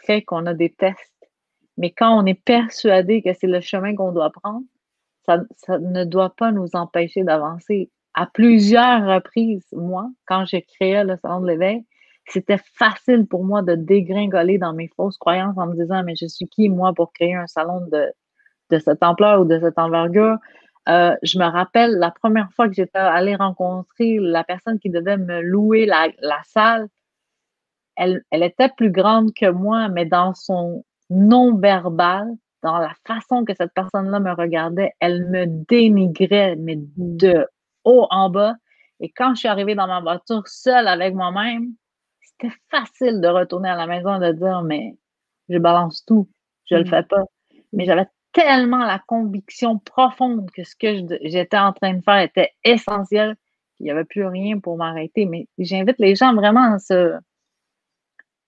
[0.04, 1.30] fait qu'on a des tests,
[1.76, 4.64] mais quand on est persuadé que c'est le chemin qu'on doit prendre,
[5.26, 7.90] ça, ça, ne doit pas nous empêcher d'avancer.
[8.14, 11.84] À plusieurs reprises, moi, quand j'ai créé le salon de l'éveil,
[12.26, 16.26] c'était facile pour moi de dégringoler dans mes fausses croyances en me disant, mais je
[16.26, 18.12] suis qui, moi, pour créer un salon de,
[18.70, 20.36] de cette ampleur ou de cette envergure?
[20.88, 25.16] Euh, je me rappelle la première fois que j'étais allée rencontrer la personne qui devait
[25.16, 26.10] me louer la,
[26.44, 26.88] salle,
[27.96, 32.28] elle, elle, était plus grande que moi, mais dans son non-verbal,
[32.62, 37.46] dans la façon que cette personne-là me regardait, elle me dénigrait, mais de
[37.84, 38.54] haut en bas.
[39.00, 41.74] Et quand je suis arrivée dans ma voiture seule avec moi-même,
[42.20, 44.96] c'était facile de retourner à la maison et de dire, mais
[45.48, 46.28] je balance tout,
[46.70, 46.90] je ne le mm.
[46.90, 47.24] fais pas.
[47.72, 52.50] Mais j'avais tellement la conviction profonde que ce que j'étais en train de faire était
[52.64, 53.36] essentiel
[53.76, 55.26] qu'il n'y avait plus rien pour m'arrêter.
[55.26, 57.18] Mais j'invite les gens vraiment à se.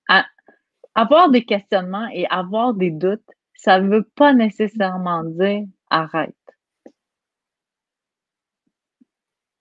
[0.09, 0.25] à
[0.95, 3.29] avoir des questionnements et avoir des doutes.
[3.55, 6.35] Ça ne veut pas nécessairement dire arrête.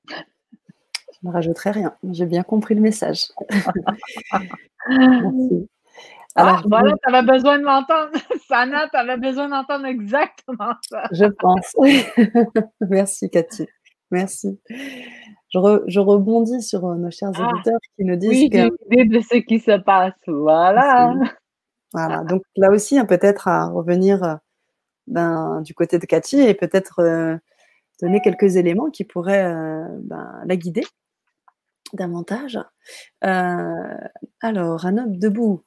[0.09, 1.95] Je ne rajouterai rien.
[2.11, 3.27] J'ai bien compris le message.
[4.89, 5.69] Merci.
[6.35, 8.11] Ah, Alors, voilà, tu avais besoin de m'entendre.
[8.47, 11.03] Sana, tu avais besoin d'entendre exactement ça.
[11.11, 11.73] Je pense.
[12.81, 13.67] Merci, Cathy.
[14.11, 14.59] Merci.
[14.69, 18.69] Je, rebondis sur euh, nos chers ah, auditeurs qui nous disent oui, que.
[18.91, 20.13] idée de ce qui se passe.
[20.27, 21.13] Voilà.
[21.95, 22.23] Voilà.
[22.23, 24.33] Donc là aussi, hein, peut-être à revenir euh,
[25.05, 27.37] ben, du côté de Cathy et peut-être euh,
[28.01, 29.53] donner quelques éléments qui pourraient
[30.01, 30.83] ben, la guider
[31.93, 32.59] davantage.
[33.23, 33.97] Euh,
[34.41, 35.63] alors, un homme debout.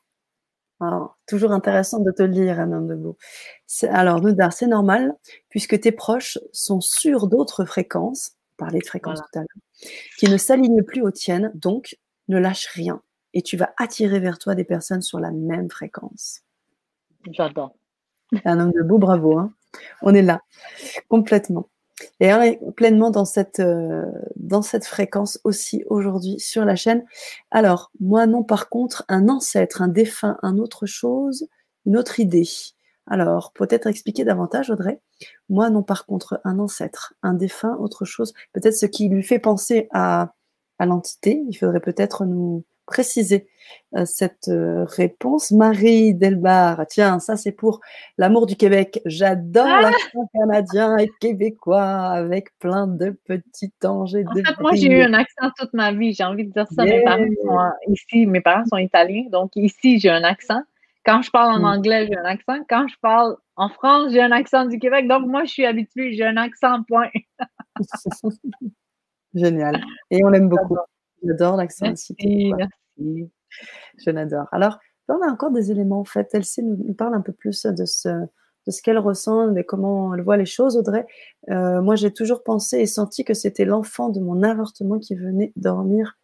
[1.26, 3.16] Toujours intéressant de te lire, un homme debout.
[3.88, 5.14] Alors, Noudar, c'est normal,
[5.48, 10.36] puisque tes proches sont sur d'autres fréquences, parler de fréquences tout à l'heure, qui ne
[10.36, 11.96] s'alignent plus aux tiennes, donc
[12.28, 13.02] ne lâche rien.
[13.34, 16.42] Et tu vas attirer vers toi des personnes sur la même fréquence.
[17.30, 17.74] J'adore.
[18.44, 19.38] Un homme debout, bravo.
[19.38, 19.52] Hein.
[20.02, 20.40] On est là,
[21.08, 21.68] complètement.
[22.20, 24.04] Et on est pleinement dans cette, euh,
[24.36, 27.04] dans cette fréquence aussi aujourd'hui sur la chaîne.
[27.50, 31.48] Alors, moi non, par contre, un ancêtre, un défunt, un autre chose,
[31.86, 32.48] une autre idée.
[33.06, 35.00] Alors, peut-être expliquer davantage, Audrey?
[35.48, 38.34] Moi non, par contre, un ancêtre, un défunt, autre chose.
[38.52, 40.34] Peut-être ce qui lui fait penser à,
[40.78, 41.44] à l'entité.
[41.48, 43.48] Il faudrait peut-être nous, préciser
[43.94, 45.50] euh, cette euh, réponse.
[45.50, 47.80] Marie Delbar, tiens, ça c'est pour
[48.18, 49.00] l'amour du Québec.
[49.04, 54.60] J'adore ah l'accent canadien et québécois avec plein de petits anges et de.
[54.60, 56.12] moi j'ai eu un accent toute ma vie.
[56.14, 56.84] J'ai envie de dire ça.
[56.84, 60.62] Mes parents sont ici, mes parents sont italiens, donc ici j'ai un accent.
[61.04, 61.76] Quand je parle en mm.
[61.76, 62.58] anglais, j'ai un accent.
[62.68, 65.06] Quand je parle en France, j'ai un accent du Québec.
[65.06, 67.10] Donc moi je suis habituée, j'ai un accent point.
[69.34, 69.80] Génial.
[70.10, 70.76] Et on l'aime beaucoup.
[71.26, 72.14] J'adore l'accent Merci,
[72.56, 73.30] merci.
[73.98, 74.46] Je l'adore.
[74.52, 74.78] Alors,
[75.08, 76.34] on a encore des éléments en fait.
[76.34, 80.22] Elsie nous, parle un peu plus de ce, de ce qu'elle ressent, de comment elle
[80.22, 81.06] voit les choses, Audrey.
[81.50, 85.52] Euh, moi, j'ai toujours pensé et senti que c'était l'enfant de mon avortement qui venait
[85.56, 86.18] dormir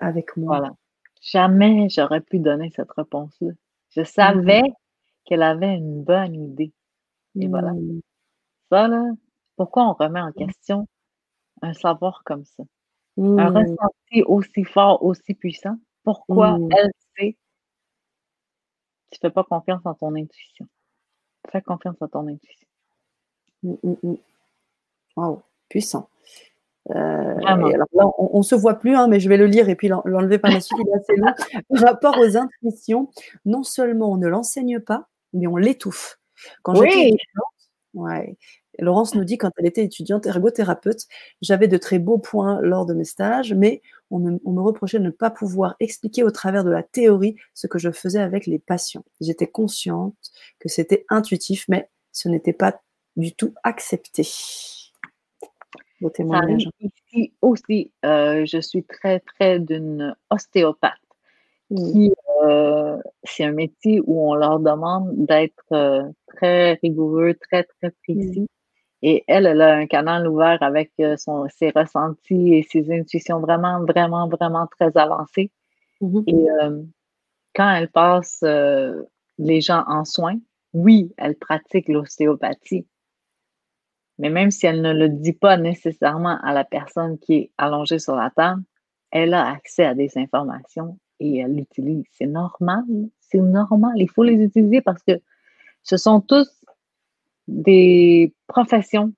[0.00, 0.58] avec moi.
[0.58, 0.74] Voilà.
[1.20, 3.52] Jamais j'aurais pu donner cette réponse-là.
[3.90, 4.62] Je savais
[5.24, 6.72] qu'elle avait une bonne idée.
[7.40, 7.72] Et voilà.
[7.72, 8.00] Mmh.
[8.70, 9.04] Ça, là,
[9.56, 10.34] pourquoi on remet en Mmh.
[10.34, 10.88] question
[11.62, 12.62] un savoir comme ça?
[13.36, 13.56] Un Mmh.
[13.56, 16.68] ressenti aussi fort, aussi puissant, pourquoi Mmh.
[16.76, 17.36] elle sait?
[19.12, 20.66] Tu fais pas confiance en ton intuition?
[21.50, 22.66] Fais confiance à ton intuition.
[23.64, 24.14] Mmh.
[25.16, 26.08] Waouh, puissant.
[26.90, 29.76] Et alors là, on on se voit plus, hein, mais je vais le lire et
[29.76, 31.28] puis l'en l'enlever par la suite, il est assez long.
[31.70, 33.10] Par rapport aux intuitions,
[33.46, 36.18] non seulement on ne l'enseigne pas, mais on l'étouffe.
[36.62, 37.06] Quand j'étais Oui!
[37.08, 37.54] étudiante
[37.94, 38.36] ouais,
[38.80, 41.06] Laurence nous dit quand elle était étudiante ergothérapeute:
[41.42, 44.98] «J'avais de très beaux points lors de mes stages, mais on me on me reprochait
[45.00, 48.46] de ne pas pouvoir expliquer au travers de la théorie ce que je faisais avec
[48.46, 49.04] les patients.
[49.20, 50.14] J'étais consciente
[50.60, 52.80] que c'était intuitif, mais ce n'était pas
[53.16, 54.22] du tout accepté».
[56.80, 57.92] Ici aussi.
[58.04, 60.92] Heu, je suis très près d'une ostéopathe
[61.76, 62.12] qui,
[62.44, 66.02] heu, c'est un métier où on leur demande d'être, heu,
[66.36, 68.48] très rigoureux, très, très précis
[69.02, 73.40] et elle, elle a un canal ouvert avec, heu, son ses ressentis et ses intuitions
[73.40, 75.50] vraiment, vraiment, vraiment très avancées
[76.00, 76.28] Mmh mh.
[76.28, 76.90] et hem,
[77.56, 79.06] quand elle passe, heu,
[79.38, 80.38] les gens en soins,
[80.74, 82.86] oui, elle pratique l'ostéopathie.
[84.18, 87.98] Mais même si elle ne le dit pas nécessairement à la personne qui est allongée
[87.98, 88.62] sur la table,
[89.10, 92.04] elle a accès à des informations et elle l'utilise.
[92.12, 92.84] C'est normal,
[93.20, 93.92] c'est normal.
[93.96, 95.12] Il faut les utiliser parce que
[95.84, 96.48] ce sont tous
[97.48, 99.12] des professions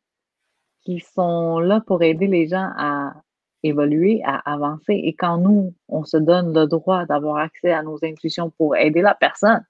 [0.83, 3.15] qui sont là pour aider les gens à
[3.63, 8.03] évoluer, à avancer et quand nous, on se donne le droit d'avoir accès à nos
[8.03, 9.63] intuitions pour aider la personne,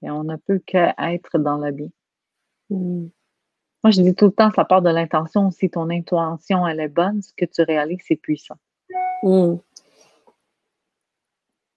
[0.00, 1.88] ben, on ne peut qu'être dans le bien.
[2.70, 3.08] Mmh.
[3.84, 5.50] Moi, je dis tout le temps, ça part de l'intention.
[5.50, 8.56] Si ton intention, elle est bonne, ce que tu réalises, c'est puissant.
[9.22, 9.56] Mmh.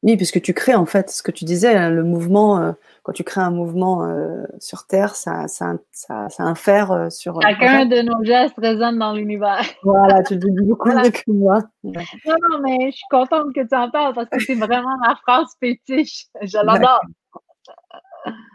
[0.03, 2.73] Oui, puisque tu crées en fait, ce que tu disais, hein, le mouvement, heu,
[3.03, 7.41] quand tu crées un mouvement, heu, sur terre, ça ça ça ça infère, heu, sur,
[7.41, 9.61] Chacun de nos gestes résonne dans l'univers.
[9.83, 11.59] Voilà, tu le dis beaucoup mieux que moi.
[11.83, 12.03] Ouais.
[12.25, 15.15] Non, non, mais je suis contente que tu en parles parce que c'est vraiment ma
[15.15, 16.25] phrase fétiche.
[16.41, 17.01] Je l'adore.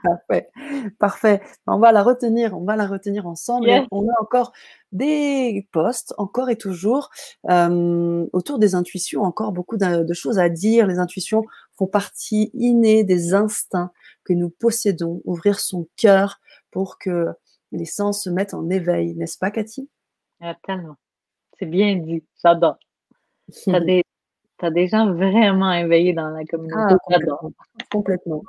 [0.03, 0.49] Parfait,
[0.99, 1.43] parfait.
[1.67, 3.87] On va la retenir, on va la retenir ensemble Yes.
[3.91, 4.53] on a encore
[4.93, 7.11] des posts, encore et toujours,
[7.49, 10.87] hem, autour des intuitions, encore beaucoup de de choses à dire.
[10.87, 11.45] Les intuitions
[11.77, 13.93] font partie innée des instincts
[14.25, 15.21] que nous possédons.
[15.25, 16.41] Ouvrir son cœur
[16.71, 17.27] pour que
[17.73, 19.89] les sens se mettent en éveil, n'est-ce pas Cathy?
[20.41, 20.97] Ah, tellement.
[21.59, 22.79] C'est bien dit, j'adore.
[23.65, 24.03] Tu as des
[24.63, 27.53] as des gens vraiment éveillés dans la Ah communauté, complètement,
[27.91, 28.43] complètement.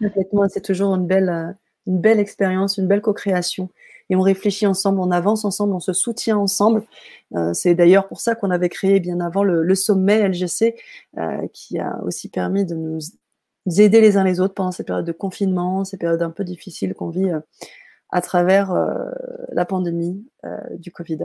[0.00, 1.54] Complètement, c'est toujours une belle, heu,
[1.86, 3.70] une belle expérience, une belle co-création
[4.08, 6.84] et on réfléchit ensemble, on avance ensemble, on se soutient ensemble.
[7.36, 10.76] Heu, c'est d'ailleurs pour ça qu'on avait créé bien avant le le sommet LGC,
[11.18, 12.98] heu, qui a aussi permis de nous
[13.80, 16.94] aider les uns les autres pendant ces périodes de confinement, ces périodes un peu difficiles
[16.94, 17.30] qu'on vit,
[18.10, 18.72] à travers,
[19.52, 20.26] la pandémie,
[20.78, 21.18] du covid.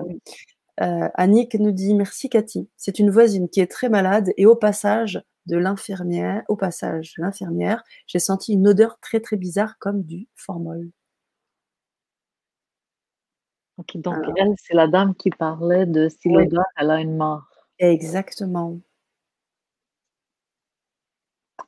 [0.77, 5.23] Annick nous dit: «Merci Cathy, c'est une voisine qui est très malade et au passage
[5.47, 10.27] de l'infirmière au passage de l'infirmière, j'ai senti une odeur très, très bizarre comme du
[10.35, 10.91] formol».
[13.77, 16.43] OK, donc Alors elle, c'est la dame qui parlait de si Oui.
[16.43, 17.47] l'odeur, elle a une mort.
[17.79, 18.79] Exactement.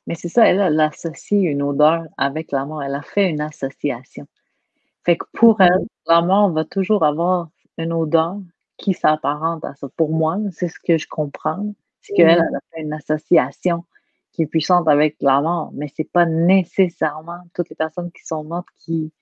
[0.06, 2.82] Mais c'est ça, elle, elle associe une odeur avec la mort.
[2.82, 4.26] Elle a fait une association.
[5.04, 7.48] Fait que pour elle, la mort va toujours avoir
[7.78, 8.36] une odeur
[8.78, 9.88] qui s'apparente à ça.
[9.96, 11.74] Pour moi, c'est ce que je comprends,
[12.12, 13.84] qu'elle, elle a fait une association
[14.32, 18.44] qui est puissante avec la mort, mais c'est pas nécessairement toutes les personnes qui sont
[18.44, 19.12] mortes qui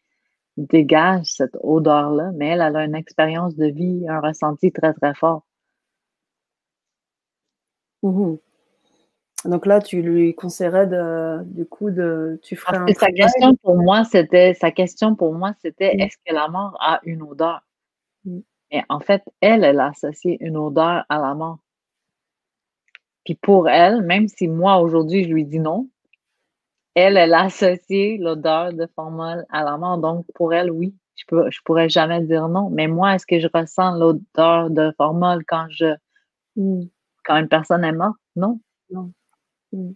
[0.58, 5.14] dégagent cette odeur-là, mais elle, elle a une expérience de vie, un ressenti très, très
[5.14, 5.44] fort.
[8.02, 8.38] Mmh mh.
[9.50, 13.12] Donc là, tu lui conseillerais de du coup de tu ferais Parce un que sa
[13.12, 16.00] question pour moi, c'était sa question pour moi, c'était: Mmh.
[16.00, 17.62] «Est-ce que la mort a une odeur?»
[18.26, 18.40] Mmh.
[18.72, 21.61] et en fait, elle, elle a associé une odeur à la mort.
[23.24, 25.88] Puis pour elle, même si moi, aujourd'hui, je lui dis non,
[26.94, 29.98] elle, elle a associé l'odeur de formol à la mort.
[29.98, 32.70] Donc pour elle, oui, je peux je pourrais jamais dire non.
[32.70, 35.94] Mais moi, est-ce que je ressens l'odeur de formol quand je
[36.56, 36.82] Mmh.
[37.24, 38.18] quand une personne est morte?
[38.36, 38.60] Non.
[38.90, 39.10] Non.
[39.72, 39.92] Mmh.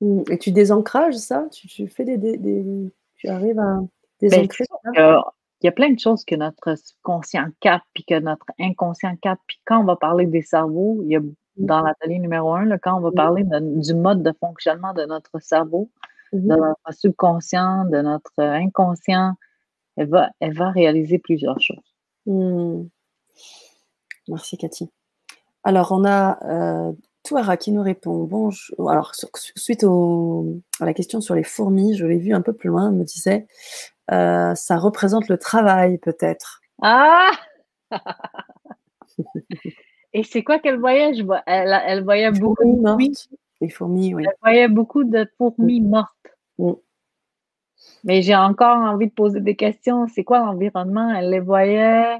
[0.00, 1.46] Mmh et tu désancrages ça?
[1.52, 3.88] Tu tu fais des des des tu arrives à Ben,
[4.20, 5.24] désancrer ça?
[5.60, 9.42] qu'il y a plein de choses que notre subconscient capte, puis que notre inconscient capte.
[9.46, 11.20] Puis quand on va parler des cerveaux, il y a.
[11.56, 13.14] dans l'atelier numéro 1, là, quand on va Mmh.
[13.14, 15.90] parler de du mode de fonctionnement de notre cerveau,
[16.32, 19.34] Mmh de notre subconscient, de notre inconscient,
[19.96, 21.94] elle va elle va réaliser plusieurs choses.
[22.26, 22.84] Mmh.
[24.28, 24.90] Merci Cathy.
[25.64, 26.38] Alors on a,
[26.90, 28.24] heu, Touara qui nous répond.
[28.24, 28.90] Bonjour.
[28.90, 29.12] Alors,
[29.56, 29.84] suite
[30.80, 33.46] à la question sur les fourmis, je l'ai vu un peu plus loin, me disait
[34.12, 36.60] euh, ça représente le travail, peut-être.
[36.82, 37.30] Ah
[40.14, 41.12] Et c'est quoi qu'elle voyait?
[41.46, 43.28] Elle, elle, voyait beaucoup de fourmis.
[43.60, 44.24] Les fourmis, oui.
[44.26, 45.88] Elle voyait beaucoup de fourmis mm.
[45.88, 46.36] mortes.
[46.58, 46.72] Mm.
[48.04, 50.06] Mais j'ai encore envie de poser des questions.
[50.08, 51.10] C'est quoi l'environnement?
[51.14, 52.18] Elle les voyait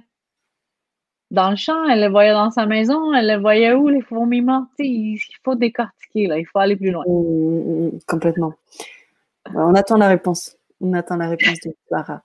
[1.30, 4.42] dans le champ, elle les voyait dans sa maison, elle les voyait où, les fourmis
[4.42, 4.68] mortes?
[4.78, 6.38] Il faut décortiquer, là.
[6.38, 7.04] il faut aller plus loin.
[7.06, 8.54] Mm, complètement.
[9.54, 10.56] On attend la réponse.
[10.84, 12.22] On attend la réponse de Clara.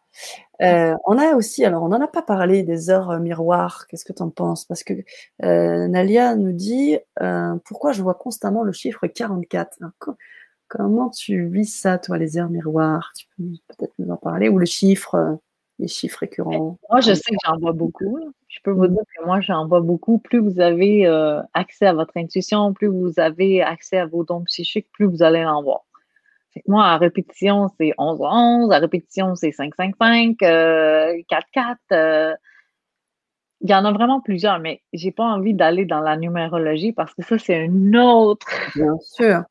[0.63, 4.03] Euh, on a aussi, alors on n'en a pas parlé des heures euh, miroirs, qu'est-ce
[4.03, 4.65] que tu en penses?
[4.65, 4.93] Parce que
[5.43, 6.97] euh, Nalia nous dit
[7.65, 9.77] pourquoi je vois constamment le chiffre 44
[10.69, 13.13] Comment tu vis ça, toi, les heures miroirs?
[13.15, 14.49] Tu peux peut-être nous en parler?
[14.49, 15.37] Ou le chiffre,
[15.79, 16.77] les chiffres récurrents?
[16.89, 18.19] Moi, je sais que j'en vois beaucoup.
[18.49, 20.17] Je peux vous dire que moi, j'en vois beaucoup.
[20.17, 21.05] Plus vous avez
[21.53, 25.45] accès à votre intuition, plus vous avez accès à vos dons psychiques, plus vous allez
[25.45, 25.86] en voir
[26.67, 31.75] moi, à répétition, c'est 11-11, à répétition, c'est 5-5-5, 4-4.
[31.91, 32.35] Euh,
[33.61, 37.13] il y en a vraiment plusieurs, mais j'ai pas envie d'aller dans la numérologie parce
[37.13, 38.47] que ça, c'est un autre.
[38.75, 39.43] Bien sûr.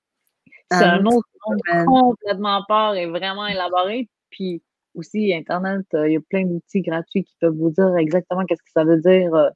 [0.70, 4.08] c'est un, autre monde complètement part et vraiment élaboré.
[4.30, 4.62] Puis
[4.94, 8.62] aussi, Internet, euh, il y a plein d'outils gratuits qui peuvent vous dire exactement qu'est-ce
[8.62, 9.48] que ça veut dire euh,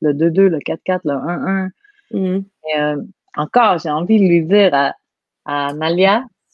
[0.00, 1.70] le 2-2, le 4-4, le 1-1.
[2.14, 3.06] Mmh.
[3.38, 4.94] encore, j'ai envie de lui dire à,
[5.46, 5.72] à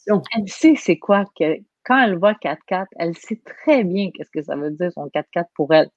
[0.07, 4.41] Elle sait c'est quoi que quand elle voit 4-4, elle sait très bien qu'est-ce que
[4.41, 5.89] ça veut dire son 4-4 pour elle.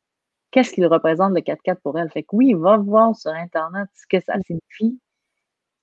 [0.50, 2.10] Qu'est-ce qu'il représente le 4-4 pour elle?
[2.10, 5.00] Fait que oui, va voir sur Internet ce que ça signifie.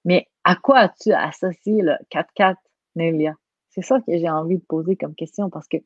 [0.05, 2.55] Mais à quoi as-tu associé le 4-4,
[2.95, 3.35] Nélia?
[3.69, 5.77] C'est ça que j'ai envie de poser comme question parce que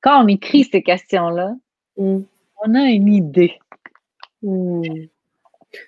[0.00, 1.54] quand on écrit ces questions-là,
[1.96, 2.20] mmh.
[2.64, 3.58] on a une idée.
[4.42, 5.06] Mmh.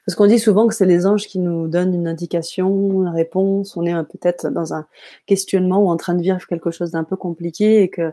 [0.06, 2.68] Parce qu'on dit souvent que c'est les anges qui nous donnent une indication,
[3.02, 3.76] une réponse.
[3.76, 4.86] On est peut-être dans un
[5.26, 8.12] questionnement ou en train de vivre quelque chose d'un peu compliqué et que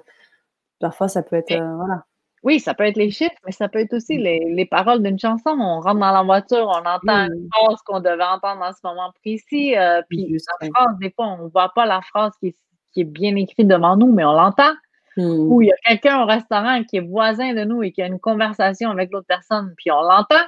[0.79, 1.51] parfois ça peut être.
[1.51, 2.05] Euh, voilà.
[2.43, 5.51] Oui, ça peut être les chiffres, mais ça peut être aussi les, paroles d'une chanson.
[5.51, 9.11] On rentre dans la voiture, on entend une phrase qu'on devait entendre en ce moment
[9.23, 9.77] précis.
[9.77, 12.55] Euh, puis la phrase, des fois, on ne voit pas la phrase qui
[12.97, 14.73] est, bien écrite devant nous, mais on l'entend.
[15.17, 15.51] Hmm.
[15.51, 18.07] Ou il y a quelqu'un au restaurant qui est voisin de nous et qui a
[18.07, 20.43] une conversation avec l'autre personne, puis on l'entend.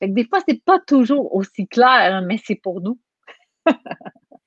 [0.00, 2.98] Des fois, c'est pas toujours aussi clair, hein, mais c'est pour nous.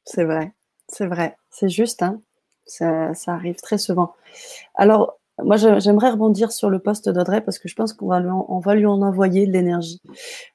[0.05, 0.53] c'est vrai,
[0.87, 2.21] c'est vrai, c'est juste, hein.
[2.65, 4.13] ça, arrive très souvent.
[4.75, 8.19] Alors, moi, j'aimerais rebondir sur le poste d'Audrey parce que je pense qu'on va,
[8.75, 10.01] lui en, envoyer de l'énergie.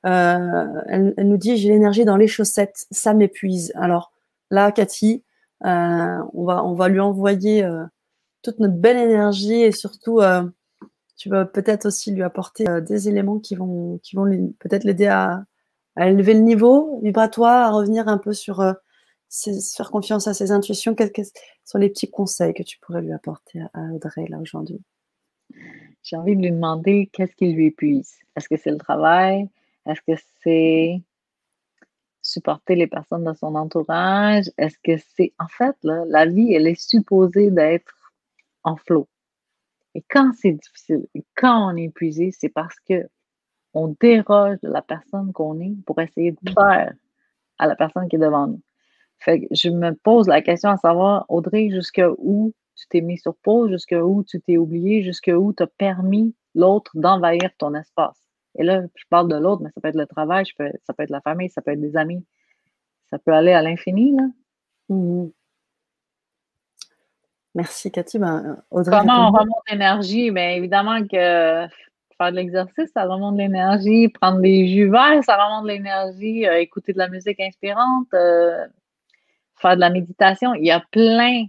[0.05, 3.73] Euh, elle, nous dit J'ai l'énergie dans les chaussettes, ça m'épuise.
[3.75, 4.13] Alors
[4.51, 5.25] là, Cathy,
[5.65, 7.85] euh, on, va, on va lui envoyer euh,
[8.43, 10.21] toute notre belle énergie et surtout
[11.17, 14.27] tu vas peut-être aussi lui apporter euh, des éléments qui vont, qui vont
[14.59, 15.45] peut-être l'aider à,
[15.99, 17.01] élever le niveau.
[17.03, 18.75] Vibratoire, à revenir un peu sur euh,
[19.77, 20.95] faire confiance à ses intuitions.
[20.95, 21.11] Quels,
[21.65, 24.81] sont les petits conseils que tu pourrais lui apporter à Audrey là aujourd'hui?
[26.03, 28.13] J'ai envie de lui demander qu'est-ce qui lui épuise.
[28.37, 29.49] Est-ce que c'est le travail?
[29.87, 31.03] Est-ce que c'est
[32.21, 34.51] supporter les personnes de son entourage?
[34.59, 38.13] Est-ce que c'est en fait la vie, elle est supposée d'être
[38.65, 39.09] en flot
[39.97, 43.09] et quand c'est difficile, et quand on est épuisé, c'est parce que
[43.73, 46.93] on déroge de la personne qu'on est pour essayer de faire
[47.59, 48.61] à la personne qui est devant nous.
[49.19, 53.35] Fait que je me pose la question à savoir, Audrey, jusqu'où tu t'es mis sur
[53.37, 58.21] pause, jusqu'où tu t'es oublié, jusqu'où tu as permis l'autre d'envahir ton espace?
[58.59, 61.11] Et là, je parle de l'autre, mais ça peut être le travail, ça peut être
[61.11, 62.23] la famille, ça peut être des amis.
[63.09, 64.25] Ça peut aller à l'infini, là.
[64.91, 65.29] Mmh
[67.57, 68.19] Merci Cathy.
[68.19, 70.31] Ben, Comment on remonte l'énergie?
[70.31, 71.67] Bien évidemment que
[72.19, 74.09] faire de l'exercice, ça remonte l'énergie.
[74.09, 76.47] Prendre des jus verts, ça remonte l'énergie.
[76.47, 78.67] Euh, écouter de la musique inspirante, euh,
[79.55, 80.53] faire de la méditation.
[80.53, 81.47] Il y a plein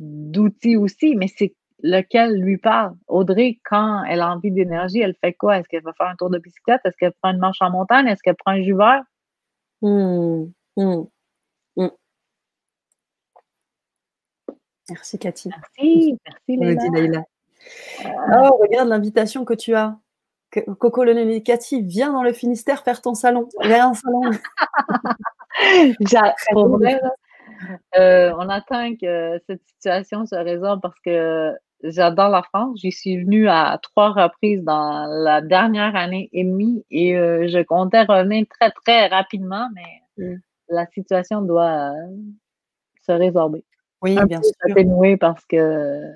[0.00, 1.54] d'outils aussi, mais c'est
[1.84, 2.96] lequel lui parle?
[3.06, 5.58] Audrey, quand elle a envie d'énergie, elle fait quoi?
[5.58, 6.80] Est-ce qu'elle va faire un tour de bicyclette?
[6.84, 8.08] Est-ce qu'elle prend une marche en montagne?
[8.08, 9.04] Est-ce qu'elle prend un jus vert?
[9.82, 10.46] Mmh.
[10.76, 11.04] Mmh.
[11.76, 11.88] Mmh.
[14.88, 15.48] Merci Cathy.
[15.48, 17.24] Merci, merci Leila.
[18.32, 19.98] Oh, regarde l'invitation que tu as.
[20.78, 23.48] Coco Le Cathy, viens dans le Finistère faire ton salon.
[23.62, 24.30] Viens un salon.
[27.98, 31.52] euh, on attend que cette situation se résolve parce que
[31.82, 32.78] j'adore la France.
[32.80, 37.62] J'y suis venue à trois reprises dans la dernière année et demie et euh, je
[37.62, 40.40] comptais revenir très, très rapidement, mais mm.
[40.68, 42.16] la situation doit euh,
[43.06, 43.64] se résorber.
[44.02, 44.52] Oui, bien sûr.
[44.70, 46.12] Atténué parce que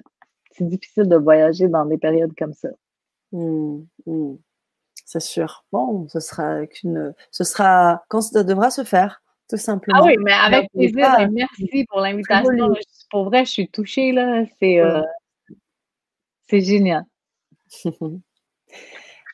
[0.53, 2.69] c'est difficile de voyager dans des périodes comme ça.
[3.33, 4.35] Mmh, mmh.
[5.05, 5.65] C'est sûr.
[5.73, 9.23] Bon, ce sera qu'une, ce sera quand ça devra se faire.
[9.49, 10.01] tout simplement.
[10.03, 11.29] Ah oui, mais avec plaisir.
[11.31, 12.75] merci pour l'invitation.
[13.11, 14.45] Pour vrai, je suis touchée, là.
[14.59, 15.01] C'est euh,
[16.51, 17.05] génial.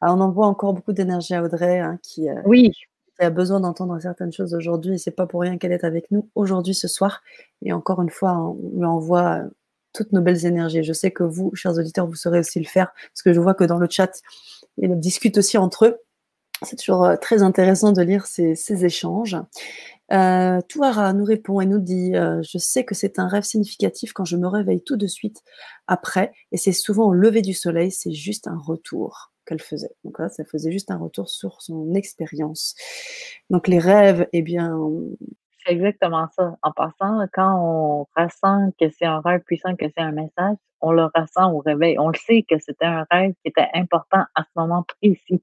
[0.02, 2.72] on envoie encore beaucoup d'énergie à Audrey, hein, qui, euh, oui.
[3.18, 4.94] A besoin d'entendre certaines choses aujourd'hui.
[4.94, 7.22] Et c'est pas pour rien qu'elle est avec nous aujourd'hui, ce soir.
[7.62, 9.48] Et encore une fois, on lui envoie euh,
[9.92, 10.82] toutes nos belles énergies.
[10.82, 13.54] Je sais que vous, chers auditeurs, vous saurez aussi le faire, parce que je vois
[13.54, 14.20] que dans le chat,
[14.78, 15.98] ils discutent aussi entre eux.
[16.62, 19.36] C'est toujours euh, très intéressant de lire ces, échanges.
[20.12, 24.24] Euh, Touara nous répond et nous dit Je sais que c'est un rêve significatif quand
[24.24, 25.42] je me réveille tout de suite
[25.86, 29.90] après, et c'est souvent au lever du soleil, c'est juste un retour qu'elle faisait.
[30.04, 32.74] Donc là, ça faisait juste un retour sur son expérience.
[33.50, 34.78] Donc les rêves, eh bien.
[35.66, 36.56] C'est exactement ça.
[36.62, 40.92] En passant, quand on ressent que c'est un rêve puissant, que c'est un message, on
[40.92, 41.98] le ressent au réveil.
[41.98, 45.42] On le sait que c'était un rêve qui était important à ce moment précis.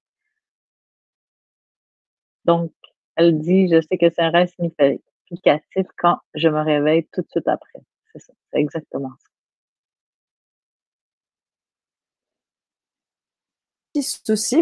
[2.46, 2.72] Donc,
[3.16, 7.28] elle dit, je sais que c'est un rêve significatif quand je me réveille tout de
[7.30, 7.80] suite après.
[8.14, 9.31] C'est ça, c'est exactement ça.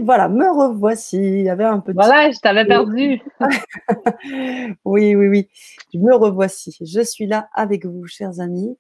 [0.04, 1.18] Voilà, me revoici.
[1.18, 3.22] Il y avait un peu Voilà, je t'avais perdu.
[4.86, 5.50] oui, oui, oui.
[5.94, 6.78] Je me revoici.
[6.82, 8.78] Je suis là avec vous, chers amis.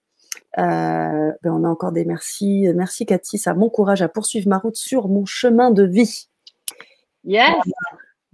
[0.57, 2.67] Euh, ben, on a encore des merci.
[2.75, 3.37] Merci, Cathy.
[3.37, 6.29] Ça m'encourage à poursuivre ma route sur mon chemin de vie.
[7.23, 7.51] Yes.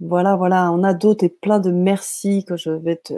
[0.00, 0.72] Voilà, voilà.
[0.72, 3.14] On a d'autres et plein de merci que je vais te.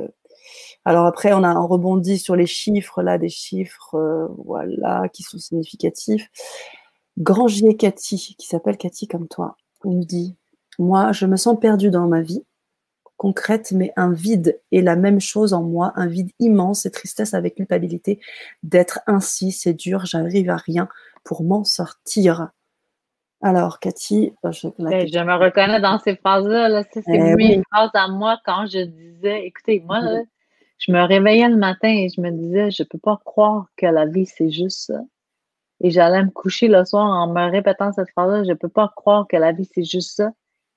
[0.84, 5.38] Alors après, on a rebondi sur les chiffres, là, des chiffres, euh, voilà, qui sont
[5.38, 6.28] significatifs.
[7.18, 10.36] Grangier Cathy, qui s'appelle Cathy comme toi, nous dit
[10.78, 12.44] Moi, je me sens perdue dans ma vie
[13.18, 17.34] concrète, mais un vide est la même chose en moi, un vide immense et tristesse
[17.34, 18.20] avec culpabilité
[18.62, 19.52] d'être ainsi.
[19.52, 20.88] C'est dur, j'arrive à rien
[21.24, 22.48] pour m'en sortir.
[23.42, 26.84] Alors, Cathy, je, ben, je me reconnais dans ces phrases-là.
[26.92, 30.00] C'est eh mes phrases à moi quand je disais Écoutez, moi,
[30.78, 33.86] je me réveillais le matin et je me disais Je ne peux pas croire que
[33.86, 35.00] la vie, c'est juste ça.
[35.80, 38.92] Et j'allais me coucher le soir en me répétant cette phrase-là, je ne peux pas
[38.96, 40.30] croire que la vie, c'est juste ça.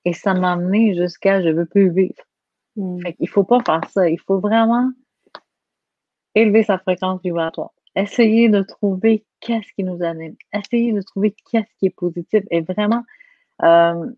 [0.04, 2.22] Et ça m'a amené jusqu'à je ne veux plus vivre.
[2.76, 2.98] Hmm.
[3.18, 4.08] Il ne faut pas faire ça.
[4.08, 4.90] Il faut vraiment
[6.34, 7.70] élever sa fréquence vibratoire.
[7.94, 10.36] Essayer de trouver qu'est-ce qui nous anime.
[10.52, 12.44] Essayer de trouver qu'est-ce qui est positif.
[12.50, 13.02] Et vraiment,
[13.62, 14.10] euh,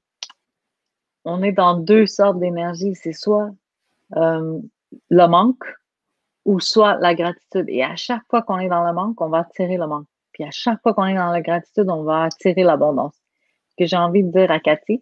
[1.24, 2.94] on est dans deux sortes d'énergie.
[2.94, 3.51] C'est soit
[4.16, 4.61] euh,
[5.11, 5.65] le manque
[6.44, 7.65] ou soit la gratitude.
[7.69, 10.06] Et à chaque fois qu'on est dans le manque, on va attirer le manque.
[10.35, 13.15] Puis à chaque fois qu'on est dans la gratitude, on va attirer l'abondance.
[13.70, 15.01] Ce que j'ai envie de dire à Cathy,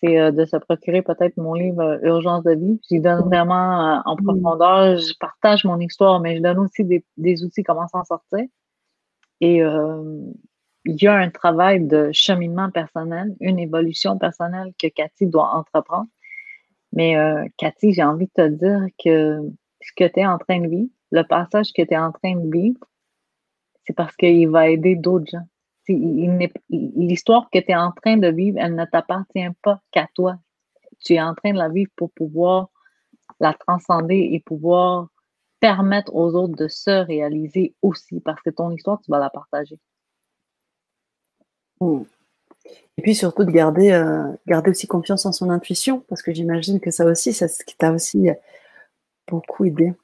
[0.00, 2.80] c'est euh, de se procurer peut-être mon livre euh, Urgence de vie.
[2.88, 4.24] J'y donne vraiment euh, en mm.
[4.24, 4.98] profondeur.
[4.98, 8.44] Je partage mon histoire, mais je donne aussi des, outils comment s'en sortir.
[9.40, 15.54] Et il y a un travail de cheminement personnel, une évolution personnelle que Cathy doit
[15.54, 16.08] entreprendre.
[16.92, 17.14] Mais
[17.56, 19.48] Cathy, j'ai envie de te dire que
[19.80, 22.34] ce que tu es en train de vivre, le passage que tu es en train
[22.34, 22.80] de vivre,
[23.88, 25.46] c'est parce qu'il va aider d'autres gens.
[26.68, 30.36] L'histoire que tu es en train de vivre, elle ne t'appartient pas qu'à toi.
[31.02, 32.68] Tu es en train de la vivre pour pouvoir
[33.40, 35.08] la transcender et pouvoir
[35.58, 39.78] permettre aux autres de se réaliser aussi, parce que ton histoire, tu vas la partager.
[41.80, 42.02] Hmm.
[42.98, 46.78] Et puis surtout de garder, euh, garder aussi confiance en son intuition, parce que j'imagine
[46.78, 48.28] que ça aussi, c'est ce qui t'a aussi
[49.26, 49.94] beaucoup aidé.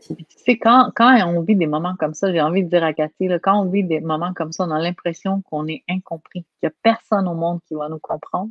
[0.00, 3.28] C'est quand, quand on vit des moments comme ça, j'ai envie de dire à Cathy,
[3.42, 6.68] quand on vit des moments comme ça, on a l'impression qu'on est incompris, qu'il n'y
[6.68, 8.50] a personne au monde qui va nous comprendre.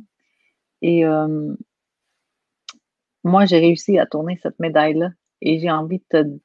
[0.82, 1.54] Et euh,
[3.24, 5.10] moi, j'ai réussi à tourner cette médaille-là
[5.40, 6.40] et j'ai envie de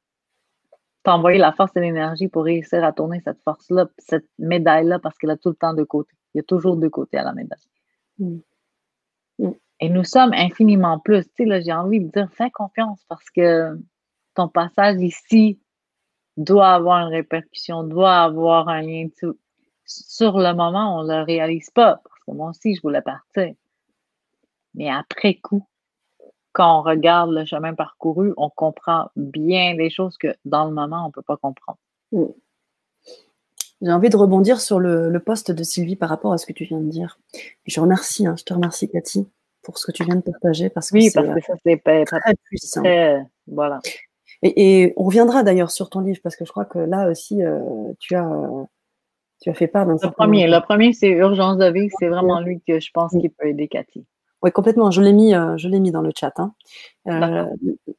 [1.04, 5.32] t'envoyer la force et l'énergie pour réussir à tourner cette force-là, cette médaille-là, parce qu'elle
[5.32, 6.16] a tout le temps deux côtés.
[6.34, 7.60] Il y a toujours deux côtés à la médaille.
[8.20, 8.38] Mm.
[9.40, 9.52] Mm.
[9.80, 11.26] Et nous sommes infiniment plus.
[11.34, 13.78] Tu sais, j'ai envie de dire, fais confiance parce que
[14.34, 15.60] ton passage ici
[16.38, 19.08] doit avoir une répercussion, doit avoir un lien.
[19.86, 23.54] Sur le moment, on ne le réalise pas, parce que moi aussi, je voulais partir.
[24.74, 25.68] Mais après coup,
[26.54, 31.04] quand on regarde le chemin parcouru, on comprend bien des choses que dans le moment,
[31.04, 31.80] on ne peut pas comprendre.
[32.12, 32.26] Mm.
[33.82, 36.66] J'ai envie de rebondir sur le, poste de Sylvie par rapport à ce que tu
[36.66, 37.20] viens de dire.
[37.66, 39.28] Je remercie, hein, je te remercie Cathy
[39.64, 42.36] pour ce que tu viens de partager parce que oui, parce que ça c'est très,
[42.44, 42.84] puissant.
[43.48, 43.80] voilà.
[44.44, 47.60] Et, on reviendra d'ailleurs sur ton livre parce que je crois que là aussi, euh,
[48.00, 48.28] tu, as,
[49.42, 51.90] tu as fait part d'un Le premier, le premier, c'est Urgence de vie.
[52.00, 54.06] C'est vraiment lui que je pense qu'il peut aider Cathy.
[54.44, 54.90] Oui, complètement.
[54.90, 56.34] Je l'ai mis, euh, je l'ai mis dans le chat.
[56.38, 56.54] Hein.
[57.08, 57.46] Euh,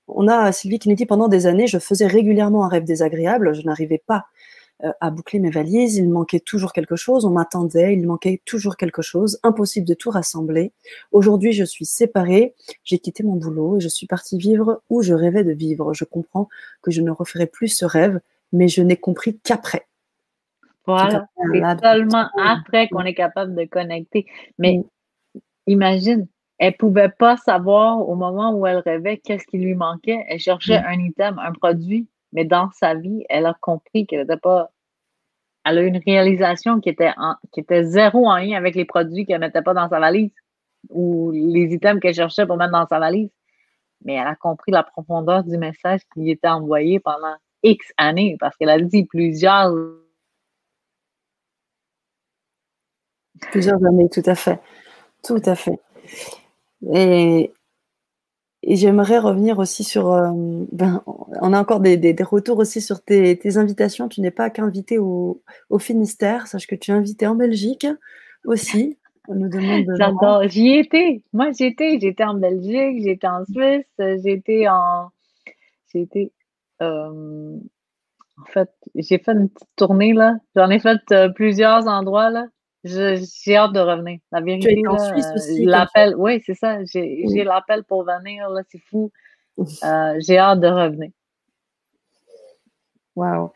[0.08, 3.54] on a Sylvie qui nous dit pendant des années, je faisais régulièrement un rêve désagréable.
[3.54, 4.26] Je n'arrivais pas
[5.00, 5.96] à boucler mes valises.
[5.96, 7.24] Il manquait toujours quelque chose.
[7.24, 7.94] On m'attendait.
[7.94, 9.38] Il manquait toujours quelque chose.
[9.42, 10.72] Impossible de tout rassembler.
[11.12, 12.54] Aujourd'hui, je suis séparée.
[12.84, 15.94] J'ai quitté mon boulot et je suis partie vivre où je rêvais de vivre.
[15.94, 16.48] Je comprends
[16.82, 18.20] que je ne referai plus ce rêve,
[18.52, 19.86] mais je n'ai compris qu'après.
[20.86, 24.26] Voilà, c'est seulement après qu'on est capable de connecter.
[24.58, 24.78] Mais
[25.34, 25.40] mm.
[25.68, 26.26] imagine,
[26.58, 30.24] elle pouvait pas savoir au moment où elle rêvait qu'est-ce qui lui manquait.
[30.28, 30.86] Elle cherchait mm.
[30.86, 34.70] un item, un produit, mais dans sa vie, elle a compris qu'elle n'était pas.
[35.64, 37.12] Elle a une réalisation qui était,
[37.52, 40.32] qui était zéro en lien avec les produits qu'elle ne mettait pas dans sa valise
[40.90, 43.30] ou les items qu'elle cherchait pour mettre dans sa valise.
[44.04, 48.36] Mais elle a compris la profondeur du message qui lui était envoyé pendant X années
[48.40, 49.72] parce qu'elle a dit plusieurs
[53.50, 54.60] Plusieurs années, tout à fait.
[55.24, 55.78] Tout à fait.
[56.92, 57.52] Et,
[58.62, 60.12] j'aimerais revenir aussi sur.
[60.12, 60.30] Euh,
[60.72, 64.08] ben, on a encore des, retours aussi sur tes, invitations.
[64.08, 66.46] Tu n'es pas qu'invité au, au, Finistère.
[66.46, 67.86] Sache que tu es invité en Belgique
[68.44, 68.98] aussi.
[69.28, 70.48] On nous demande J'adore.
[70.48, 71.22] J'y étais.
[71.32, 71.98] Moi, j'y étais.
[72.00, 75.08] J'étais en Belgique, j'étais en Suisse, j'étais en.
[75.92, 76.32] J'étais.
[76.80, 77.56] Euh,
[78.40, 80.36] en fait, j'ai fait une petite tournée là.
[80.56, 82.46] J'en ai fait euh, plusieurs endroits là.
[82.84, 84.18] J'ai hâte de revenir.
[84.32, 86.84] La vérité, euh, l'appel, oui, c'est ça.
[86.84, 89.10] J'ai l'appel pour venir, là, c'est fou.
[89.58, 91.10] Euh, j'ai hâte de revenir.
[93.14, 93.52] Wow.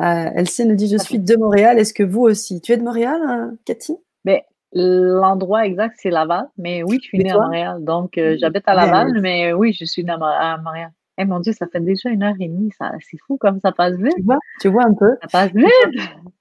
[0.00, 1.78] Euh, Elsie nous dit Je suis de Montréal.
[1.78, 2.60] Est-ce que vous aussi?
[2.60, 3.96] Tu es de Montréal, hein, Cathy?
[4.24, 4.40] Ben,
[4.72, 6.46] L'endroit exact, c'est Laval.
[6.56, 7.84] Mais oui, je suis née à Montréal.
[7.84, 10.92] Donc, j'habite à Laval, mais oui, je suis née à Montréal.
[11.20, 12.70] Eh mon Dieu, ça fait déjà une heure et demie.
[12.78, 14.14] C'est fou comme ça passe vite.
[14.16, 15.18] Tu vois, tu vois un peu.
[15.20, 15.68] Ça passe vite.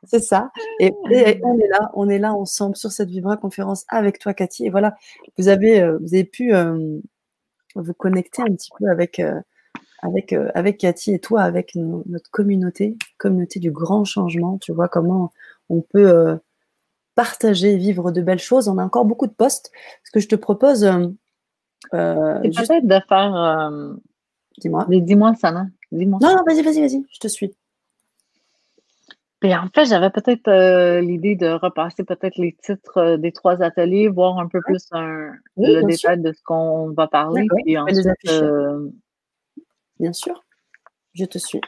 [0.06, 0.52] C'est ça.
[0.80, 4.68] Et, on est là, on est là ensemble sur cette Vibra conférence avec toi, Cathy.
[4.68, 4.96] Et voilà,
[5.38, 6.98] vous avez, euh, vous avez pu euh,
[7.76, 9.42] vous connecter un petit peu avec, euh,
[10.02, 14.60] avec, avec Cathy et toi, avec notre communauté, communauté du grand changement.
[14.60, 15.34] Tu vois comment
[15.68, 16.40] on peut
[17.16, 18.70] partager, vivre de belles choses.
[18.70, 19.74] On a encore beaucoup de postes.
[20.06, 20.86] Ce que je te propose.
[21.94, 23.72] Euh, peut-être de faire
[24.60, 24.86] Dis-moi.
[24.90, 25.68] dis-moi, Sana.
[25.92, 26.20] Dis-moi.
[26.22, 27.54] Non, non, vas-y, vas-y, vas-y, je te suis.
[29.40, 33.62] Puis en fait, j'avais peut-être euh, l'idée de repasser peut-être les titres euh, des trois
[33.62, 37.48] ateliers, voir un peu plus le détail de ce qu'on va parler.
[37.64, 38.90] Puis euh,
[39.98, 40.44] Bien sûr,
[41.14, 41.62] je te suis.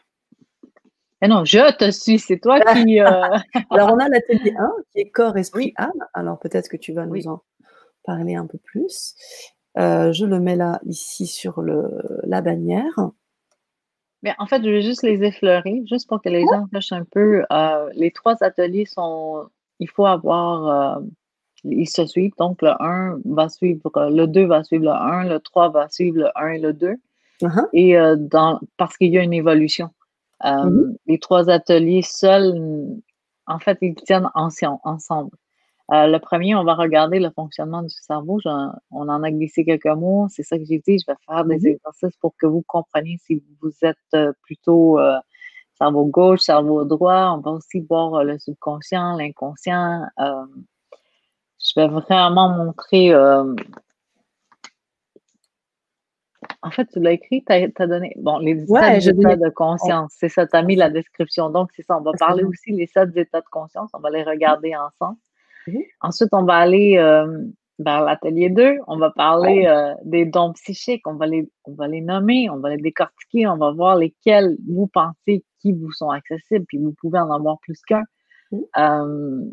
[1.22, 3.00] Mais non, je te suis, c'est toi qui.
[3.70, 5.92] Alors, on a l'atelier 1 qui est corps, esprit, âme.
[6.14, 7.42] Alors, peut-être que tu vas nous en
[8.04, 9.16] parler un peu plus.
[9.78, 11.90] Euh, je le mets là, ici, sur le,
[12.24, 13.12] la bannière.
[14.24, 17.06] Mais en fait, je vais juste les effleurer, juste pour que les gens sachent un
[17.06, 17.44] peu.
[17.52, 19.48] Euh, les trois ateliers sont.
[19.80, 21.00] Il faut avoir.
[21.00, 21.02] Euh,
[21.64, 22.34] ils se suivent.
[22.38, 23.82] Donc, le 1 va suivre.
[24.10, 26.96] Le 2 va suivre le 1, le 3 va suivre le 1 et le 2.
[27.42, 27.68] Uh-huh.
[27.74, 29.90] Et dans, parce qu'il y a une évolution.
[30.44, 30.96] Mm-hmm.
[31.08, 32.56] Les trois ateliers seuls,
[33.48, 35.32] en fait, ils tiennent ensemble.
[35.92, 38.40] Euh, le premier, on va regarder le fonctionnement du cerveau.
[38.46, 40.28] on en a glissé quelques mots.
[40.30, 41.00] C'est ça que j'ai dit.
[41.00, 45.18] Je vais faire des exercices pour que vous compreniez si vous êtes euh, plutôt euh,
[45.78, 47.38] cerveau gauche, cerveau droit.
[47.38, 50.06] On va aussi voir le subconscient, l'inconscient.
[50.18, 53.14] je vais vraiment montrer.
[53.14, 53.54] en
[56.72, 58.14] fait, tu l'as écrit, tu as, donné.
[58.18, 61.50] Bon, les sept états de conscience, c'est ça, tu as mis la description.
[61.50, 61.98] Donc, c'est ça.
[61.98, 63.90] On va parler aussi les sept états de conscience.
[63.94, 65.18] On va les regarder ensemble.
[65.68, 65.84] Mhm.
[66.02, 67.46] Ensuite, on va aller euh,
[67.80, 68.80] vers l'atelier 2.
[68.88, 71.06] On va parler euh, des dons psychiques.
[71.08, 74.58] On va, les, on va les nommer, on va les décortiquer, on va voir lesquels
[74.68, 78.04] vous pensez qui vous sont accessibles, puis vous pouvez en avoir plus qu'un.
[78.52, 78.62] Mhm.
[78.78, 79.46] Euh,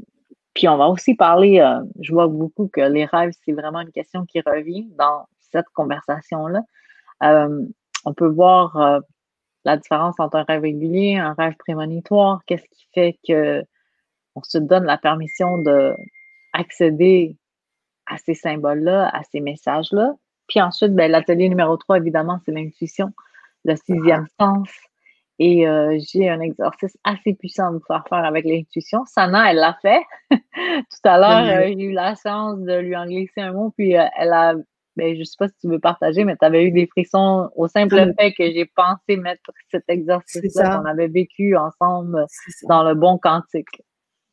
[0.54, 1.64] puis on va aussi parler,
[2.00, 6.62] je vois beaucoup que les rêves, c'est vraiment une question qui revient dans cette conversation-là.
[7.20, 9.00] on peut voir
[9.64, 13.62] la différence entre un rêve régulier, un rêve prémonitoire, qu'est-ce qui fait que
[14.34, 17.36] on se donne la permission d'accéder
[18.06, 20.14] à ces symboles-là, à ces messages-là.
[20.48, 23.12] Puis ensuite, ben, l'atelier numéro 3, évidemment, c'est l'intuition,
[23.64, 24.44] le sixième ah.
[24.44, 24.70] sens.
[25.38, 29.04] Et euh, j'ai un exercice assez puissant de faire faire avec l'intuition.
[29.06, 30.02] Sana, elle l'a fait.
[30.30, 33.96] Tout à l'heure, euh, j'ai eu la chance de lui en glisser un mot, puis
[33.96, 34.54] euh, elle a,
[34.96, 37.48] ben, je ne sais pas si tu veux partager, mais tu avais eu des frissons
[37.54, 42.26] au simple fait que j'ai pensé mettre cet exercice-là qu'on avait vécu ensemble
[42.68, 43.82] dans le bon quantique.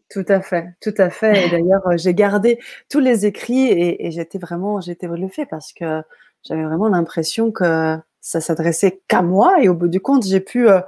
[0.09, 1.47] Tout à fait, tout à fait.
[1.47, 2.59] Et d'ailleurs, euh, j'ai gardé
[2.89, 6.01] tous les écrits et, j'étais vraiment, j'étais bluffée parce que
[6.43, 10.69] j'avais vraiment l'impression que ça s'adressait qu'à moi et au bout du compte, j'ai pu,
[10.69, 10.81] euh,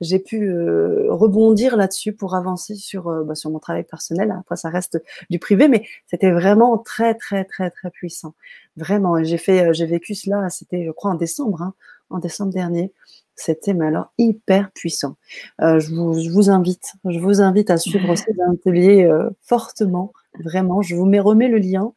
[0.00, 4.34] j'ai pu euh, rebondir là-dessus pour avancer sur, bah, sur mon travail personnel.
[4.38, 8.34] Après, ça reste du privé, mais c'était vraiment très, très, très, très puissant.
[8.76, 10.48] Vraiment, j'ai fait, j'ai vécu cela.
[10.48, 11.74] C'était, je crois, en décembre, hein,
[12.10, 12.92] en décembre dernier.
[13.34, 15.16] C'était mais alors hyper puissant.
[15.60, 20.82] Euh, je, vous, invite, je vous invite à suivre ces ateliers euh, fortement, vraiment.
[20.82, 21.92] Je vous mets, remets le lien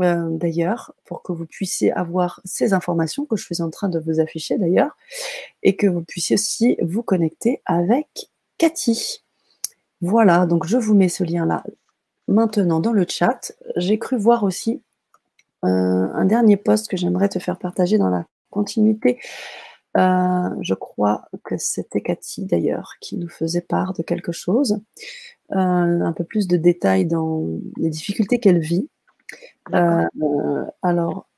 [0.00, 3.98] euh, d'ailleurs pour que vous puissiez avoir ces informations que je suis en train de
[3.98, 4.96] vous afficher d'ailleurs
[5.62, 9.22] et que vous puissiez aussi vous connecter avec Cathy.
[10.02, 11.64] Voilà, donc je vous mets ce lien-là
[12.28, 13.52] maintenant dans le chat.
[13.76, 14.82] J'ai cru voir aussi
[15.62, 19.18] un dernier post que j'aimerais te faire partager dans la continuité
[19.96, 24.80] euh, je crois que c'était Cathy d'ailleurs qui nous faisait part de quelque chose,
[25.52, 27.44] euh, un peu plus de détails dans
[27.76, 28.88] les difficultés qu'elle vit.
[29.74, 30.04] Euh,
[30.82, 31.28] alors,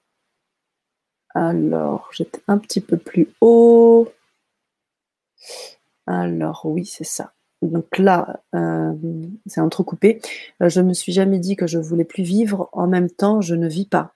[1.34, 4.08] alors j'étais un petit peu plus haut.
[6.06, 7.32] Alors oui, c'est ça.
[7.62, 8.40] Donc là,
[9.46, 10.20] c'est entrecoupé.
[10.60, 12.68] je ne me suis jamais dit que je voulais plus vivre.
[12.72, 14.14] En même temps, je ne vis pas.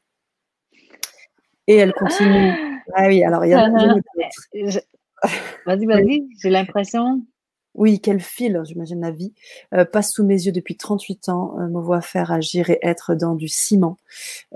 [1.66, 2.71] Et elle continue.
[2.94, 3.68] Ah oui, alors il y a.
[5.66, 7.22] Vas-y, vas-y, j'ai l'impression.
[7.74, 9.32] Oui, quel fil, j'imagine la vie,
[9.72, 13.14] euh, passe sous mes yeux depuis 38 ans, euh, me voit faire agir et être
[13.14, 13.96] dans du ciment.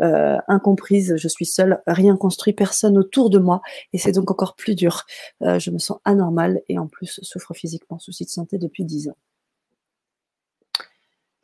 [0.03, 3.63] Euh, incomprise, je suis seule, rien construit, personne autour de moi,
[3.95, 5.07] et c'est donc encore plus dur.
[5.41, 9.17] je me sens anormale et en plus souffre physiquement, souci de santé depuis 10 ans.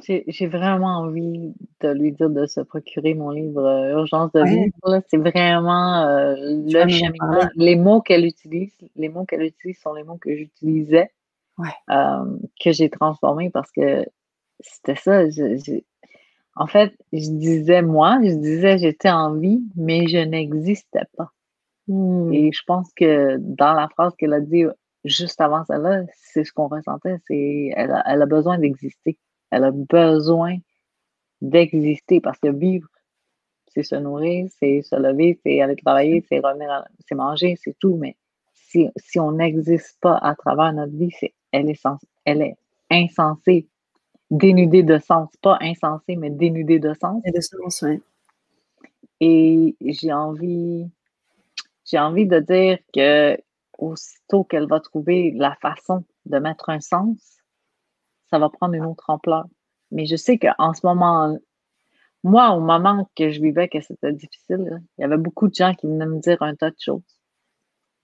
[0.05, 5.03] J'ai vraiment envie de lui dire de se procurer mon livre euh, Urgence de vivre.
[5.09, 7.49] C'est vraiment euh, le cheminement.
[7.57, 11.11] Les mots qu'elle utilise, les mots qu'elle utilise sont les mots que j'utilisais,
[11.91, 14.05] euh, que j'ai transformés parce que
[14.61, 15.23] c'était ça.
[16.57, 21.31] en fait, je disais moi, je disais j'étais en vie, mais je n'existais pas.
[21.89, 22.33] Hmm.
[22.33, 24.65] Et je pense que dans la phrase qu'elle a dit
[25.05, 27.91] juste avant celle-là, c'est ce qu'on ressentait, c'est elle
[28.23, 29.19] a besoin d'exister.
[29.53, 30.57] Elle a besoin
[31.43, 32.89] d'exister parce que vivre,
[33.69, 37.97] c'est se nourrir, c'est se lever, c'est aller travailler, c'est revenir, c'est manger, c'est tout.
[37.97, 38.16] Mais
[38.55, 41.83] si, on n'existe pas à travers notre vie, c'est, elle, est
[42.24, 42.57] elle est
[42.91, 43.69] insensée,
[44.31, 45.29] dénudée de sens.
[45.43, 47.23] Pas insensée, mais dénudée de sens.
[47.27, 48.01] Et de sens, oui.
[49.20, 50.91] Et j'ai envie,
[51.85, 53.39] j'ai envie de dire que
[53.79, 57.41] aussitôt qu'elle va trouver la façon de mettre un sens,
[58.32, 59.44] ça va prendre une autre ampleur.
[59.90, 61.36] Mais je sais qu'en ce moment,
[62.24, 65.74] moi, au moment que je vivais que c'était difficile, il y avait beaucoup de gens
[65.74, 67.02] qui venaient me dire un tas de choses.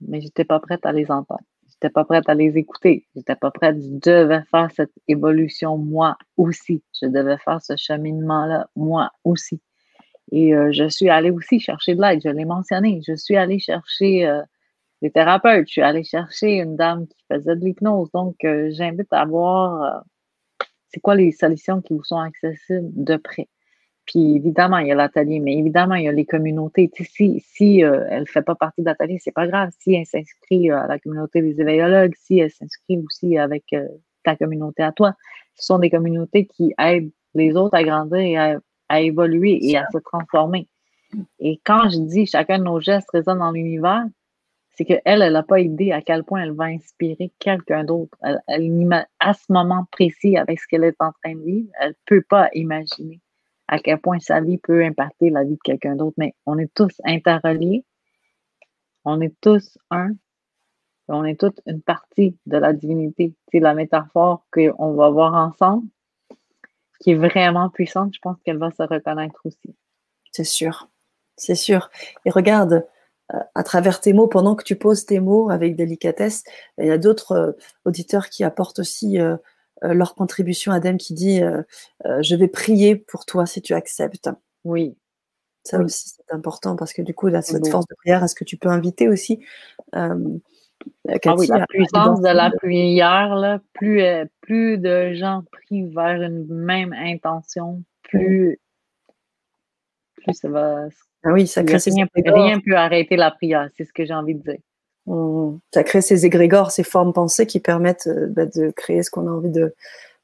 [0.01, 1.41] Mais je n'étais pas prête à les entendre.
[1.67, 3.07] Je n'étais pas prête à les écouter.
[3.15, 3.77] Je n'étais pas prête.
[3.81, 6.83] Je devais faire cette évolution moi aussi.
[7.01, 9.59] Je devais faire ce cheminement-là moi aussi.
[10.31, 12.21] Et euh, je suis allée aussi chercher de l'aide.
[12.23, 13.01] Je l'ai mentionné.
[13.07, 14.43] Je suis allée chercher euh,
[15.01, 15.67] des thérapeutes.
[15.67, 18.11] Je suis allée chercher une dame qui faisait de l'hypnose.
[18.11, 20.03] Donc, euh, j'invite à voir
[20.89, 23.47] c'est quoi les solutions qui vous sont accessibles de près?
[24.05, 26.89] Puis évidemment, il y a l'atelier, mais évidemment, il y a les communautés.
[26.99, 29.69] si si euh, elle ne fait pas partie de l'atelier, c'est pas grave.
[29.79, 33.87] Si elle s'inscrit euh, à la communauté des éveillologues, si elle s'inscrit aussi avec euh,
[34.23, 35.13] ta communauté à toi,
[35.53, 39.77] ce sont des communautés qui aident les autres à grandir et à, à évoluer et
[39.77, 40.67] à se transformer.
[41.39, 44.05] Et quand je dis chacun de nos gestes résonne dans l'univers,
[44.79, 48.17] c'est qu'elle, elle n'a pas idée à quel point elle va inspirer quelqu'un d'autre.
[48.21, 48.39] Elle,
[49.19, 52.21] à ce moment précis, avec ce qu'elle est en train de vivre, elle ne peut
[52.21, 53.19] pas imaginer
[53.67, 56.13] à quel point sa vie peut impacter la vie de quelqu'un d'autre.
[56.15, 57.83] Mais on est tous interreliés,
[59.03, 60.11] on est tous un,
[61.09, 63.33] on est toute une partie de la divinité.
[63.51, 65.89] C'est la métaphore qu'on va voir ensemble,
[67.01, 68.13] qui est vraiment puissante.
[68.13, 69.75] Je pense qu'elle va se reconnaître aussi.
[70.31, 70.87] C'est sûr,
[71.35, 71.89] c'est sûr.
[72.23, 72.87] Et regarde,
[73.29, 76.43] à travers tes mots, pendant que tu poses tes mots avec délicatesse,
[76.79, 77.51] il y a d'autres euh,
[77.85, 79.37] auditeurs qui apportent aussi euh,
[79.83, 80.71] euh, leur contribution.
[80.71, 81.41] Adem qui dit
[82.05, 84.29] Je vais prier pour toi si tu acceptes.
[84.63, 84.97] Oui.
[85.63, 88.45] Ça aussi, c'est important parce que du coup, là, cette force de prière, est-ce que
[88.45, 89.43] tu peux inviter aussi
[89.93, 90.15] ah
[91.37, 94.01] oui, la puissance de la prière, là, plus,
[94.39, 98.61] plus de gens prient vers une même intention, plus,
[100.15, 100.87] plus ça va,
[101.23, 104.35] ah oui, ça crée rien, rien peut arrêter la prière, c'est ce que j'ai envie
[104.35, 104.59] de dire.
[105.05, 105.57] Mmh.
[105.73, 109.27] Ça crée ces égrégores, ces formes pensées qui permettent euh, bah, de créer ce qu'on
[109.27, 109.75] a envie de,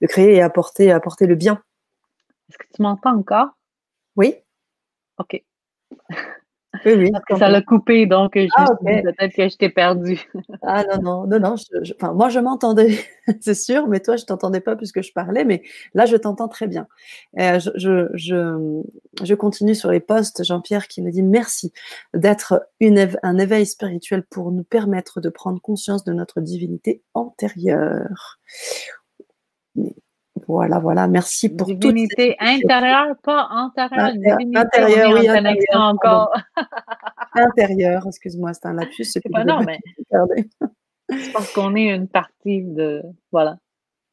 [0.02, 1.62] de, créer et apporter, apporter le bien.
[2.50, 3.48] Est-ce que tu m'entends encore?
[4.16, 4.36] Oui.
[5.18, 5.44] OK.
[6.86, 7.12] Oui, oui.
[7.12, 10.20] Parce que ça l'a coupé, donc je ah, peut-être que je t'ai perdu.
[10.62, 11.56] ah non, non, non, non.
[11.96, 12.98] enfin, moi, je m'entendais,
[13.42, 16.68] c'est sûr, mais toi, je t'entendais pas puisque je parlais, mais là, je t'entends très
[16.68, 16.88] bien.
[17.40, 18.82] Euh, je, je,
[19.24, 21.74] je, continue sur les postes, Jean-Pierre qui me dit merci
[22.14, 22.68] d'être
[23.24, 28.40] un éveil spirituel pour nous permettre de prendre conscience de notre divinité antérieure.
[30.48, 31.08] Voilà, voilà.
[31.08, 34.14] Merci pour toute Divinité intérieure, pas antérieure.
[34.14, 35.30] Divinité intérieure, oui,
[35.74, 36.34] encore.
[37.34, 39.06] intérieur, excuse-moi, c'est un lapsus.
[39.06, 39.80] C'est pas non, mais
[41.10, 43.04] Je pense qu'on est une partie de.
[43.32, 43.58] Voilà.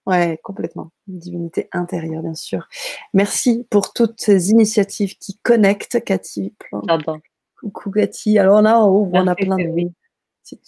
[0.06, 0.90] Ouais, complètement.
[1.08, 2.68] Une divinité intérieure, bien sûr.
[3.14, 6.54] Merci pour toutes ces initiatives qui connectent, Cathy.
[6.88, 7.18] J'adore.
[7.60, 8.38] Coucou, Cathy.
[8.38, 9.90] Alors là, on a plein de.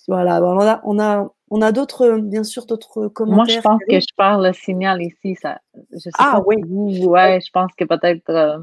[0.09, 3.37] Voilà, on a, on a, on a d'autres, bien sûr, d'autres commentaires.
[3.37, 5.37] Moi, je pense que je parle le signal ici.
[5.41, 5.61] Ça,
[5.93, 6.57] je sais ah, oui.
[7.07, 8.29] ouais, je pense que peut-être.
[8.29, 8.59] Euh,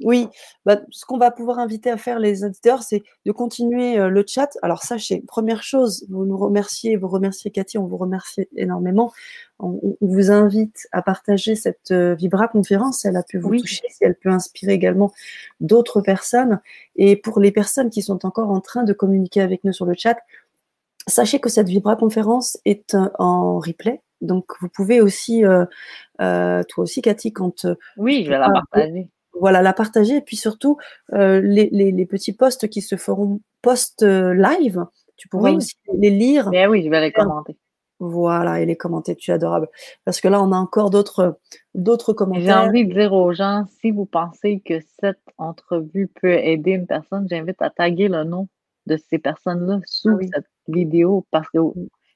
[0.00, 0.26] oui,
[0.64, 4.24] bah, ce qu'on va pouvoir inviter à faire les auditeurs, c'est de continuer euh, le
[4.26, 4.58] chat.
[4.62, 9.12] Alors sachez, première chose, vous nous remerciez, vous remerciez Cathy, on vous remercie énormément.
[9.60, 13.84] On, vous invite à partager cette euh, Vibra conférence, si elle a pu vous toucher,
[13.90, 15.12] si elle peut inspirer également
[15.60, 16.60] d'autres personnes.
[16.96, 19.94] Et pour les personnes qui sont encore en train de communiquer avec nous sur le
[19.96, 20.18] chat,
[21.06, 24.00] sachez que cette Vibra conférence est en replay.
[24.20, 25.64] Donc vous pouvez aussi, euh,
[26.18, 27.66] toi aussi Cathy, quand...
[27.96, 29.08] oui, je vais la partager
[29.38, 30.16] voilà, la partager.
[30.16, 30.76] Et puis surtout,
[31.12, 36.50] euh, les, petits posts qui se feront post-live, tu pourras aussi les lire.
[36.50, 37.56] Mais oui, je vais les commenter.
[37.98, 39.68] Voilà, et les commenter, tu es adorable.
[40.04, 41.38] Parce que là, on a encore d'autres,
[41.74, 42.62] d'autres commentaires.
[42.62, 46.86] J'ai envie de dire aux gens, si vous pensez que cette entrevue peut aider une
[46.86, 48.48] personne, j'invite à taguer le nom
[48.86, 51.58] de ces personnes-là sous cette vidéo parce que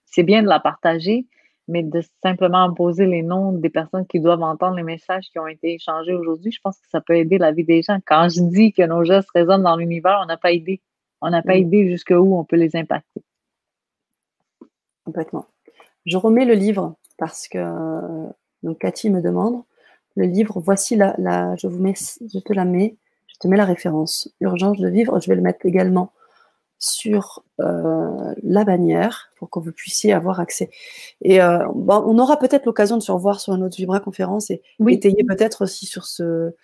[0.04, 1.26] c'est bien de la partager,
[1.68, 5.46] mais de simplement poser les noms des personnes qui doivent entendre les messages qui ont
[5.46, 7.98] été échangés aujourd'hui, je pense que ça peut aider la vie des gens.
[8.06, 10.80] Quand je dis que nos gestes résonnent dans l'univers, on n'a pas idée.
[11.20, 13.22] On n'a pas idée jusqu'où on peut les impacter.
[15.04, 15.46] Complètement.
[16.04, 17.58] Je remets le livre parce que
[18.62, 19.62] donc Cathy me demande
[20.14, 20.60] le livre.
[20.60, 24.32] Voici la, la je vous mets, je te la mets, je te mets la référence.
[24.40, 25.20] Urgence de vivre.
[25.20, 26.12] Je vais le mettre également
[26.78, 30.70] sur euh, la bannière pour que vous puissiez avoir accès.
[31.22, 34.62] Et euh, on aura peut-être l'occasion de se revoir sur une autre Vibra conférence et
[34.88, 36.54] étayer peut-être aussi sur ce,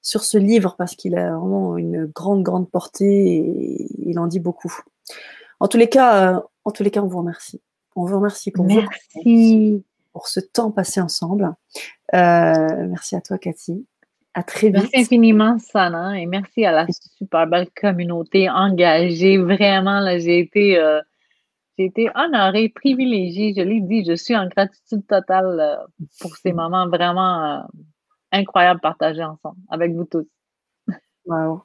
[0.00, 4.40] sur ce livre parce qu'il a vraiment une grande, grande portée et il en dit
[4.40, 4.74] beaucoup.
[5.60, 7.60] En tous les cas, euh, en tous les cas, on vous remercie.
[7.94, 9.84] On vous remercie pour, merci.
[10.12, 11.52] pour ce temps passé ensemble.
[12.12, 13.84] merci à toi, Cathy.
[14.42, 14.70] Très.
[14.70, 16.86] Merci infiniment, Sana, et merci à la
[17.16, 19.38] super belle communauté engagée.
[19.38, 21.00] Vraiment, là, j'ai été, euh,
[21.78, 23.54] été honorée, privilégiée.
[23.56, 25.76] Je l'ai dit, je suis en gratitude totale euh,
[26.20, 27.62] pour ces moments vraiment euh,
[28.32, 30.28] incroyables partagés ensemble avec vous tous.
[31.28, 31.62] Wow.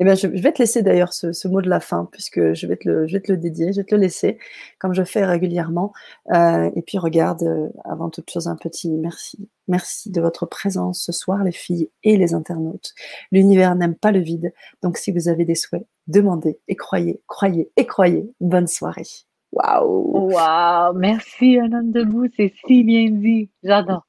[0.00, 2.76] Eh bien, je, vais te laisser d'ailleurs ce, mot de la fin, puisque je vais,
[2.76, 4.38] te le, je vais te le dédier, je vais te le laisser,
[4.78, 5.92] comme je fais régulièrement.
[6.32, 9.48] Euh, et puis, regarde, euh, avant toute chose, un petit merci.
[9.68, 12.94] Merci de votre présence ce soir, les filles et les internautes.
[13.32, 17.70] L'univers n'aime pas le vide, donc si vous avez des souhaits, demandez et croyez, croyez
[17.76, 18.30] et croyez.
[18.40, 19.06] Bonne soirée.
[19.52, 20.32] Waouh!
[20.32, 20.94] Waouh!
[20.98, 23.50] Merci, homme debout, c'est si bien dit.
[23.62, 24.06] J'adore.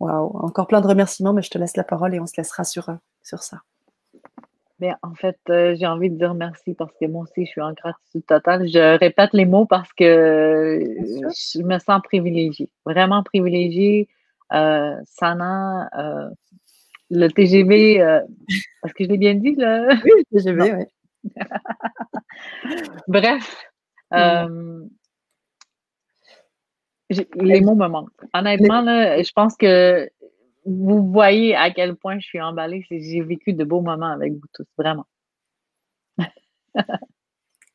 [0.00, 0.36] Waouh!
[0.38, 2.88] Encore plein de remerciements, mais je te laisse la parole et on se laissera sur,
[2.88, 2.94] euh,
[3.24, 3.58] sur ça.
[4.80, 7.60] Ben, en fait, euh, j'ai envie de dire merci parce que moi aussi, je suis
[7.60, 8.66] en gratitude totale.
[8.66, 14.08] Je répète les mots parce que je me sens privilégiée, vraiment privilégiée.
[14.52, 16.28] Euh, Sana, euh,
[17.10, 18.20] le TGV,
[18.82, 19.86] parce que je l'ai bien dit, là?
[20.04, 20.84] Oui, le TGV, oui.
[23.08, 23.64] Bref,
[27.36, 28.10] les mots me manquent.
[28.34, 30.10] Honnêtement, là, je pense que
[30.66, 32.86] vous voyez à quel point je suis emballée.
[32.90, 35.06] J'ai vécu de beaux moments avec vous tous, vraiment.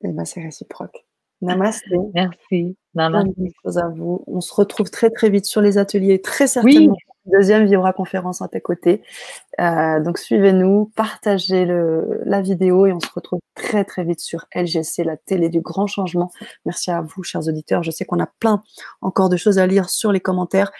[0.01, 1.05] Eh bien, c'est réciproque.
[1.41, 1.83] Namaste.
[2.13, 2.77] Merci.
[2.93, 3.29] Namaste.
[3.75, 4.23] à vous.
[4.27, 6.95] On se retrouve très très vite sur les ateliers, très certainement.
[7.25, 9.03] Deuxième Vibra conférence à tes côtés.
[9.59, 14.45] Euh, donc suivez-nous, partagez le, la vidéo et on se retrouve très très vite sur
[14.55, 16.31] LGC, la télé du grand changement.
[16.65, 17.83] Merci à vous, chers auditeurs.
[17.83, 18.63] Je sais qu'on a plein
[19.01, 20.71] encore de choses à lire sur les commentaires.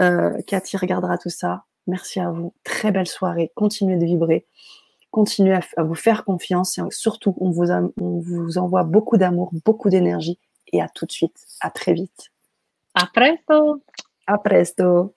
[0.00, 1.64] Euh, Cathy regardera tout ça.
[1.86, 2.54] Merci à vous.
[2.64, 3.52] Très belle soirée.
[3.54, 4.46] Continuez de vibrer.
[5.10, 6.78] Continuez à, vous faire confiance.
[6.78, 10.38] Et surtout, on vous, on vous envoie beaucoup d'amour, beaucoup d'énergie.
[10.72, 11.44] Et à tout de suite.
[11.60, 12.30] À très vite.
[12.94, 13.82] À presto.
[14.26, 15.14] À presto.